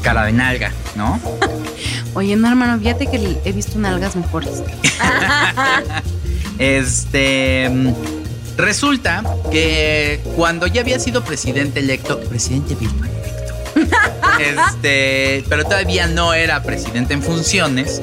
cara 0.02 0.26
de 0.26 0.32
nalga, 0.32 0.72
¿no? 0.96 1.20
Oye, 2.14 2.36
no, 2.36 2.48
hermano, 2.48 2.80
fíjate 2.80 3.08
que 3.08 3.38
he 3.46 3.52
visto 3.52 3.78
nalgas 3.80 4.16
mejores. 4.16 4.64
Este, 6.60 7.70
mm, 7.70 7.94
resulta 8.58 9.24
que 9.50 10.20
cuando 10.36 10.68
ya 10.68 10.82
había 10.82 11.00
sido 11.00 11.24
presidente 11.24 11.80
electo, 11.80 12.20
presidente 12.20 12.76
virtual 12.76 13.10
electo, 13.10 13.54
este, 14.40 15.46
pero 15.48 15.64
todavía 15.64 16.08
no 16.08 16.34
era 16.34 16.62
presidente 16.62 17.14
en 17.14 17.24
funciones. 17.24 18.02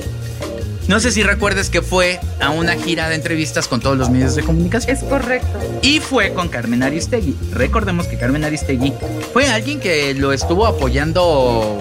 No 0.88 1.00
sé 1.00 1.10
si 1.10 1.24
recuerdes 1.24 1.68
que 1.68 1.82
fue 1.82 2.20
a 2.40 2.50
una 2.50 2.76
gira 2.76 3.08
de 3.08 3.16
entrevistas 3.16 3.66
con 3.66 3.80
todos 3.80 3.98
los 3.98 4.08
medios 4.08 4.36
de 4.36 4.44
comunicación. 4.44 4.96
Es 4.96 5.02
correcto. 5.02 5.58
Y 5.82 5.98
fue 5.98 6.32
con 6.32 6.48
Carmen 6.48 6.82
Aristegui. 6.84 7.36
Recordemos 7.52 8.06
que 8.06 8.16
Carmen 8.16 8.44
Aristegui 8.44 8.92
fue 9.32 9.48
alguien 9.48 9.80
que 9.80 10.14
lo 10.14 10.32
estuvo 10.32 10.64
apoyando 10.64 11.78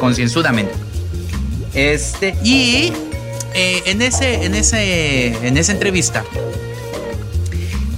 concienzudamente. 0.00 0.72
Este, 1.74 2.34
y 2.42 2.92
eh, 3.54 3.82
en, 3.86 4.02
ese, 4.02 4.44
en, 4.44 4.56
ese, 4.56 5.46
en 5.46 5.56
esa 5.56 5.72
entrevista 5.72 6.24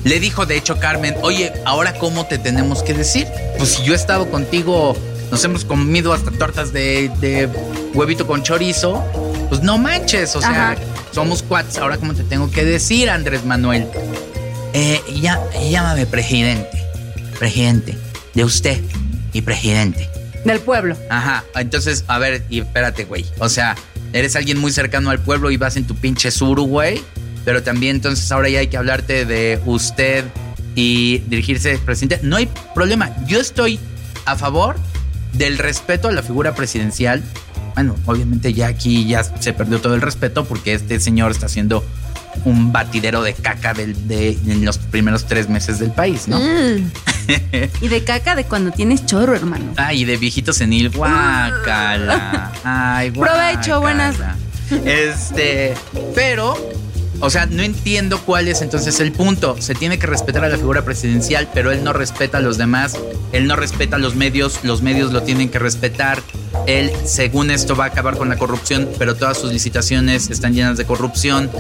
le 0.05 0.21
dijo, 0.21 0.45
de 0.45 0.57
hecho, 0.57 0.79
Carmen, 0.79 1.15
oye, 1.23 1.53
ahora 1.65 1.95
cómo 1.99 2.27
te 2.27 2.39
tenemos 2.39 2.83
que 2.83 2.95
decir? 2.95 3.27
Pues 3.57 3.71
si 3.71 3.85
yo 3.85 3.93
he 3.93 3.97
estado 3.97 4.31
contigo, 4.31 4.97
nos 5.31 5.45
hemos 5.45 5.65
comido 5.65 6.13
hasta 6.13 6.31
tortas 6.31 6.73
de, 6.73 7.11
de 7.21 7.49
huevito 7.95 8.27
con 8.27 8.43
chorizo, 8.43 9.03
pues 9.51 9.63
no 9.63 9.77
manches, 9.77 10.35
o 10.37 10.41
sea, 10.41 10.71
Ajá. 10.73 10.77
somos 11.13 11.43
cuates, 11.43 11.77
ahora 11.77 11.99
cómo 11.99 12.15
te 12.15 12.23
tengo 12.23 12.51
que 12.51 12.65
decir, 12.65 13.11
Andrés 13.11 13.45
Manuel. 13.45 13.87
Eh, 14.73 15.03
ya, 15.21 15.39
llámame 15.69 16.07
presidente, 16.07 16.87
presidente, 17.39 17.99
de 18.33 18.45
usted 18.45 18.81
y 19.33 19.43
presidente. 19.43 20.09
Del 20.45 20.61
pueblo. 20.61 20.97
Ajá, 21.11 21.45
entonces, 21.57 22.05
a 22.07 22.19
ver, 22.19 22.45
y 22.49 22.61
espérate, 22.61 23.05
güey. 23.05 23.27
O 23.41 23.49
sea, 23.49 23.77
eres 24.13 24.37
alguien 24.37 24.59
muy 24.59 24.73
cercano 24.73 25.11
al 25.11 25.19
pueblo 25.19 25.51
y 25.51 25.57
vas 25.57 25.77
en 25.77 25.85
tu 25.85 25.97
pinche 25.97 26.31
suru, 26.31 26.65
güey. 26.65 27.03
Pero 27.45 27.63
también 27.63 27.97
entonces 27.97 28.31
ahora 28.33 28.49
ya 28.49 28.61
hay 28.61 28.69
que 28.69 28.77
hablarte 28.77 29.25
de 29.25 29.61
usted 29.67 30.25
y 30.75 31.19
dirigirse 31.27 31.79
presidente. 31.79 32.21
No 32.23 32.37
hay 32.37 32.49
problema. 32.75 33.11
Yo 33.27 33.41
estoy 33.41 33.81
a 34.27 34.37
favor 34.37 34.77
del 35.33 35.59
respeto 35.59 36.09
a 36.09 36.13
la 36.13 36.23
figura 36.23 36.55
presidencial. 36.55 37.23
Bueno, 37.75 37.95
obviamente 38.07 38.53
ya 38.53 38.67
aquí 38.69 39.07
ya 39.07 39.23
se 39.25 39.53
perdió 39.53 39.81
todo 39.81 39.95
el 39.95 40.01
respeto 40.03 40.45
porque 40.45 40.75
este 40.75 40.99
señor 41.01 41.31
está 41.31 41.47
haciendo 41.47 41.85
un 42.45 42.73
batidero 42.73 43.23
de 43.23 43.35
caca 43.35 43.75
del- 43.75 44.07
de, 44.09 44.39
en 44.47 44.65
los 44.65 44.79
primeros 44.79 45.27
tres 45.27 45.49
meses 45.49 45.79
del 45.79 45.91
país, 45.91 46.29
¿no? 46.29 46.39
Mm. 46.39 46.91
y 47.81 47.89
de 47.89 48.05
caca 48.05 48.35
de 48.37 48.45
cuando 48.45 48.71
tienes 48.71 49.05
chorro, 49.07 49.35
hermano. 49.35 49.73
Ay, 49.77 50.05
de 50.05 50.17
viejito 50.17 50.53
senil, 50.53 50.91
guácala. 50.91 52.53
Ay, 52.65 53.11
guácala. 53.11 53.53
Provecho, 53.53 53.81
buenas. 53.81 54.17
Este, 54.85 55.75
pero, 56.15 56.55
o 57.21 57.31
sea, 57.31 57.47
no 57.47 57.63
entiendo 57.63 58.21
cuál 58.21 58.49
es 58.49 58.63
entonces 58.63 59.01
el 59.01 59.13
punto. 59.13 59.57
Se 59.61 59.75
tiene 59.75 59.99
que 59.99 60.07
respetar 60.07 60.45
a 60.45 60.49
la 60.49 60.57
figura 60.57 60.85
presidencial, 60.85 61.49
pero 61.53 61.73
él 61.73 61.83
no 61.85 61.93
respeta 61.93 62.39
a 62.39 62.41
los 62.41 62.57
demás. 62.59 62.97
Él 63.33 63.47
no 63.47 63.57
respeta 63.57 63.97
a 63.97 63.99
los 63.99 64.15
medios, 64.15 64.61
los 64.63 64.83
medios 64.83 65.13
lo 65.13 65.23
tienen 65.23 65.49
que 65.49 65.59
respetar. 65.59 66.23
Él, 66.67 66.93
según 67.05 67.51
esto, 67.51 67.77
va 67.77 67.85
a 67.85 67.89
acabar 67.89 68.17
con 68.17 68.29
la 68.29 68.37
corrupción, 68.37 68.89
pero 68.99 69.17
todas 69.17 69.39
sus 69.39 69.53
licitaciones 69.53 70.31
están 70.31 70.55
llenas 70.55 70.77
de 70.77 70.85
corrupción. 70.85 71.51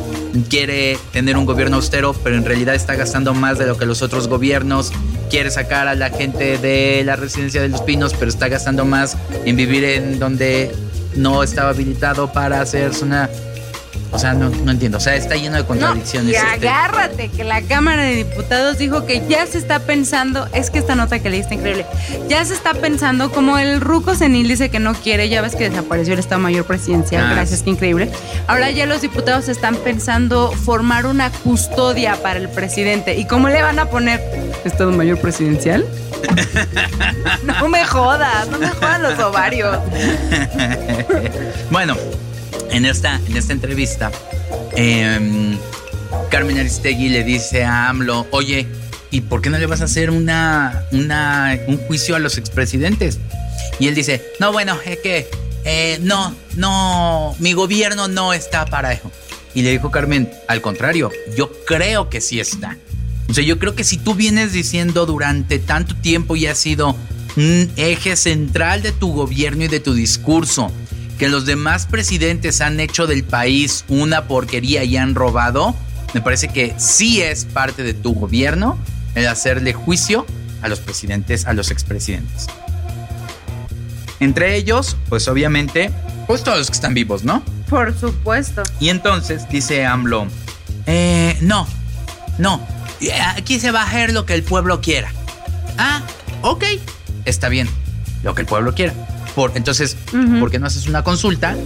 Quiere 0.49 0.99
tener 1.13 1.37
un 1.37 1.47
gobierno 1.47 1.77
austero, 1.77 2.13
pero 2.13 2.37
en 2.37 2.45
realidad 2.45 2.75
está 2.75 2.95
gastando 2.95 3.35
más 3.35 3.59
de 3.59 3.67
lo 3.67 3.77
que 3.77 3.87
los 3.87 4.03
otros 4.03 4.29
gobiernos. 4.29 4.93
Quiere 5.31 5.51
sacar 5.51 5.89
a 5.89 5.95
la 5.95 6.11
gente 6.11 6.59
de 6.59 7.03
la 7.05 7.17
residencia 7.17 7.61
de 7.63 7.69
los 7.69 7.83
pinos, 7.83 8.15
pero 8.19 8.31
está 8.31 8.49
gastando 8.49 8.85
más 8.85 9.17
en 9.45 9.57
vivir 9.57 9.85
en 9.85 10.19
donde 10.19 10.75
no 11.17 11.43
estaba 11.43 11.71
habilitado 11.71 12.33
para 12.33 12.61
hacerse 12.61 13.05
una. 13.05 13.29
O 14.13 14.19
sea, 14.19 14.35
no, 14.35 14.51
no 14.51 14.71
entiendo. 14.73 14.99
O 14.99 15.01
sea, 15.01 15.15
está 15.15 15.37
lleno 15.37 15.57
de 15.57 15.63
No, 15.63 15.69
contradicciones. 15.69 16.33
y 16.33 16.37
este. 16.37 16.69
agárrate, 16.69 17.29
que 17.29 17.45
la 17.45 17.63
Cámara 17.63 18.03
de 18.03 18.17
Diputados 18.17 18.77
dijo 18.79 19.07
que 19.07 19.23
ya 19.29 19.47
se 19.47 19.59
está 19.59 19.79
pensando, 19.81 20.49
es 20.53 20.71
que 20.71 20.79
esta 20.81 20.95
nota 20.97 21.21
que 21.21 21.31
leíste 21.31 21.55
increíble, 21.55 21.87
ya 22.29 22.45
se 22.45 22.55
está 22.55 22.75
pensando 22.75 23.31
como 23.31 23.59
el 23.59 23.81
Ruco 23.81 24.15
Senil 24.15 24.49
dice 24.49 24.69
que 24.69 24.81
no 24.81 24.95
quiere, 24.95 25.29
ya 25.29 25.43
ves 25.43 25.55
que 25.55 25.71
desapareció 25.71 26.15
el 26.15 26.19
Estado 26.21 26.41
Mayor 26.41 26.65
Presidencial, 26.65 27.25
Ah, 27.27 27.33
gracias, 27.35 27.63
qué 27.63 27.71
increíble. 27.71 28.11
Ahora 28.49 28.71
ya 28.71 28.87
los 28.87 29.01
diputados 29.01 29.49
están 29.49 29.77
pensando 29.77 30.51
formar 30.53 31.07
una 31.07 31.31
custodia 31.31 32.17
para 32.23 32.39
el 32.41 32.49
presidente. 32.49 33.17
¿Y 33.17 33.27
cómo 33.27 33.49
le 33.49 33.63
van 33.63 33.79
a 33.79 33.87
poner 33.87 34.21
Estado 34.65 34.91
Mayor 34.93 35.19
Presidencial? 35.19 35.87
No 37.45 37.69
me 37.69 37.85
jodas, 37.85 38.49
no 38.49 38.59
me 38.59 38.69
jodas 38.69 39.01
los 39.01 39.19
ovarios. 39.19 39.79
bueno, 41.71 41.97
en 42.71 42.85
esta, 42.85 43.21
en 43.27 43.37
esta 43.37 43.53
entrevista, 43.53 44.11
em, 44.77 45.59
Carmen 46.31 46.59
Aristegui 46.59 47.09
le 47.09 47.25
dice 47.25 47.65
a 47.65 47.89
AMLO, 47.89 48.27
oye, 48.31 48.67
¿y 49.11 49.23
por 49.23 49.43
qué 49.43 49.51
no 49.51 49.59
le 49.59 49.67
vas 49.67 49.81
a 49.81 49.85
hacer 49.85 50.11
una, 50.11 50.87
una, 50.93 51.59
un 51.67 51.79
juicio 51.79 52.17
a 52.17 52.19
los 52.19 52.39
expresidentes? 52.39 53.19
Y 53.79 53.89
él 53.89 53.95
dice, 53.95 54.23
no, 54.39 54.53
bueno, 54.53 54.79
es 54.85 54.99
que 54.99 55.29
eh, 55.65 55.99
no, 56.03 56.35
no, 56.57 57.35
mi 57.39 57.53
gobierno 57.53 58.09
no 58.09 58.33
está 58.33 58.67
para 58.67 58.93
eso. 58.93 59.11
Y 59.55 59.63
le 59.63 59.71
dijo 59.71 59.91
Carmen, 59.91 60.31
al 60.49 60.61
contrario, 60.61 61.11
yo 61.37 61.51
creo 61.67 62.09
que 62.09 62.21
sí 62.21 62.39
está. 62.39 62.77
O 63.29 63.35
sea, 63.35 63.45
yo 63.45 63.59
creo 63.59 63.75
que 63.75 63.85
si 63.85 63.97
tú 63.97 64.15
vienes 64.15 64.53
diciendo 64.53 65.07
durante 65.07 65.59
tanto 65.59 65.95
tiempo 65.97 66.37
y 66.37 66.47
ha 66.47 66.55
sido 66.55 66.97
un 67.37 67.71
eje 67.77 68.17
central 68.17 68.83
de 68.83 68.93
tu 68.93 69.13
gobierno 69.13 69.65
y 69.65 69.69
de 69.69 69.81
tu 69.81 69.95
discurso, 69.95 70.73
que 71.21 71.29
los 71.29 71.45
demás 71.45 71.85
presidentes 71.85 72.63
han 72.63 72.81
hecho 72.81 73.07
del 73.07 73.25
país 73.25 73.85
una 73.89 74.27
porquería 74.27 74.85
y 74.85 74.97
han 74.97 75.15
robado, 75.15 75.77
me 76.15 76.23
parece 76.23 76.49
que 76.49 76.75
sí 76.79 77.21
es 77.21 77.45
parte 77.45 77.83
de 77.83 77.93
tu 77.93 78.15
gobierno 78.15 78.79
el 79.15 79.29
hacerle 79.29 79.75
juicio 79.75 80.25
a 80.63 80.69
los 80.69 80.81
presidentes, 80.81 81.45
a 81.45 81.53
los 81.53 81.71
expresidentes. 81.71 82.47
Entre 84.19 84.57
ellos, 84.57 84.97
pues 85.11 85.29
obviamente, 85.29 85.91
pues 86.27 86.43
todos 86.43 86.57
los 86.57 86.69
que 86.69 86.77
están 86.77 86.95
vivos, 86.95 87.23
¿no? 87.23 87.43
Por 87.69 87.95
supuesto. 87.95 88.63
Y 88.81 88.89
entonces 88.89 89.47
dice 89.51 89.85
AMLO, 89.85 90.27
eh, 90.87 91.37
no, 91.43 91.67
no, 92.39 92.67
aquí 93.37 93.61
se 93.61 93.73
va 93.73 93.83
a 93.83 93.87
hacer 93.87 94.15
lo 94.15 94.25
que 94.25 94.33
el 94.33 94.43
pueblo 94.43 94.81
quiera. 94.81 95.13
Ah, 95.77 96.01
ok, 96.41 96.65
está 97.27 97.51
bien, 97.51 97.69
lo 98.23 98.35
que 98.35 98.41
el 98.41 98.47
pueblo 98.47 98.75
quiera. 98.75 98.95
Por, 99.35 99.53
entonces, 99.55 99.97
¿por 100.39 100.51
qué 100.51 100.59
no 100.59 100.67
haces 100.67 100.87
una 100.87 101.05
consulta 101.05 101.57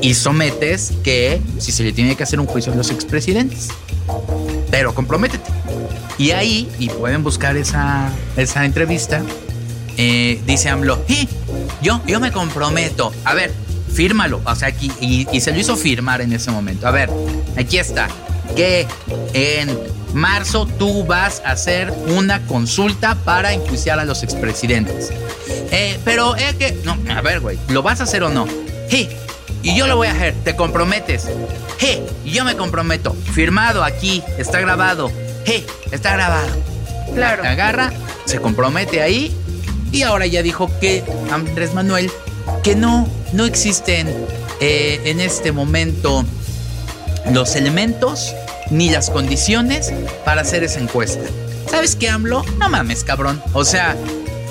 y 0.00 0.14
sometes 0.14 0.92
que 1.02 1.40
si 1.58 1.72
se 1.72 1.82
le 1.82 1.92
tiene 1.92 2.16
que 2.16 2.22
hacer 2.22 2.40
un 2.40 2.46
juicio 2.46 2.72
a 2.72 2.76
los 2.76 2.90
expresidentes? 2.90 3.68
Pero 4.70 4.94
comprométete. 4.94 5.50
Y 6.18 6.32
ahí, 6.32 6.68
y 6.78 6.88
pueden 6.88 7.22
buscar 7.22 7.56
esa, 7.56 8.10
esa 8.36 8.64
entrevista, 8.64 9.22
eh, 9.96 10.40
dice 10.46 10.68
AMLO, 10.68 11.04
yo, 11.82 12.00
yo 12.06 12.20
me 12.20 12.32
comprometo. 12.32 13.12
A 13.24 13.34
ver, 13.34 13.52
fírmalo. 13.92 14.40
O 14.44 14.54
sea, 14.54 14.68
aquí, 14.68 14.90
y, 15.00 15.40
se 15.40 15.52
lo 15.52 15.58
hizo 15.58 15.76
firmar 15.76 16.20
en 16.20 16.32
ese 16.32 16.50
momento. 16.50 16.86
A 16.86 16.90
ver, 16.90 17.10
aquí 17.56 17.78
está. 17.78 18.08
Que 18.56 18.86
en 19.32 19.78
marzo 20.14 20.66
tú 20.66 21.04
vas 21.04 21.42
a 21.44 21.52
hacer 21.52 21.92
una 22.08 22.44
consulta 22.46 23.16
para 23.24 23.52
enjuiciar 23.52 23.98
a 23.98 24.04
los 24.04 24.22
expresidentes. 24.22 25.12
Eh, 25.72 25.98
pero 26.04 26.36
es 26.36 26.54
que. 26.54 26.78
No, 26.84 26.96
a 27.10 27.20
ver, 27.22 27.40
güey, 27.40 27.58
¿lo 27.68 27.82
vas 27.82 28.00
a 28.00 28.04
hacer 28.04 28.22
o 28.22 28.28
no? 28.28 28.46
Sí, 28.88 29.08
y 29.62 29.76
yo 29.76 29.86
lo 29.86 29.96
voy 29.96 30.08
a 30.08 30.12
hacer, 30.12 30.34
¿te 30.44 30.54
comprometes? 30.54 31.28
Sí, 31.78 32.02
yo 32.24 32.44
me 32.44 32.56
comprometo. 32.56 33.16
Firmado 33.32 33.82
aquí, 33.82 34.22
está 34.38 34.60
grabado. 34.60 35.10
Sí, 35.44 35.64
está 35.90 36.12
grabado. 36.12 36.54
Claro. 37.14 37.42
Agarra, 37.44 37.92
se 38.26 38.40
compromete 38.40 39.02
ahí 39.02 39.34
y 39.90 40.02
ahora 40.02 40.26
ya 40.26 40.42
dijo 40.42 40.70
que 40.80 41.02
Andrés 41.30 41.74
Manuel 41.74 42.10
que 42.62 42.74
no, 42.74 43.08
no 43.32 43.44
existen 43.44 44.08
eh, 44.60 45.00
en 45.04 45.20
este 45.20 45.52
momento 45.52 46.24
los 47.32 47.56
elementos 47.56 48.34
ni 48.70 48.90
las 48.90 49.10
condiciones 49.10 49.92
para 50.24 50.42
hacer 50.42 50.64
esa 50.64 50.80
encuesta. 50.80 51.24
¿Sabes 51.70 51.96
qué, 51.96 52.08
AMLO? 52.08 52.44
No 52.58 52.68
mames, 52.68 53.04
cabrón. 53.04 53.42
O 53.52 53.64
sea, 53.64 53.96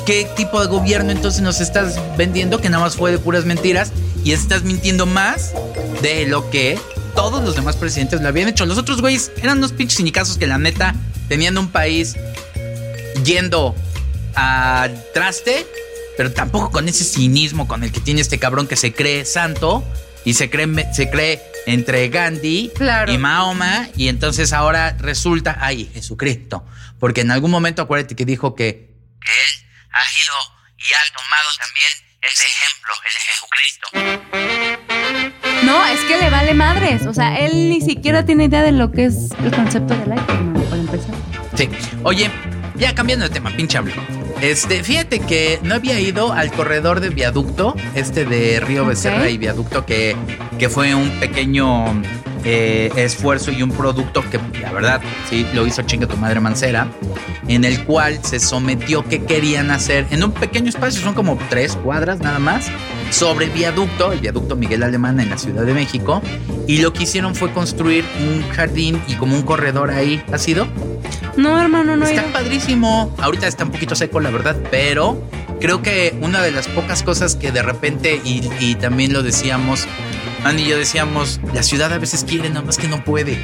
¿qué 0.06 0.28
tipo 0.36 0.62
de 0.62 0.68
gobierno 0.68 1.12
entonces 1.12 1.42
nos 1.42 1.62
estás 1.62 2.00
vendiendo 2.18 2.60
que 2.60 2.70
nada 2.70 2.84
más 2.84 2.96
fue 2.96 3.12
de 3.12 3.20
puras 3.20 3.46
mentiras 3.46 3.92
y 4.24 4.34
estás 4.34 4.64
mintiendo 4.64 5.06
más 5.06 5.54
de 6.02 6.28
lo 6.28 6.50
que 6.50 6.80
todos 7.16 7.44
los 7.44 7.56
demás 7.56 7.76
presidentes 7.76 8.22
lo 8.22 8.28
habían 8.28 8.50
hecho? 8.50 8.66
Los 8.66 8.78
otros 8.78 9.02
güeyes 9.02 9.32
eran 9.42 9.58
unos 9.58 9.72
pinches 9.72 9.98
cinicazos 9.98 10.38
que 10.38 10.48
la 10.48 10.58
neta 10.58 10.96
tenían 11.28 11.58
un 11.58 11.70
país 11.70 12.16
yendo 13.24 13.76
al 14.36 15.04
traste 15.14 15.66
pero 16.18 16.32
tampoco 16.32 16.72
con 16.72 16.88
ese 16.88 17.04
cinismo 17.04 17.68
con 17.68 17.84
el 17.84 17.92
que 17.92 18.00
tiene 18.00 18.22
este 18.22 18.38
cabrón 18.38 18.68
que 18.68 18.76
se 18.76 18.94
cree 18.94 19.26
santo 19.26 19.84
y 20.24 20.34
se 20.36 20.50
cree, 20.50 20.68
se 20.94 21.10
cree 21.10 21.42
entre 21.66 22.10
Gandhi 22.10 22.72
y 23.08 23.18
Mahoma 23.18 23.90
y 23.96 24.08
entonces 24.08 24.54
ahora 24.54 24.96
resulta, 25.00 25.58
ay, 25.60 25.90
Jesucristo, 25.94 26.64
porque 27.00 27.22
en 27.22 27.32
algún 27.32 27.52
momento 27.52 27.82
acuérdate 27.82 28.16
que 28.16 28.26
dijo 28.26 28.56
que, 28.56 28.92
él 29.22 29.61
ha 29.94 30.04
ido 30.22 30.36
y 30.78 30.94
ha 30.94 31.02
tomado 31.14 31.50
también 31.60 31.92
ese 32.22 32.46
ejemplo, 32.46 32.94
el 33.06 33.14
de 33.14 33.20
Jesucristo. 33.20 33.88
No, 35.64 35.86
es 35.86 36.00
que 36.02 36.18
le 36.18 36.30
vale 36.30 36.54
madres, 36.54 37.06
o 37.06 37.14
sea, 37.14 37.40
él 37.40 37.70
ni 37.70 37.82
siquiera 37.82 38.26
tiene 38.26 38.46
idea 38.46 38.62
de 38.62 38.72
lo 38.72 38.92
que 38.92 39.06
es 39.06 39.30
el 39.44 39.52
concepto 39.52 39.96
del 39.96 40.10
like, 40.10 40.26
para 40.70 40.82
empezar. 40.82 41.16
Sí, 41.56 41.70
oye, 42.04 42.32
ya 42.76 42.96
cambiando 42.96 43.28
de 43.28 43.34
tema, 43.34 43.52
pinche 43.52 43.78
hablo. 43.78 43.94
Este, 44.42 44.84
fíjate 44.84 45.20
que 45.20 45.60
no 45.62 45.76
había 45.76 46.00
ido 46.00 46.34
al 46.34 46.52
corredor 46.52 47.00
de 47.00 47.10
viaducto, 47.10 47.76
este 47.94 48.26
de 48.26 48.60
Río 48.60 48.86
Becerra 48.86 49.30
y 49.30 49.38
viaducto, 49.38 49.86
que, 49.86 50.16
que 50.58 50.68
fue 50.68 50.96
un 50.96 51.20
pequeño 51.20 52.02
eh, 52.44 52.92
esfuerzo 52.96 53.52
y 53.52 53.64
un 53.64 53.72
producto 53.72 54.24
que 54.30 54.40
la 54.62 54.72
verdad 54.72 55.02
sí 55.30 55.46
lo 55.54 55.66
hizo 55.66 55.82
chinga 55.84 56.08
tu 56.08 56.18
madre 56.18 56.40
Mancera, 56.40 56.88
en 57.48 57.66
el 57.66 57.84
cual 57.84 58.20
se 58.24 58.40
sometió 58.40 59.04
que 59.08 59.24
querían 59.24 59.72
hacer 59.72 60.08
en 60.12 60.24
un 60.24 60.32
pequeño 60.32 60.70
espacio, 60.70 61.02
son 61.02 61.14
como 61.14 61.38
tres 61.50 61.76
cuadras 61.76 62.20
nada 62.20 62.40
más, 62.40 62.70
sobre 63.10 63.48
viaducto, 63.48 64.12
el 64.12 64.20
viaducto 64.20 64.56
Miguel 64.56 64.84
Alemán 64.84 65.20
en 65.20 65.30
la 65.30 65.38
Ciudad 65.38 65.66
de 65.66 65.74
México, 65.74 66.22
y 66.68 66.80
lo 66.80 66.94
que 66.94 67.04
hicieron 67.04 67.36
fue 67.36 67.52
construir 67.52 68.06
un 68.20 68.48
jardín 68.50 69.02
y 69.08 69.16
como 69.16 69.36
un 69.36 69.44
corredor 69.44 69.92
ahí. 69.92 70.24
¿Ha 70.32 70.38
sido? 70.38 70.68
No, 71.38 71.60
hermano, 71.62 71.96
no. 71.96 72.06
Está 72.06 72.32
padrísimo. 72.32 73.14
Ahorita 73.20 73.48
está 73.48 73.66
un 73.66 73.72
poquito 73.72 73.96
seco, 73.96 74.20
la 74.20 74.32
verdad, 74.32 74.56
pero 74.70 75.22
creo 75.60 75.82
que 75.82 76.18
una 76.22 76.42
de 76.42 76.52
las 76.52 76.68
pocas 76.68 77.04
cosas 77.04 77.36
que 77.36 77.52
de 77.52 77.62
repente, 77.62 78.22
y, 78.24 78.76
también 78.76 79.14
lo 79.14 79.24
decíamos, 79.24 79.88
Andy 80.44 80.66
yo 80.66 80.78
decíamos, 80.78 81.40
la 81.54 81.62
ciudad 81.62 81.94
a 81.94 82.00
veces 82.00 82.24
quiere, 82.24 82.50
nada 82.50 82.64
más 82.66 82.78
que 82.78 82.88
no 82.88 83.04
puede. 83.04 83.38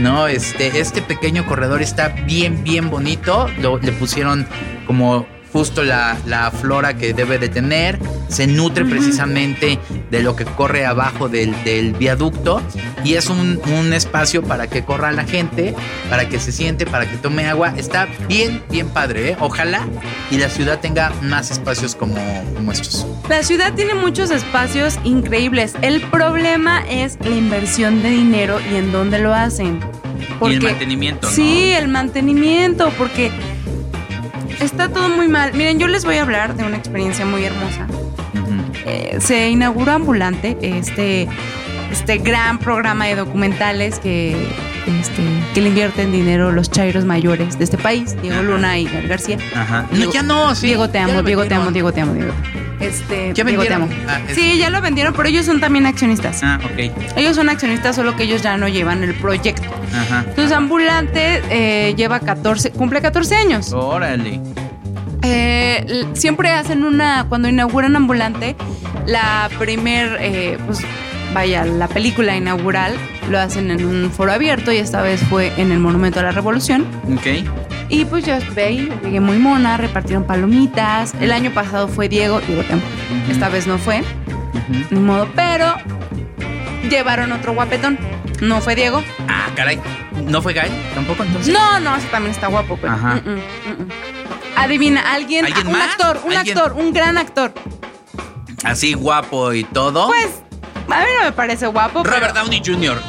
No, 0.00 0.26
este, 0.26 0.78
este 0.78 1.00
pequeño 1.00 1.46
corredor 1.46 1.80
está 1.80 2.08
bien, 2.08 2.62
bien 2.64 2.90
bonito. 2.90 3.48
Lo, 3.60 3.78
le 3.78 3.92
pusieron 3.92 4.46
como 4.86 5.26
justo 5.54 5.84
la, 5.84 6.50
flora 6.60 6.96
que 6.96 7.14
debe 7.14 7.38
de 7.38 7.48
tener, 7.48 8.00
se 8.26 8.48
nutre 8.48 8.84
precisamente 8.84 9.78
de 10.10 10.20
lo 10.20 10.34
que 10.34 10.44
corre 10.44 10.84
abajo 10.84 11.28
del, 11.28 11.54
viaducto 11.96 12.60
y 13.04 13.14
es 13.14 13.30
un, 13.30 13.92
espacio 13.92 14.42
para 14.42 14.66
que 14.66 14.84
corra 14.84 15.12
la 15.12 15.22
gente, 15.22 15.72
para 16.10 16.28
que 16.28 16.40
se 16.40 16.50
siente, 16.50 16.86
para 16.86 17.08
que 17.08 17.16
tome 17.18 17.46
agua. 17.46 17.72
Está 17.76 18.08
bien, 18.26 18.64
bien 18.68 18.88
padre, 18.88 19.30
¿eh? 19.30 19.36
Ojalá 19.38 19.86
y 20.32 20.38
la 20.38 20.48
ciudad 20.48 20.80
tenga 20.80 21.12
más 21.22 21.52
espacios 21.52 21.94
como, 21.94 22.16
como 22.56 22.72
estos. 22.72 23.06
La 23.28 23.44
ciudad 23.44 23.74
tiene 23.74 23.94
muchos 23.94 24.32
espacios 24.32 24.98
increíbles. 25.04 25.74
El 25.82 26.00
problema 26.00 26.84
es 26.90 27.16
la 27.20 27.36
inversión 27.36 28.02
de 28.02 28.10
dinero 28.10 28.58
y 28.72 28.74
en 28.74 28.90
dónde 28.90 29.20
lo 29.20 29.32
hacen. 29.32 29.78
y 30.42 30.52
el 30.52 30.62
mantenimiento, 30.62 31.28
¿no? 31.28 31.32
Sí, 31.32 31.70
el 31.70 31.86
mantenimiento, 31.86 32.90
porque 32.98 33.30
está 34.60 34.88
todo 34.88 35.08
muy 35.08 35.28
mal. 35.28 35.52
Miren, 35.54 35.78
yo 35.78 35.86
les 35.86 36.04
voy 36.04 36.16
a 36.16 36.22
hablar 36.22 36.56
de 36.56 36.64
una 36.64 36.76
experiencia 36.76 37.24
muy 37.24 37.44
hermosa. 37.44 37.86
Eh, 38.86 39.18
se 39.20 39.48
inauguró 39.48 39.92
Ambulante, 39.92 40.56
este, 40.60 41.28
este 41.90 42.18
gran 42.18 42.58
programa 42.58 43.06
de 43.06 43.16
documentales 43.16 43.98
que, 43.98 44.36
este, 44.86 45.22
que 45.54 45.60
le 45.60 45.68
invierten 45.68 46.12
dinero 46.12 46.52
los 46.52 46.70
chairos 46.70 47.04
mayores 47.04 47.58
de 47.58 47.64
este 47.64 47.78
país, 47.78 48.16
Diego 48.22 48.42
Luna 48.42 48.78
y 48.78 48.86
García. 49.08 49.38
Ajá. 49.54 49.86
no, 49.90 50.12
ya 50.12 50.22
no, 50.22 50.54
sí. 50.54 50.66
Diego 50.68 50.88
te 50.88 50.98
amo, 50.98 51.22
Diego 51.22 51.44
te 51.44 51.54
amo, 51.54 51.70
Diego 51.70 51.92
te 51.92 52.00
amo, 52.00 52.14
Diego. 52.14 52.32
Este, 52.80 53.32
¿Ya 53.34 53.44
Diego 53.44 53.64
te 53.64 53.72
amo. 53.72 53.88
Ah, 54.08 54.20
sí, 54.34 54.58
ya 54.58 54.68
lo 54.68 54.80
vendieron, 54.80 55.14
pero 55.14 55.28
ellos 55.28 55.46
son 55.46 55.60
también 55.60 55.86
accionistas. 55.86 56.42
Ah, 56.42 56.60
ok. 56.62 56.92
Ellos 57.16 57.36
son 57.36 57.48
accionistas, 57.48 57.96
solo 57.96 58.16
que 58.16 58.24
ellos 58.24 58.42
ya 58.42 58.56
no 58.56 58.68
llevan 58.68 59.02
el 59.02 59.14
proyecto. 59.14 59.68
Ajá. 59.94 60.24
Entonces, 60.28 60.52
Ambulante 60.52 61.42
eh, 61.50 61.94
lleva 61.96 62.20
14, 62.20 62.72
cumple 62.72 63.00
14 63.00 63.36
años. 63.36 63.72
Órale. 63.72 64.40
Eh, 65.22 66.04
siempre 66.12 66.50
hacen 66.50 66.84
una, 66.84 67.24
cuando 67.28 67.48
inauguran 67.48 67.96
Ambulante, 67.96 68.56
la 69.06 69.48
primer, 69.58 70.18
eh, 70.20 70.58
pues 70.66 70.80
vaya, 71.34 71.64
la 71.66 71.88
película 71.88 72.34
inaugural 72.36 72.96
lo 73.28 73.38
hacen 73.38 73.70
en 73.70 73.84
un 73.84 74.10
foro 74.10 74.32
abierto 74.32 74.72
y 74.72 74.78
esta 74.78 75.02
vez 75.02 75.20
fue 75.28 75.52
en 75.60 75.72
el 75.72 75.80
Monumento 75.80 76.20
a 76.20 76.22
la 76.22 76.30
Revolución. 76.30 76.86
Ok. 77.14 77.26
Y 77.90 78.04
pues 78.06 78.24
yo 78.24 78.34
estuve 78.34 78.64
ahí, 78.64 78.92
llegué 79.02 79.20
muy 79.20 79.36
mona, 79.38 79.76
repartieron 79.76 80.24
palomitas. 80.24 81.12
El 81.20 81.32
año 81.32 81.50
pasado 81.52 81.88
fue 81.88 82.08
Diego, 82.08 82.40
Diego 82.40 82.62
Tempo. 82.62 82.86
Esta 83.30 83.48
vez 83.50 83.66
no 83.66 83.76
fue, 83.78 84.02
ni 84.90 85.00
modo, 85.00 85.28
pero 85.36 85.74
llevaron 86.88 87.32
otro 87.32 87.52
guapetón. 87.52 87.98
No 88.40 88.60
fue 88.60 88.74
Diego. 88.74 89.02
Ah, 89.28 89.48
caray. 89.54 89.78
¿No 90.26 90.40
fue 90.40 90.54
Guy 90.54 90.70
tampoco 90.94 91.24
entonces? 91.24 91.52
No, 91.52 91.80
no, 91.80 91.96
ese 91.96 92.06
también 92.08 92.32
está 92.34 92.46
guapo, 92.46 92.78
pero. 92.80 92.92
Ajá. 92.94 93.16
Mm, 93.16 93.28
mm, 93.28 93.82
mm, 93.82 93.88
Adivina, 94.56 95.12
alguien, 95.12 95.44
¿Alguien 95.44 95.66
un 95.66 95.72
más? 95.72 95.90
actor, 95.90 96.20
un 96.24 96.32
¿Alguien? 96.32 96.56
actor, 96.56 96.72
un 96.78 96.92
gran 96.92 97.18
actor. 97.18 97.52
Así 98.62 98.94
guapo 98.94 99.52
y 99.52 99.64
todo. 99.64 100.06
Pues, 100.06 100.42
a 100.88 101.00
mí 101.00 101.06
no 101.18 101.24
me 101.24 101.32
parece 101.32 101.66
guapo. 101.66 102.02
pero- 102.02 102.16
Robert 102.16 102.34
Downey 102.34 102.62
Jr., 102.64 103.00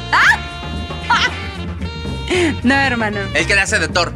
No, 2.62 2.74
hermano. 2.74 3.18
el 3.34 3.46
que 3.46 3.54
le 3.54 3.60
hace 3.60 3.78
de 3.78 3.88
Thor, 3.88 4.12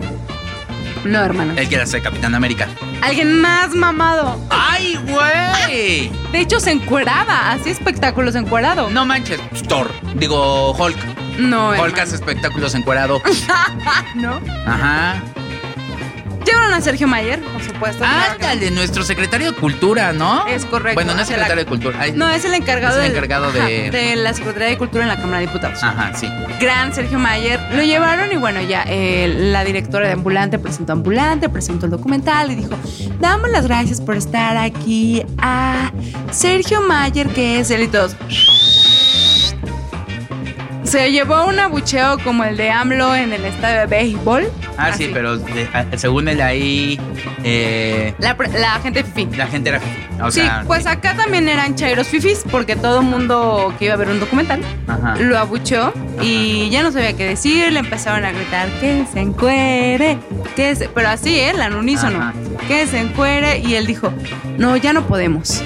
No, 1.04 1.20
hermano. 1.24 1.54
el 1.56 1.68
que 1.68 1.76
le 1.76 1.82
hace 1.82 1.98
de 1.98 2.02
Capitán 2.02 2.34
América. 2.34 2.68
Alguien 3.02 3.40
más 3.40 3.70
mamado. 3.74 4.38
¡Ay, 4.50 4.98
güey! 5.06 6.10
De 6.32 6.40
hecho, 6.40 6.60
se 6.60 6.72
encueraba. 6.72 7.52
Hacía 7.52 7.72
espectáculos 7.72 8.34
encuerado. 8.34 8.90
No 8.90 9.06
manches, 9.06 9.40
Thor. 9.68 9.90
Digo, 10.16 10.72
Hulk. 10.72 10.96
No, 11.38 11.68
Hulk 11.70 11.78
hermano. 11.80 12.02
hace 12.02 12.14
espectáculos 12.16 12.74
encuerado. 12.74 13.22
¿No? 14.14 14.40
Ajá. 14.66 15.22
A 16.72 16.80
Sergio 16.80 17.06
Mayer, 17.08 17.40
por 17.40 17.62
supuesto. 17.62 18.04
Ándale, 18.04 18.70
nuestro 18.70 19.02
secretario 19.02 19.52
de 19.52 19.58
Cultura, 19.58 20.12
¿no? 20.12 20.46
Es 20.46 20.64
correcto. 20.64 20.94
Bueno, 20.94 21.14
no 21.14 21.20
es 21.22 21.28
la- 21.28 21.34
secretario 21.34 21.64
de 21.64 21.68
Cultura. 21.68 21.98
Ay, 22.00 22.12
No, 22.12 22.28
es 22.30 22.44
el 22.44 22.54
encargado, 22.54 22.94
Es 22.98 23.04
el 23.06 23.12
del- 23.12 23.12
encargado 23.24 23.52
de- 23.52 23.60
ajá, 23.60 23.90
de 23.90 24.16
la 24.16 24.32
Secretaría 24.34 24.68
de 24.68 24.78
Cultura 24.78 25.02
en 25.04 25.08
la 25.08 25.16
Cámara 25.16 25.40
de 25.40 25.46
Diputados. 25.46 25.82
Ajá, 25.82 26.12
sí. 26.14 26.28
Gran 26.60 26.94
Sergio 26.94 27.18
Mayer. 27.18 27.60
Lo 27.72 27.82
llevaron 27.82 28.30
y 28.32 28.36
bueno, 28.36 28.60
ya 28.62 28.84
eh, 28.86 29.34
la 29.36 29.64
directora 29.64 30.06
de 30.06 30.12
Ambulante 30.14 30.58
presentó 30.58 30.92
Ambulante, 30.92 31.48
presentó 31.48 31.86
el 31.86 31.90
documental 31.92 32.50
y 32.52 32.54
dijo, 32.54 32.74
damos 33.18 33.50
las 33.50 33.66
gracias 33.66 34.00
por 34.00 34.16
estar 34.16 34.56
aquí 34.56 35.22
a 35.38 35.90
Sergio 36.30 36.80
Mayer, 36.82 37.28
que 37.28 37.58
es 37.60 37.70
él 37.70 37.82
y 37.82 37.88
todos. 37.88 38.16
Se 40.82 41.12
llevó 41.12 41.44
un 41.46 41.58
abucheo 41.60 42.18
como 42.24 42.42
el 42.44 42.56
de 42.56 42.70
AMLO 42.70 43.14
en 43.14 43.32
el 43.32 43.44
estadio 43.44 43.80
de 43.80 43.86
béisbol. 43.86 44.50
Ah, 44.76 44.86
Así. 44.86 45.04
sí, 45.04 45.10
pero 45.12 45.36
de- 45.36 45.68
a- 45.72 45.96
según 45.96 46.26
él 46.28 46.40
ahí, 46.40 46.98
eh, 47.44 48.14
La, 48.18 48.36
la 48.58 48.70
gente 48.80 49.04
fifi. 49.04 49.36
la 49.36 49.46
gente 49.46 49.68
era... 49.70 49.80
O 50.22 50.30
sí, 50.30 50.40
sea, 50.40 50.64
pues 50.66 50.86
acá 50.86 51.14
también 51.16 51.48
eran 51.48 51.76
chairos 51.76 52.08
fifis 52.08 52.44
porque 52.50 52.76
todo 52.76 53.00
el 53.00 53.06
mundo 53.06 53.72
que 53.78 53.86
iba 53.86 53.94
a 53.94 53.96
ver 53.96 54.08
un 54.08 54.20
documental 54.20 54.60
Ajá. 54.86 55.16
lo 55.16 55.38
abuchó 55.38 55.92
y 56.20 56.68
ya 56.70 56.82
no 56.82 56.92
sabía 56.92 57.14
qué 57.14 57.24
decir, 57.26 57.72
le 57.72 57.78
empezaron 57.80 58.24
a 58.24 58.32
gritar 58.32 58.68
que 58.80 59.04
se 59.12 59.20
encuere, 59.20 60.18
que 60.56 60.74
se... 60.76 60.88
pero 60.88 61.08
así, 61.08 61.38
¿eh? 61.38 61.52
La 61.56 61.68
unísono, 61.68 62.18
Ajá. 62.20 62.34
que 62.68 62.86
se 62.86 62.98
encuere 63.00 63.60
y 63.60 63.74
él 63.74 63.86
dijo, 63.86 64.12
no, 64.58 64.76
ya 64.76 64.92
no 64.92 65.06
podemos, 65.06 65.62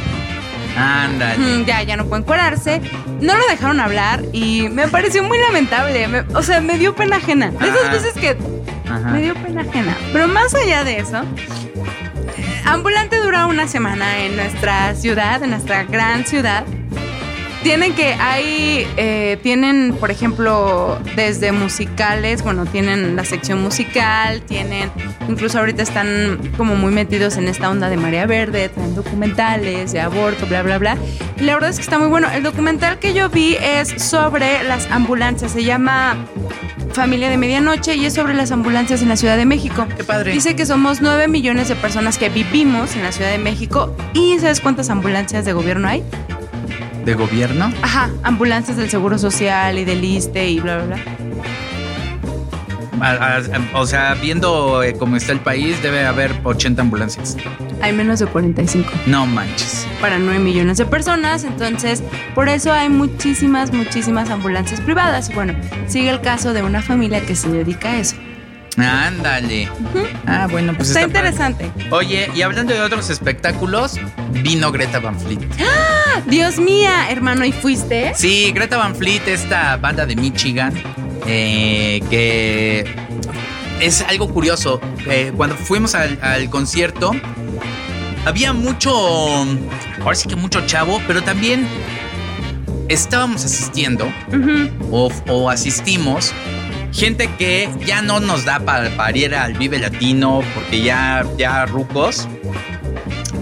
Ándale. 0.76 1.64
Ya, 1.64 1.82
ya 1.82 1.96
no 1.96 2.06
pueden 2.06 2.24
cuerarse, 2.24 2.80
no 3.20 3.36
lo 3.36 3.46
dejaron 3.48 3.80
hablar 3.80 4.22
y 4.32 4.68
me 4.68 4.88
pareció 4.88 5.22
muy 5.22 5.38
lamentable, 5.38 6.08
me- 6.08 6.24
o 6.34 6.42
sea, 6.42 6.60
me 6.60 6.78
dio 6.78 6.94
pena 6.94 7.16
ajena, 7.16 7.50
de 7.50 7.68
esas 7.68 7.90
veces 7.92 8.14
que 8.14 8.36
Ajá. 8.88 9.10
me 9.10 9.22
dio 9.22 9.34
pena 9.34 9.62
ajena, 9.62 9.96
pero 10.12 10.26
más 10.28 10.54
allá 10.54 10.84
de 10.84 10.98
eso... 10.98 11.18
eh, 12.36 12.62
Ambulante 12.64 13.16
dura 13.18 13.46
una 13.46 13.68
semana 13.68 14.18
en 14.18 14.36
nuestra 14.36 14.94
ciudad, 14.94 15.42
en 15.42 15.50
nuestra 15.50 15.84
gran 15.84 16.24
ciudad. 16.26 16.64
Tienen 17.64 17.94
que, 17.94 18.12
hay, 18.12 18.86
eh, 18.98 19.38
tienen, 19.42 19.96
por 19.98 20.10
ejemplo, 20.10 20.98
desde 21.16 21.50
musicales, 21.50 22.42
bueno, 22.42 22.66
tienen 22.66 23.16
la 23.16 23.24
sección 23.24 23.62
musical, 23.62 24.42
tienen, 24.42 24.90
incluso 25.30 25.58
ahorita 25.58 25.82
están 25.82 26.52
como 26.58 26.76
muy 26.76 26.92
metidos 26.92 27.38
en 27.38 27.48
esta 27.48 27.70
onda 27.70 27.88
de 27.88 27.96
María 27.96 28.26
Verde, 28.26 28.68
traen 28.68 28.94
documentales 28.94 29.92
de 29.92 30.00
aborto, 30.00 30.44
bla, 30.46 30.62
bla, 30.62 30.76
bla. 30.76 30.98
Y 31.40 31.44
la 31.44 31.54
verdad 31.54 31.70
es 31.70 31.76
que 31.76 31.82
está 31.82 31.98
muy 31.98 32.08
bueno. 32.08 32.28
El 32.30 32.42
documental 32.42 32.98
que 32.98 33.14
yo 33.14 33.30
vi 33.30 33.56
es 33.58 33.88
sobre 33.96 34.62
las 34.64 34.90
ambulancias, 34.90 35.52
se 35.52 35.64
llama 35.64 36.18
Familia 36.92 37.30
de 37.30 37.38
Medianoche 37.38 37.96
y 37.96 38.04
es 38.04 38.12
sobre 38.12 38.34
las 38.34 38.52
ambulancias 38.52 39.00
en 39.00 39.08
la 39.08 39.16
Ciudad 39.16 39.38
de 39.38 39.46
México. 39.46 39.86
Qué 39.96 40.04
padre. 40.04 40.32
Dice 40.32 40.54
que 40.54 40.66
somos 40.66 41.00
9 41.00 41.28
millones 41.28 41.68
de 41.68 41.76
personas 41.76 42.18
que 42.18 42.28
vivimos 42.28 42.94
en 42.94 43.02
la 43.02 43.10
Ciudad 43.10 43.30
de 43.30 43.38
México 43.38 43.96
y 44.12 44.38
¿sabes 44.38 44.60
cuántas 44.60 44.90
ambulancias 44.90 45.46
de 45.46 45.54
gobierno 45.54 45.88
hay? 45.88 46.04
¿De 47.04 47.14
gobierno? 47.14 47.72
Ajá, 47.82 48.10
ambulancias 48.22 48.76
del 48.76 48.88
Seguro 48.90 49.18
Social 49.18 49.78
y 49.78 49.84
del 49.84 50.02
ISTE 50.04 50.48
y 50.48 50.60
bla, 50.60 50.78
bla, 50.78 50.96
bla. 50.96 51.04
A- 53.00 53.36
a- 53.36 53.78
o 53.78 53.86
sea, 53.86 54.14
viendo 54.14 54.82
eh, 54.82 54.94
cómo 54.98 55.16
está 55.16 55.32
el 55.32 55.40
país, 55.40 55.82
debe 55.82 56.06
haber 56.06 56.32
80 56.44 56.80
ambulancias. 56.80 57.36
Hay 57.82 57.92
menos 57.92 58.20
de 58.20 58.26
45 58.26 58.88
No 59.06 59.26
manches. 59.26 59.86
para 60.00 60.18
9 60.18 60.38
millones 60.38 60.78
de 60.78 60.86
personas, 60.86 61.44
entonces 61.44 62.02
por 62.34 62.48
eso 62.48 62.72
hay 62.72 62.88
muchísimas, 62.88 63.72
muchísimas 63.72 64.30
ambulancias 64.30 64.80
privadas. 64.80 65.30
Bueno, 65.34 65.54
sigue 65.86 66.08
el 66.08 66.20
caso 66.22 66.54
de 66.54 66.62
una 66.62 66.80
familia 66.80 67.20
que 67.20 67.36
se 67.36 67.48
dedica 67.50 67.90
a 67.90 67.96
eso. 67.98 68.16
Ándale. 68.78 69.68
Ah, 70.26 70.48
bueno, 70.50 70.72
pues 70.74 70.88
Está 70.88 71.00
está, 71.02 71.12
padre. 71.12 71.28
interesante. 71.30 71.70
Oye, 71.90 72.28
y 72.34 72.42
hablando 72.42 72.72
de 72.72 72.80
otros 72.80 73.10
espectáculos, 73.10 74.00
vino 74.32 74.72
Greta 74.72 74.98
Van 75.00 75.18
Fleet. 75.20 75.40
Dios 76.26 76.58
mía, 76.58 77.10
hermano, 77.10 77.44
¿y 77.44 77.52
fuiste? 77.52 78.12
Sí, 78.14 78.52
Greta 78.52 78.76
Van 78.76 78.94
Fleet, 78.94 79.22
esta 79.26 79.76
banda 79.76 80.06
de 80.06 80.16
Michigan, 80.16 80.72
eh, 81.26 82.00
que 82.10 82.84
es 83.80 84.02
algo 84.02 84.28
curioso. 84.28 84.80
Eh, 85.08 85.32
cuando 85.36 85.56
fuimos 85.56 85.94
al, 85.94 86.18
al 86.22 86.48
concierto, 86.50 87.12
había 88.24 88.52
mucho, 88.52 88.90
ahora 90.02 90.14
sí 90.14 90.28
que 90.28 90.36
mucho 90.36 90.64
chavo, 90.66 91.00
pero 91.06 91.22
también 91.22 91.66
estábamos 92.88 93.44
asistiendo 93.44 94.06
o, 94.90 95.10
o 95.28 95.50
asistimos 95.50 96.32
gente 96.92 97.28
que 97.38 97.68
ya 97.84 98.02
no 98.02 98.20
nos 98.20 98.44
da 98.44 98.60
para, 98.60 98.88
para 98.90 99.16
ir 99.16 99.34
al 99.34 99.54
Vive 99.54 99.78
Latino 99.78 100.42
porque 100.54 100.82
ya, 100.82 101.26
ya 101.36 101.66
rucos, 101.66 102.28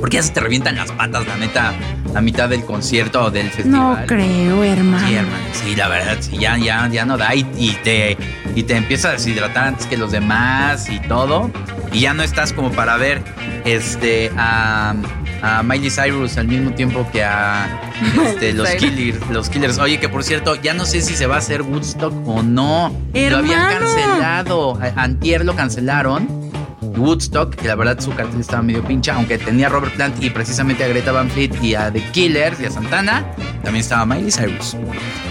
porque 0.02 0.16
ya 0.16 0.24
se 0.24 0.32
te 0.32 0.40
revientan 0.40 0.74
las 0.74 0.90
patas, 0.90 1.28
la 1.28 1.36
neta, 1.36 1.72
a 2.12 2.20
mitad 2.20 2.48
del 2.48 2.64
concierto 2.64 3.22
o 3.22 3.30
del 3.30 3.48
festival. 3.50 4.00
No 4.00 4.06
creo, 4.08 4.64
hermano. 4.64 5.06
Sí, 5.06 5.14
hermano, 5.14 5.44
sí, 5.52 5.76
la 5.76 5.86
verdad, 5.86 6.16
sí, 6.18 6.38
ya, 6.38 6.58
ya, 6.58 6.88
ya 6.88 7.04
no 7.04 7.16
da 7.16 7.32
y, 7.36 7.46
y 7.56 7.70
te, 7.84 8.16
y 8.56 8.64
te 8.64 8.74
empieza 8.74 9.10
a 9.10 9.12
deshidratar 9.12 9.68
antes 9.68 9.86
que 9.86 9.96
los 9.96 10.10
demás 10.10 10.90
y 10.90 10.98
todo. 10.98 11.52
Y 11.92 12.00
ya 12.00 12.14
no 12.14 12.24
estás 12.24 12.52
como 12.52 12.72
para 12.72 12.96
ver 12.96 13.22
este, 13.64 14.32
a, 14.36 14.96
a 15.40 15.62
Miley 15.62 15.88
Cyrus 15.88 16.36
al 16.36 16.48
mismo 16.48 16.72
tiempo 16.72 17.08
que 17.12 17.22
a 17.22 17.68
este, 18.26 18.54
los, 18.54 18.68
killers, 18.70 19.20
los 19.30 19.48
Killers. 19.50 19.78
Oye, 19.78 20.00
que 20.00 20.08
por 20.08 20.24
cierto, 20.24 20.56
ya 20.56 20.74
no 20.74 20.84
sé 20.84 21.00
si 21.00 21.14
se 21.14 21.28
va 21.28 21.36
a 21.36 21.38
hacer 21.38 21.62
Woodstock 21.62 22.12
o 22.26 22.42
no. 22.42 22.92
Lo 23.14 23.36
habían 23.36 23.78
cancelado. 23.78 24.80
Antier 24.96 25.44
lo 25.44 25.54
cancelaron. 25.54 26.41
Woodstock, 26.82 27.54
que 27.54 27.68
la 27.68 27.76
verdad 27.76 28.00
su 28.00 28.12
cartel 28.14 28.40
estaba 28.40 28.62
medio 28.62 28.84
pincha, 28.84 29.14
aunque 29.14 29.38
tenía 29.38 29.68
a 29.68 29.70
Robert 29.70 29.94
Plant 29.94 30.22
y 30.22 30.30
precisamente 30.30 30.84
a 30.84 30.88
Greta 30.88 31.12
Van 31.12 31.30
Fleet 31.30 31.50
y 31.62 31.74
a 31.74 31.92
The 31.92 32.02
Killers 32.10 32.60
y 32.60 32.66
a 32.66 32.70
Santana, 32.70 33.24
también 33.62 33.76
estaba 33.82 34.04
Miley 34.04 34.32
Cyrus. 34.32 34.76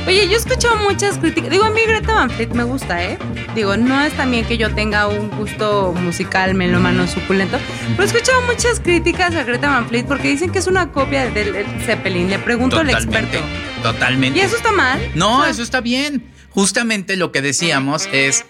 Oye, 0.07 0.27
yo 0.27 0.33
he 0.33 0.37
escuchado 0.37 0.77
muchas 0.77 1.17
críticas. 1.17 1.49
Digo, 1.51 1.65
a 1.65 1.69
mí 1.69 1.81
Greta 1.85 2.13
Van 2.13 2.29
Fleet 2.29 2.49
me 2.53 2.63
gusta, 2.63 3.03
¿eh? 3.03 3.17
Digo, 3.53 3.75
no 3.77 4.01
es 4.01 4.13
también 4.13 4.45
que 4.45 4.57
yo 4.57 4.73
tenga 4.73 5.07
un 5.07 5.29
gusto 5.31 5.93
musical 6.01 6.55
melómano 6.55 7.05
suculento, 7.07 7.57
pero 7.91 8.03
he 8.03 8.05
escuchado 8.05 8.41
muchas 8.43 8.79
críticas 8.79 9.35
a 9.35 9.43
Greta 9.43 9.69
Van 9.69 9.87
Fleet 9.87 10.05
porque 10.05 10.29
dicen 10.29 10.51
que 10.51 10.59
es 10.59 10.67
una 10.67 10.91
copia 10.91 11.29
del 11.29 11.65
Zeppelin. 11.85 12.29
Le 12.29 12.39
pregunto 12.39 12.79
al 12.79 12.89
experto. 12.89 13.37
Totalmente. 13.83 14.39
¿Y 14.39 14.41
eso 14.41 14.55
está 14.55 14.71
mal? 14.71 14.99
No, 15.15 15.39
O 15.39 15.41
sea, 15.41 15.51
eso 15.51 15.63
está 15.63 15.81
bien. 15.81 16.23
Justamente 16.49 17.15
lo 17.15 17.31
que 17.31 17.41
decíamos 17.41 18.09
es 18.11 18.45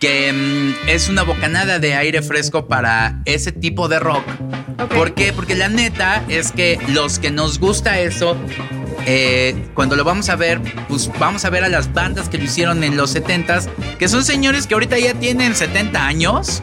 que 0.00 0.32
mm, 0.32 0.88
es 0.88 1.08
una 1.08 1.22
bocanada 1.22 1.78
de 1.78 1.94
aire 1.94 2.22
fresco 2.22 2.66
para 2.66 3.20
ese 3.24 3.52
tipo 3.52 3.88
de 3.88 3.98
rock. 3.98 4.24
Ok. 4.78 4.94
¿Por 4.94 5.14
qué? 5.14 5.32
Porque 5.32 5.54
la 5.54 5.68
neta 5.68 6.22
es 6.28 6.52
que 6.52 6.78
los 6.88 7.18
que 7.18 7.30
nos 7.30 7.58
gusta 7.58 8.00
eso, 8.00 8.36
eh, 9.06 9.54
cuando 9.74 9.96
lo 9.96 10.04
vamos 10.04 10.28
a 10.28 10.36
ver, 10.36 10.60
pues 10.88 11.10
vamos 11.18 11.44
a 11.44 11.50
ver 11.50 11.64
a 11.64 11.68
las 11.68 11.92
bandas 11.92 12.28
que 12.28 12.38
lo 12.38 12.44
hicieron 12.44 12.84
en 12.84 12.96
los 12.96 13.14
70s, 13.14 13.68
que 13.98 14.08
son 14.08 14.24
señores 14.24 14.66
que 14.66 14.74
ahorita 14.74 14.98
ya 14.98 15.14
tienen 15.14 15.54
70 15.54 16.06
años 16.06 16.62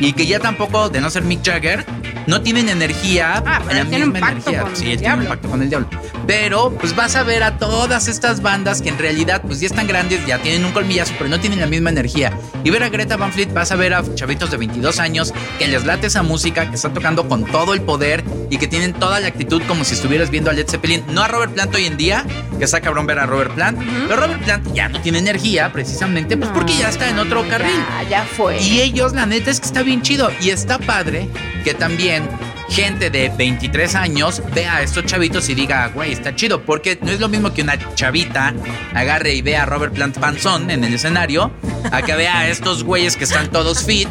y 0.00 0.12
que 0.12 0.26
ya 0.26 0.40
tampoco, 0.40 0.88
de 0.88 1.00
no 1.00 1.10
ser 1.10 1.22
Mick 1.24 1.44
Jagger, 1.44 1.84
no 2.26 2.40
tienen 2.40 2.68
energía. 2.68 3.42
Ah, 3.46 3.60
pero 3.66 3.84
la 3.84 3.88
tienen 3.88 4.12
misma 4.12 4.32
pacto 4.32 4.52
con 4.52 4.76
Sí, 4.76 4.92
el 4.92 5.18
un 5.18 5.26
pacto 5.26 5.48
con 5.48 5.62
el 5.62 5.68
diablo. 5.68 5.88
Pero 6.26 6.70
pues 6.72 6.96
vas 6.96 7.16
a 7.16 7.22
ver 7.22 7.42
a 7.42 7.58
todas 7.58 8.08
estas 8.08 8.40
bandas 8.40 8.80
que 8.80 8.88
en 8.88 8.98
realidad 8.98 9.42
pues 9.42 9.60
ya 9.60 9.66
están 9.66 9.86
grandes, 9.86 10.24
ya 10.26 10.38
tienen 10.38 10.64
un 10.64 10.72
colmillazo, 10.72 11.12
pero 11.18 11.28
no 11.28 11.38
tienen 11.38 11.60
la 11.60 11.66
misma 11.66 11.90
energía. 11.90 12.32
Y 12.62 12.70
ver 12.70 12.82
a 12.82 12.88
Greta 12.88 13.16
Van 13.16 13.32
Fleet, 13.32 13.52
vas 13.52 13.72
a 13.72 13.76
ver 13.76 13.92
a 13.92 14.02
chavitos 14.14 14.50
de 14.50 14.56
22 14.56 14.98
años 15.00 15.34
que 15.58 15.68
les 15.68 15.84
late 15.84 16.06
esa 16.06 16.22
música, 16.22 16.68
que 16.70 16.76
están 16.76 16.94
tocando 16.94 17.28
con 17.28 17.44
todo 17.44 17.74
el 17.74 17.82
poder 17.82 18.24
y 18.50 18.56
que 18.56 18.66
tienen 18.66 18.94
toda 18.94 19.20
la 19.20 19.28
actitud 19.28 19.62
como 19.68 19.84
si 19.84 19.94
estuvieras 19.94 20.30
viendo 20.30 20.50
a 20.50 20.54
Led 20.54 20.68
Zeppelin. 20.68 21.04
No 21.08 21.22
a 21.22 21.28
Robert 21.28 21.52
Plant 21.52 21.74
hoy 21.74 21.84
en 21.84 21.96
día, 21.96 22.24
que 22.58 22.64
está 22.64 22.80
cabrón 22.80 23.06
ver 23.06 23.18
a 23.18 23.26
Robert 23.26 23.54
Plant, 23.54 23.78
pero 24.08 24.22
Robert 24.22 24.42
Plant 24.44 24.72
ya 24.72 24.88
no 24.88 25.00
tiene 25.00 25.18
energía 25.18 25.72
precisamente 25.72 26.36
pues 26.36 26.50
porque 26.50 26.72
ya 26.74 26.88
está 26.88 27.08
en 27.08 27.18
otro 27.18 27.46
carril. 27.48 27.76
Ya, 28.04 28.08
ya 28.08 28.24
fue. 28.24 28.60
Y 28.62 28.80
ellos, 28.80 29.12
la 29.12 29.26
neta, 29.26 29.50
es 29.50 29.60
que 29.60 29.66
está 29.66 29.82
bien 29.84 30.02
chido. 30.02 30.30
Y 30.40 30.50
está 30.50 30.78
padre 30.78 31.28
que 31.64 31.74
también 31.74 32.28
gente 32.68 33.10
de 33.10 33.30
23 33.36 33.94
años 33.94 34.42
vea 34.54 34.76
a 34.76 34.82
estos 34.82 35.04
chavitos 35.06 35.48
y 35.48 35.54
diga, 35.54 35.88
güey, 35.88 36.12
está 36.12 36.34
chido. 36.34 36.62
Porque 36.62 36.98
no 37.00 37.10
es 37.10 37.20
lo 37.20 37.28
mismo 37.28 37.52
que 37.52 37.62
una 37.62 37.78
chavita 37.94 38.54
agarre 38.94 39.34
y 39.34 39.42
vea 39.42 39.62
a 39.62 39.66
Robert 39.66 39.94
Plant 39.94 40.18
Panzón 40.18 40.70
en 40.70 40.84
el 40.84 40.94
escenario, 40.94 41.50
a 41.92 42.02
que 42.02 42.14
vea 42.14 42.40
a 42.40 42.48
estos 42.48 42.84
güeyes 42.84 43.16
que 43.16 43.24
están 43.24 43.50
todos 43.50 43.84
fit 43.84 44.08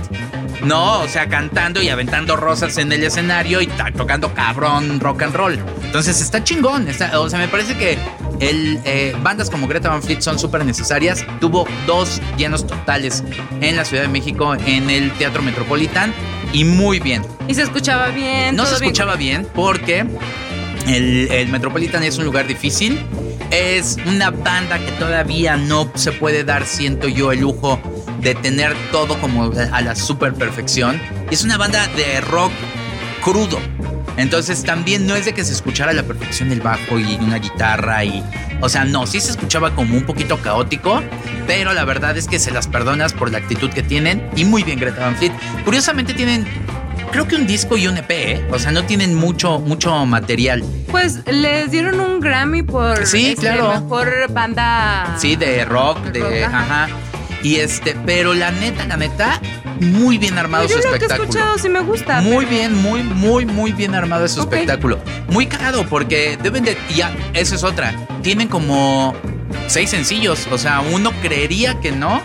No, 0.63 1.01
o 1.01 1.07
sea, 1.07 1.27
cantando 1.27 1.81
y 1.81 1.89
aventando 1.89 2.35
rosas 2.35 2.77
en 2.77 2.91
el 2.91 3.03
escenario 3.03 3.61
y 3.61 3.67
tocando 3.97 4.33
cabrón 4.33 4.99
rock 4.99 5.23
and 5.23 5.35
roll. 5.35 5.59
Entonces 5.83 6.21
está 6.21 6.43
chingón. 6.43 6.87
o 6.87 7.29
sea, 7.29 7.39
me 7.39 7.47
parece 7.47 7.75
que 7.75 7.97
el, 8.39 8.79
eh, 8.85 9.15
bandas 9.21 9.49
como 9.49 9.67
Greta 9.67 9.89
Van 9.89 10.01
Fleet 10.01 10.21
son 10.21 10.39
súper 10.39 10.65
necesarias. 10.65 11.25
Tuvo 11.39 11.67
dos 11.85 12.21
llenos 12.37 12.65
totales 12.65 13.23
en 13.61 13.75
la 13.75 13.85
Ciudad 13.85 14.03
de 14.03 14.09
México, 14.09 14.55
en 14.55 14.89
el 14.89 15.11
Teatro 15.13 15.41
Metropolitan. 15.41 16.13
Y 16.51 16.65
muy 16.65 16.99
bien. 16.99 17.23
Y 17.47 17.53
se 17.53 17.63
escuchaba 17.63 18.09
bien. 18.09 18.55
No 18.55 18.65
se 18.65 18.71
bien. 18.75 18.83
escuchaba 18.83 19.15
bien 19.15 19.47
porque 19.53 20.05
el, 20.87 21.31
el 21.31 21.47
Metropolitan 21.49 22.03
es 22.03 22.17
un 22.17 22.25
lugar 22.25 22.47
difícil. 22.47 23.03
Es 23.51 23.97
una 24.07 24.31
banda 24.31 24.79
que 24.79 24.91
todavía 24.93 25.57
no 25.57 25.91
se 25.95 26.11
puede 26.11 26.43
dar, 26.43 26.65
siento 26.65 27.07
yo, 27.07 27.31
el 27.31 27.41
lujo 27.41 27.79
de 28.23 28.35
tener 28.35 28.73
todo 28.91 29.19
como 29.19 29.51
a 29.71 29.81
la 29.81 29.95
super 29.95 30.33
perfección. 30.33 30.99
Es 31.29 31.43
una 31.43 31.57
banda 31.57 31.87
de 31.95 32.21
rock 32.21 32.51
crudo. 33.21 33.59
Entonces 34.17 34.63
también 34.63 35.07
no 35.07 35.15
es 35.15 35.25
de 35.25 35.33
que 35.33 35.43
se 35.43 35.53
escuchara 35.53 35.91
a 35.91 35.93
la 35.93 36.03
perfección 36.03 36.51
el 36.51 36.61
bajo 36.61 36.99
y 36.99 37.15
una 37.15 37.37
guitarra 37.39 38.03
y... 38.05 38.23
O 38.61 38.69
sea, 38.69 38.85
no, 38.85 39.05
sí 39.07 39.19
se 39.19 39.31
escuchaba 39.31 39.75
como 39.75 39.97
un 39.97 40.03
poquito 40.05 40.37
caótico, 40.37 41.01
pero 41.47 41.73
la 41.73 41.83
verdad 41.83 42.15
es 42.17 42.27
que 42.27 42.39
se 42.39 42.51
las 42.51 42.67
perdonas 42.67 43.11
por 43.11 43.31
la 43.31 43.39
actitud 43.39 43.69
que 43.71 43.83
tienen 43.83 44.25
y 44.35 44.45
muy 44.45 44.63
bien 44.63 44.79
Greta 44.79 45.01
Van 45.01 45.17
Fleet. 45.17 45.33
Curiosamente 45.65 46.13
tienen, 46.13 46.45
creo 47.11 47.27
que 47.27 47.35
un 47.35 47.45
disco 47.45 47.75
y 47.75 47.87
un 47.87 47.97
EP, 47.97 48.11
¿eh? 48.11 48.47
O 48.51 48.59
sea, 48.59 48.71
no 48.71 48.83
tienen 48.85 49.15
mucho, 49.15 49.59
mucho 49.59 50.05
material. 50.05 50.63
Pues 50.89 51.19
les 51.25 51.71
dieron 51.71 51.99
un 51.99 52.21
Grammy 52.21 52.63
por 52.63 53.05
Sí, 53.05 53.31
este, 53.31 53.41
claro. 53.41 53.69
mejor 53.81 54.31
banda. 54.31 55.13
Sí, 55.17 55.35
de 55.35 55.65
rock, 55.65 55.99
De 56.11 56.45
ajá. 56.45 56.59
ajá. 56.61 56.87
Y 57.41 57.55
este, 57.57 57.97
pero 58.05 58.33
la 58.33 58.51
neta, 58.51 58.87
la 58.87 58.95
neta, 58.95 59.41
muy 59.83 60.17
bien 60.17 60.37
armado 60.37 60.63
Yo 60.67 60.69
su 60.69 60.75
lo 60.77 60.81
que 60.83 60.87
he 60.89 60.91
espectáculo. 60.93 61.29
escuchado 61.29 61.57
sí 61.57 61.69
me 61.69 61.79
gusta. 61.81 62.21
Muy 62.21 62.45
pero- 62.45 62.49
bien, 62.49 62.81
muy, 62.81 63.03
muy, 63.03 63.45
muy 63.45 63.71
bien 63.71 63.95
armado 63.95 64.25
Ok. 64.25 64.29
espectáculo. 64.53 64.99
Muy 65.29 65.47
cagado 65.47 65.85
porque 65.87 66.37
deben 66.41 66.63
de... 66.63 66.77
Ya, 66.95 67.15
eso 67.33 67.55
es 67.55 67.63
otra. 67.63 67.93
Tienen 68.21 68.47
como 68.47 69.13
seis 69.67 69.89
sencillos. 69.89 70.47
O 70.51 70.57
sea, 70.57 70.81
uno 70.81 71.11
creería 71.21 71.79
que 71.79 71.91
no, 71.91 72.21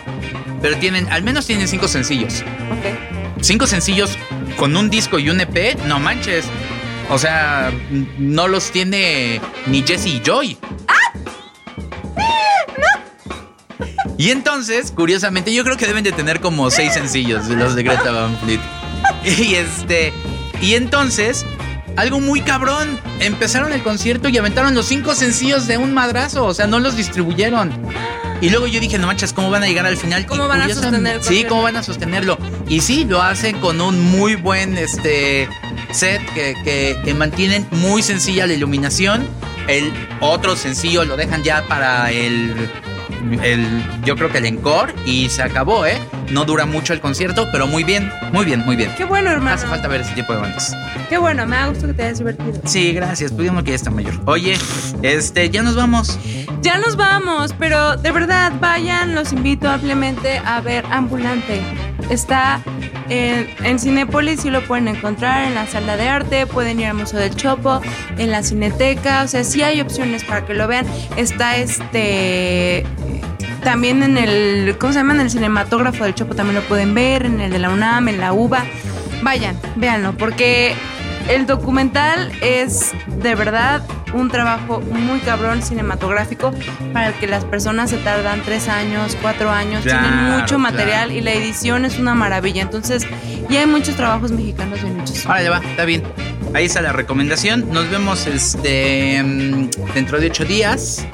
pero 0.61 0.77
tienen, 0.77 1.07
al 1.11 1.23
menos 1.23 1.45
tienen 1.47 1.67
cinco 1.67 1.87
sencillos. 1.87 2.43
Ok. 2.71 3.41
Cinco 3.41 3.67
sencillos 3.67 4.17
con 4.57 4.75
un 4.75 4.89
disco 4.89 5.19
y 5.19 5.29
un 5.29 5.39
EP, 5.41 5.77
no 5.87 5.99
manches. 5.99 6.45
O 7.11 7.17
sea, 7.17 7.71
no 8.19 8.47
los 8.47 8.71
tiene 8.71 9.41
ni 9.65 9.81
Jesse 9.81 10.07
y 10.07 10.21
Joy. 10.23 10.57
Y 14.19 14.31
entonces, 14.31 14.91
curiosamente, 14.91 15.53
yo 15.53 15.63
creo 15.63 15.77
que 15.77 15.85
deben 15.87 16.03
de 16.03 16.11
tener 16.11 16.41
como 16.41 16.69
seis 16.69 16.93
sencillos 16.93 17.47
los 17.47 17.73
de 17.73 17.83
Greta 17.83 18.11
Van 18.11 18.37
Fleet. 18.39 18.59
Y 19.25 19.55
este, 19.55 20.11
y 20.61 20.73
entonces, 20.73 21.45
algo 21.95 22.19
muy 22.19 22.41
cabrón. 22.41 22.99
Empezaron 23.21 23.71
el 23.71 23.81
concierto 23.81 24.27
y 24.27 24.37
aventaron 24.37 24.75
los 24.75 24.87
cinco 24.87 25.15
sencillos 25.15 25.67
de 25.67 25.77
un 25.77 25.93
madrazo. 25.93 26.43
O 26.45 26.53
sea, 26.53 26.67
no 26.67 26.79
los 26.79 26.97
distribuyeron. 26.97 27.71
Y 28.41 28.49
luego 28.49 28.67
yo 28.67 28.81
dije, 28.81 28.97
no 28.97 29.07
manches, 29.07 29.31
¿cómo 29.31 29.49
van 29.51 29.63
a 29.63 29.67
llegar 29.67 29.85
al 29.85 29.95
final? 29.95 30.25
¿Cómo 30.25 30.43
Y 30.43 30.47
van 30.49 30.59
a 30.59 30.63
curiosamente- 30.65 31.13
sostener 31.13 31.15
el 31.15 31.43
Sí? 31.43 31.45
¿cómo 31.47 31.61
van 31.63 31.77
a 31.77 31.83
sostenerlo? 31.83 32.37
Y 32.67 32.81
sí, 32.81 33.05
lo 33.05 33.21
hacen 33.21 33.57
con 33.61 33.79
un 33.79 34.01
muy 34.01 34.35
buen 34.35 34.77
este, 34.77 35.47
set 35.91 36.21
que, 36.33 36.55
que, 36.65 36.97
que 37.05 37.13
mantienen 37.13 37.65
muy 37.71 38.01
sencilla 38.03 38.47
la 38.47 38.53
iluminación. 38.53 39.25
El 39.69 39.93
otro 40.19 40.57
sencillo 40.57 41.05
lo 41.05 41.15
dejan 41.15 41.41
ya 41.43 41.65
para 41.69 42.11
el, 42.11 42.69
el 43.43 43.83
yo 44.03 44.15
creo 44.15 44.31
que 44.31 44.39
el 44.39 44.45
encore 44.45 44.93
y 45.05 45.29
se 45.29 45.43
acabó, 45.43 45.85
¿eh? 45.85 45.97
No 46.31 46.45
dura 46.45 46.65
mucho 46.65 46.93
el 46.93 47.01
concierto, 47.01 47.47
pero 47.51 47.67
muy 47.67 47.83
bien, 47.83 48.11
muy 48.31 48.45
bien, 48.45 48.63
muy 48.65 48.75
bien. 48.75 48.91
Qué 48.97 49.05
bueno, 49.05 49.31
hermano. 49.31 49.55
Hace 49.55 49.67
falta 49.67 49.87
ver 49.87 50.01
ese 50.01 50.13
tipo 50.13 50.33
de 50.33 50.39
bandas. 50.39 50.75
Qué 51.09 51.17
bueno, 51.17 51.45
me 51.45 51.55
da 51.55 51.67
gusto 51.67 51.87
que 51.87 51.93
te 51.93 52.03
hayas 52.03 52.19
divertido. 52.19 52.61
Sí, 52.65 52.93
gracias. 52.93 53.31
Uno 53.31 53.63
que 53.63 53.71
ya 53.71 53.75
está 53.75 53.89
mayor. 53.89 54.13
Oye, 54.25 54.57
este, 55.01 55.49
ya 55.49 55.63
nos 55.63 55.75
vamos. 55.75 56.19
Ya 56.61 56.77
nos 56.77 56.95
vamos, 56.95 57.53
pero 57.57 57.97
de 57.97 58.11
verdad 58.11 58.51
vayan, 58.59 59.15
los 59.15 59.33
invito 59.33 59.69
ampliamente 59.69 60.37
a 60.45 60.61
ver 60.61 60.85
Ambulante. 60.91 61.61
Está 62.09 62.61
en, 63.09 63.47
en 63.63 63.79
Cinépolis 63.79 64.45
y 64.45 64.49
lo 64.49 64.61
pueden 64.65 64.87
encontrar 64.87 65.45
en 65.45 65.55
la 65.55 65.67
sala 65.67 65.95
de 65.97 66.07
arte, 66.07 66.47
pueden 66.47 66.79
ir 66.79 66.87
al 66.87 66.95
Museo 66.95 67.19
del 67.19 67.35
Chopo, 67.35 67.81
en 68.17 68.31
la 68.31 68.43
Cineteca, 68.43 69.23
o 69.23 69.27
sea, 69.27 69.43
sí 69.43 69.61
hay 69.61 69.81
opciones 69.81 70.23
para 70.23 70.45
que 70.45 70.53
lo 70.53 70.67
vean. 70.67 70.85
Está 71.17 71.57
este 71.57 72.85
también 73.63 74.03
en 74.03 74.17
el, 74.17 74.77
¿cómo 74.77 74.93
se 74.93 74.99
llama? 74.99 75.13
En 75.13 75.21
el 75.21 75.29
cinematógrafo 75.29 76.03
del 76.03 76.15
Chopo 76.15 76.35
también 76.35 76.55
lo 76.55 76.61
pueden 76.63 76.93
ver, 76.93 77.25
en 77.25 77.41
el 77.41 77.51
de 77.51 77.59
la 77.59 77.69
UNAM, 77.69 78.07
en 78.07 78.19
la 78.19 78.33
UBA. 78.33 78.65
Vayan, 79.21 79.59
véanlo, 79.75 80.13
porque 80.13 80.75
el 81.29 81.45
documental 81.45 82.31
es 82.41 82.91
de 83.21 83.35
verdad 83.35 83.83
un 84.13 84.29
trabajo 84.29 84.81
muy 84.81 85.19
cabrón 85.19 85.61
cinematográfico 85.61 86.51
para 86.91 87.09
el 87.09 87.13
que 87.13 87.27
las 87.27 87.45
personas 87.45 87.91
se 87.91 87.97
tardan 87.97 88.41
tres 88.43 88.67
años, 88.67 89.15
cuatro 89.21 89.51
años, 89.51 89.83
tienen 89.83 90.31
mucho 90.31 90.57
material 90.57 91.05
claro. 91.05 91.11
y 91.11 91.21
la 91.21 91.33
edición 91.33 91.85
es 91.85 91.99
una 91.99 92.15
maravilla. 92.15 92.63
Entonces, 92.63 93.05
y 93.47 93.55
hay 93.55 93.67
muchos 93.67 93.95
trabajos 93.95 94.31
mexicanos 94.31 94.81
bien 94.81 94.99
hechos. 94.99 95.25
Ahora 95.27 95.43
ya 95.43 95.51
va, 95.51 95.59
está 95.59 95.85
bien. 95.85 96.03
Ahí 96.55 96.65
está 96.65 96.81
la 96.81 96.93
recomendación. 96.93 97.71
Nos 97.71 97.89
vemos 97.91 98.25
este 98.25 99.21
mm, 99.21 99.69
dentro 99.93 100.19
de 100.19 100.27
ocho 100.27 100.45
días. 100.45 101.05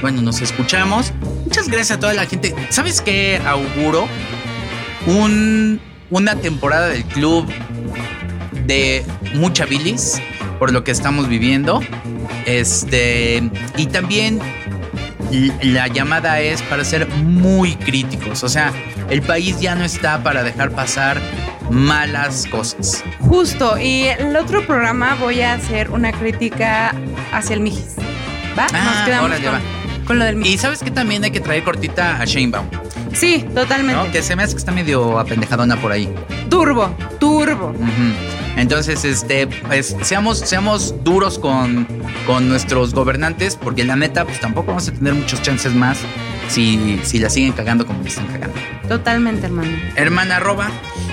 Bueno, 0.00 0.20
nos 0.20 0.40
escuchamos. 0.42 1.12
Muchas 1.44 1.68
gracias 1.68 1.98
a 1.98 2.00
toda 2.00 2.14
la 2.14 2.26
gente. 2.26 2.54
¿Sabes 2.70 3.00
qué 3.00 3.40
auguro? 3.46 4.08
Un, 5.06 5.80
una 6.10 6.34
temporada 6.34 6.88
del 6.88 7.04
club 7.04 7.46
de 8.66 9.04
mucha 9.34 9.64
bilis 9.66 10.20
por 10.58 10.72
lo 10.72 10.84
que 10.84 10.90
estamos 10.90 11.28
viviendo. 11.28 11.80
Este, 12.46 13.42
y 13.76 13.86
también 13.86 14.40
la 15.62 15.88
llamada 15.88 16.40
es 16.40 16.62
para 16.62 16.84
ser 16.84 17.08
muy 17.08 17.76
críticos. 17.76 18.42
O 18.44 18.48
sea, 18.48 18.72
el 19.08 19.22
país 19.22 19.60
ya 19.60 19.74
no 19.74 19.84
está 19.84 20.22
para 20.22 20.42
dejar 20.42 20.70
pasar 20.70 21.20
malas 21.70 22.46
cosas. 22.50 23.04
Justo, 23.20 23.78
y 23.78 24.04
el 24.04 24.36
otro 24.36 24.66
programa 24.66 25.16
voy 25.20 25.40
a 25.40 25.54
hacer 25.54 25.90
una 25.90 26.12
crítica 26.12 26.94
hacia 27.32 27.54
el 27.54 27.60
Mijis. 27.60 27.96
¿Va? 28.58 28.66
Ah, 28.72 29.20
órale, 29.22 29.44
con, 29.44 29.54
va. 29.54 29.60
con 30.04 30.18
lo 30.18 30.24
del 30.24 30.36
Mijis. 30.36 30.54
Y 30.54 30.58
sabes 30.58 30.80
que 30.82 30.90
también 30.90 31.22
hay 31.24 31.30
que 31.30 31.40
traer 31.40 31.62
cortita 31.62 32.20
a 32.20 32.24
Shanebaum, 32.24 32.66
Sí, 33.12 33.44
totalmente. 33.54 33.94
¿no? 34.06 34.10
Que 34.12 34.22
se 34.22 34.34
me 34.36 34.42
hace 34.42 34.54
que 34.54 34.58
está 34.58 34.72
medio 34.72 35.18
apendejadona 35.18 35.76
por 35.76 35.92
ahí. 35.92 36.08
Turbo, 36.48 36.94
turbo. 37.18 37.68
Ujú. 37.68 38.39
Entonces, 38.56 39.04
este, 39.04 39.46
pues, 39.46 39.96
seamos, 40.02 40.38
seamos 40.38 40.94
duros 41.04 41.38
con, 41.38 41.86
con 42.26 42.48
nuestros 42.48 42.92
gobernantes, 42.94 43.56
porque 43.56 43.84
la 43.84 43.96
neta, 43.96 44.24
pues 44.24 44.40
tampoco 44.40 44.68
vamos 44.68 44.88
a 44.88 44.92
tener 44.92 45.14
muchos 45.14 45.40
chances 45.42 45.74
más 45.74 45.98
si, 46.48 47.00
si 47.04 47.18
la 47.18 47.30
siguen 47.30 47.52
cagando 47.52 47.86
como 47.86 48.02
la 48.02 48.08
están 48.08 48.26
cagando. 48.26 48.56
Totalmente, 48.88 49.46
hermano. 49.46 49.70
Hermana, 49.96 50.36
arroba, 50.36 50.70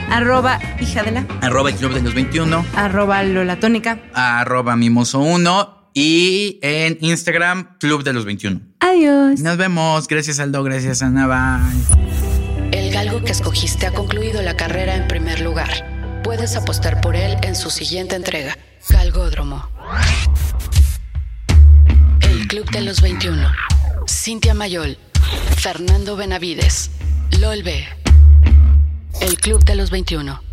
Arroba 0.10 0.60
hija 0.80 1.04
de 1.04 1.12
la, 1.12 1.26
arroba 1.42 1.70
el 1.70 1.76
club 1.76 1.94
de 1.94 2.02
los 2.02 2.14
21, 2.14 2.66
arroba 2.76 3.24
Lola 3.24 3.60
Tónica. 3.60 4.00
arroba 4.14 4.76
mimoso1 4.76 5.70
y 5.94 6.60
en 6.62 6.98
Instagram, 7.02 7.78
club 7.80 8.04
de 8.04 8.14
los 8.14 8.24
21. 8.24 8.62
Adiós. 8.80 9.42
Nos 9.42 9.58
vemos. 9.58 10.08
Gracias, 10.08 10.40
Aldo. 10.40 10.64
Gracias, 10.64 11.02
Ana. 11.02 11.28
Bye. 11.28 12.70
El 12.72 12.94
galgo 12.94 13.24
que 13.24 13.32
escogiste 13.32 13.88
ha 13.88 13.92
concluido 13.92 14.42
la 14.42 14.56
carrera 14.56 14.96
en 14.96 15.08
primer 15.08 15.42
lugar. 15.42 15.97
Puedes 16.28 16.58
apostar 16.58 17.00
por 17.00 17.16
él 17.16 17.38
en 17.44 17.56
su 17.56 17.70
siguiente 17.70 18.18
entrega, 18.18 18.58
Galgódromo. 18.90 19.66
El 22.20 22.50
Club 22.50 22.70
de 22.70 22.82
los 22.82 23.00
21. 23.00 23.50
Cintia 24.10 24.54
Mayol, 24.54 24.98
Fernando 25.56 26.18
Benavides, 26.18 26.92
Lolbe. 27.40 27.88
El 29.22 29.38
Club 29.38 29.64
de 29.64 29.76
los 29.76 29.90
21. 29.90 30.47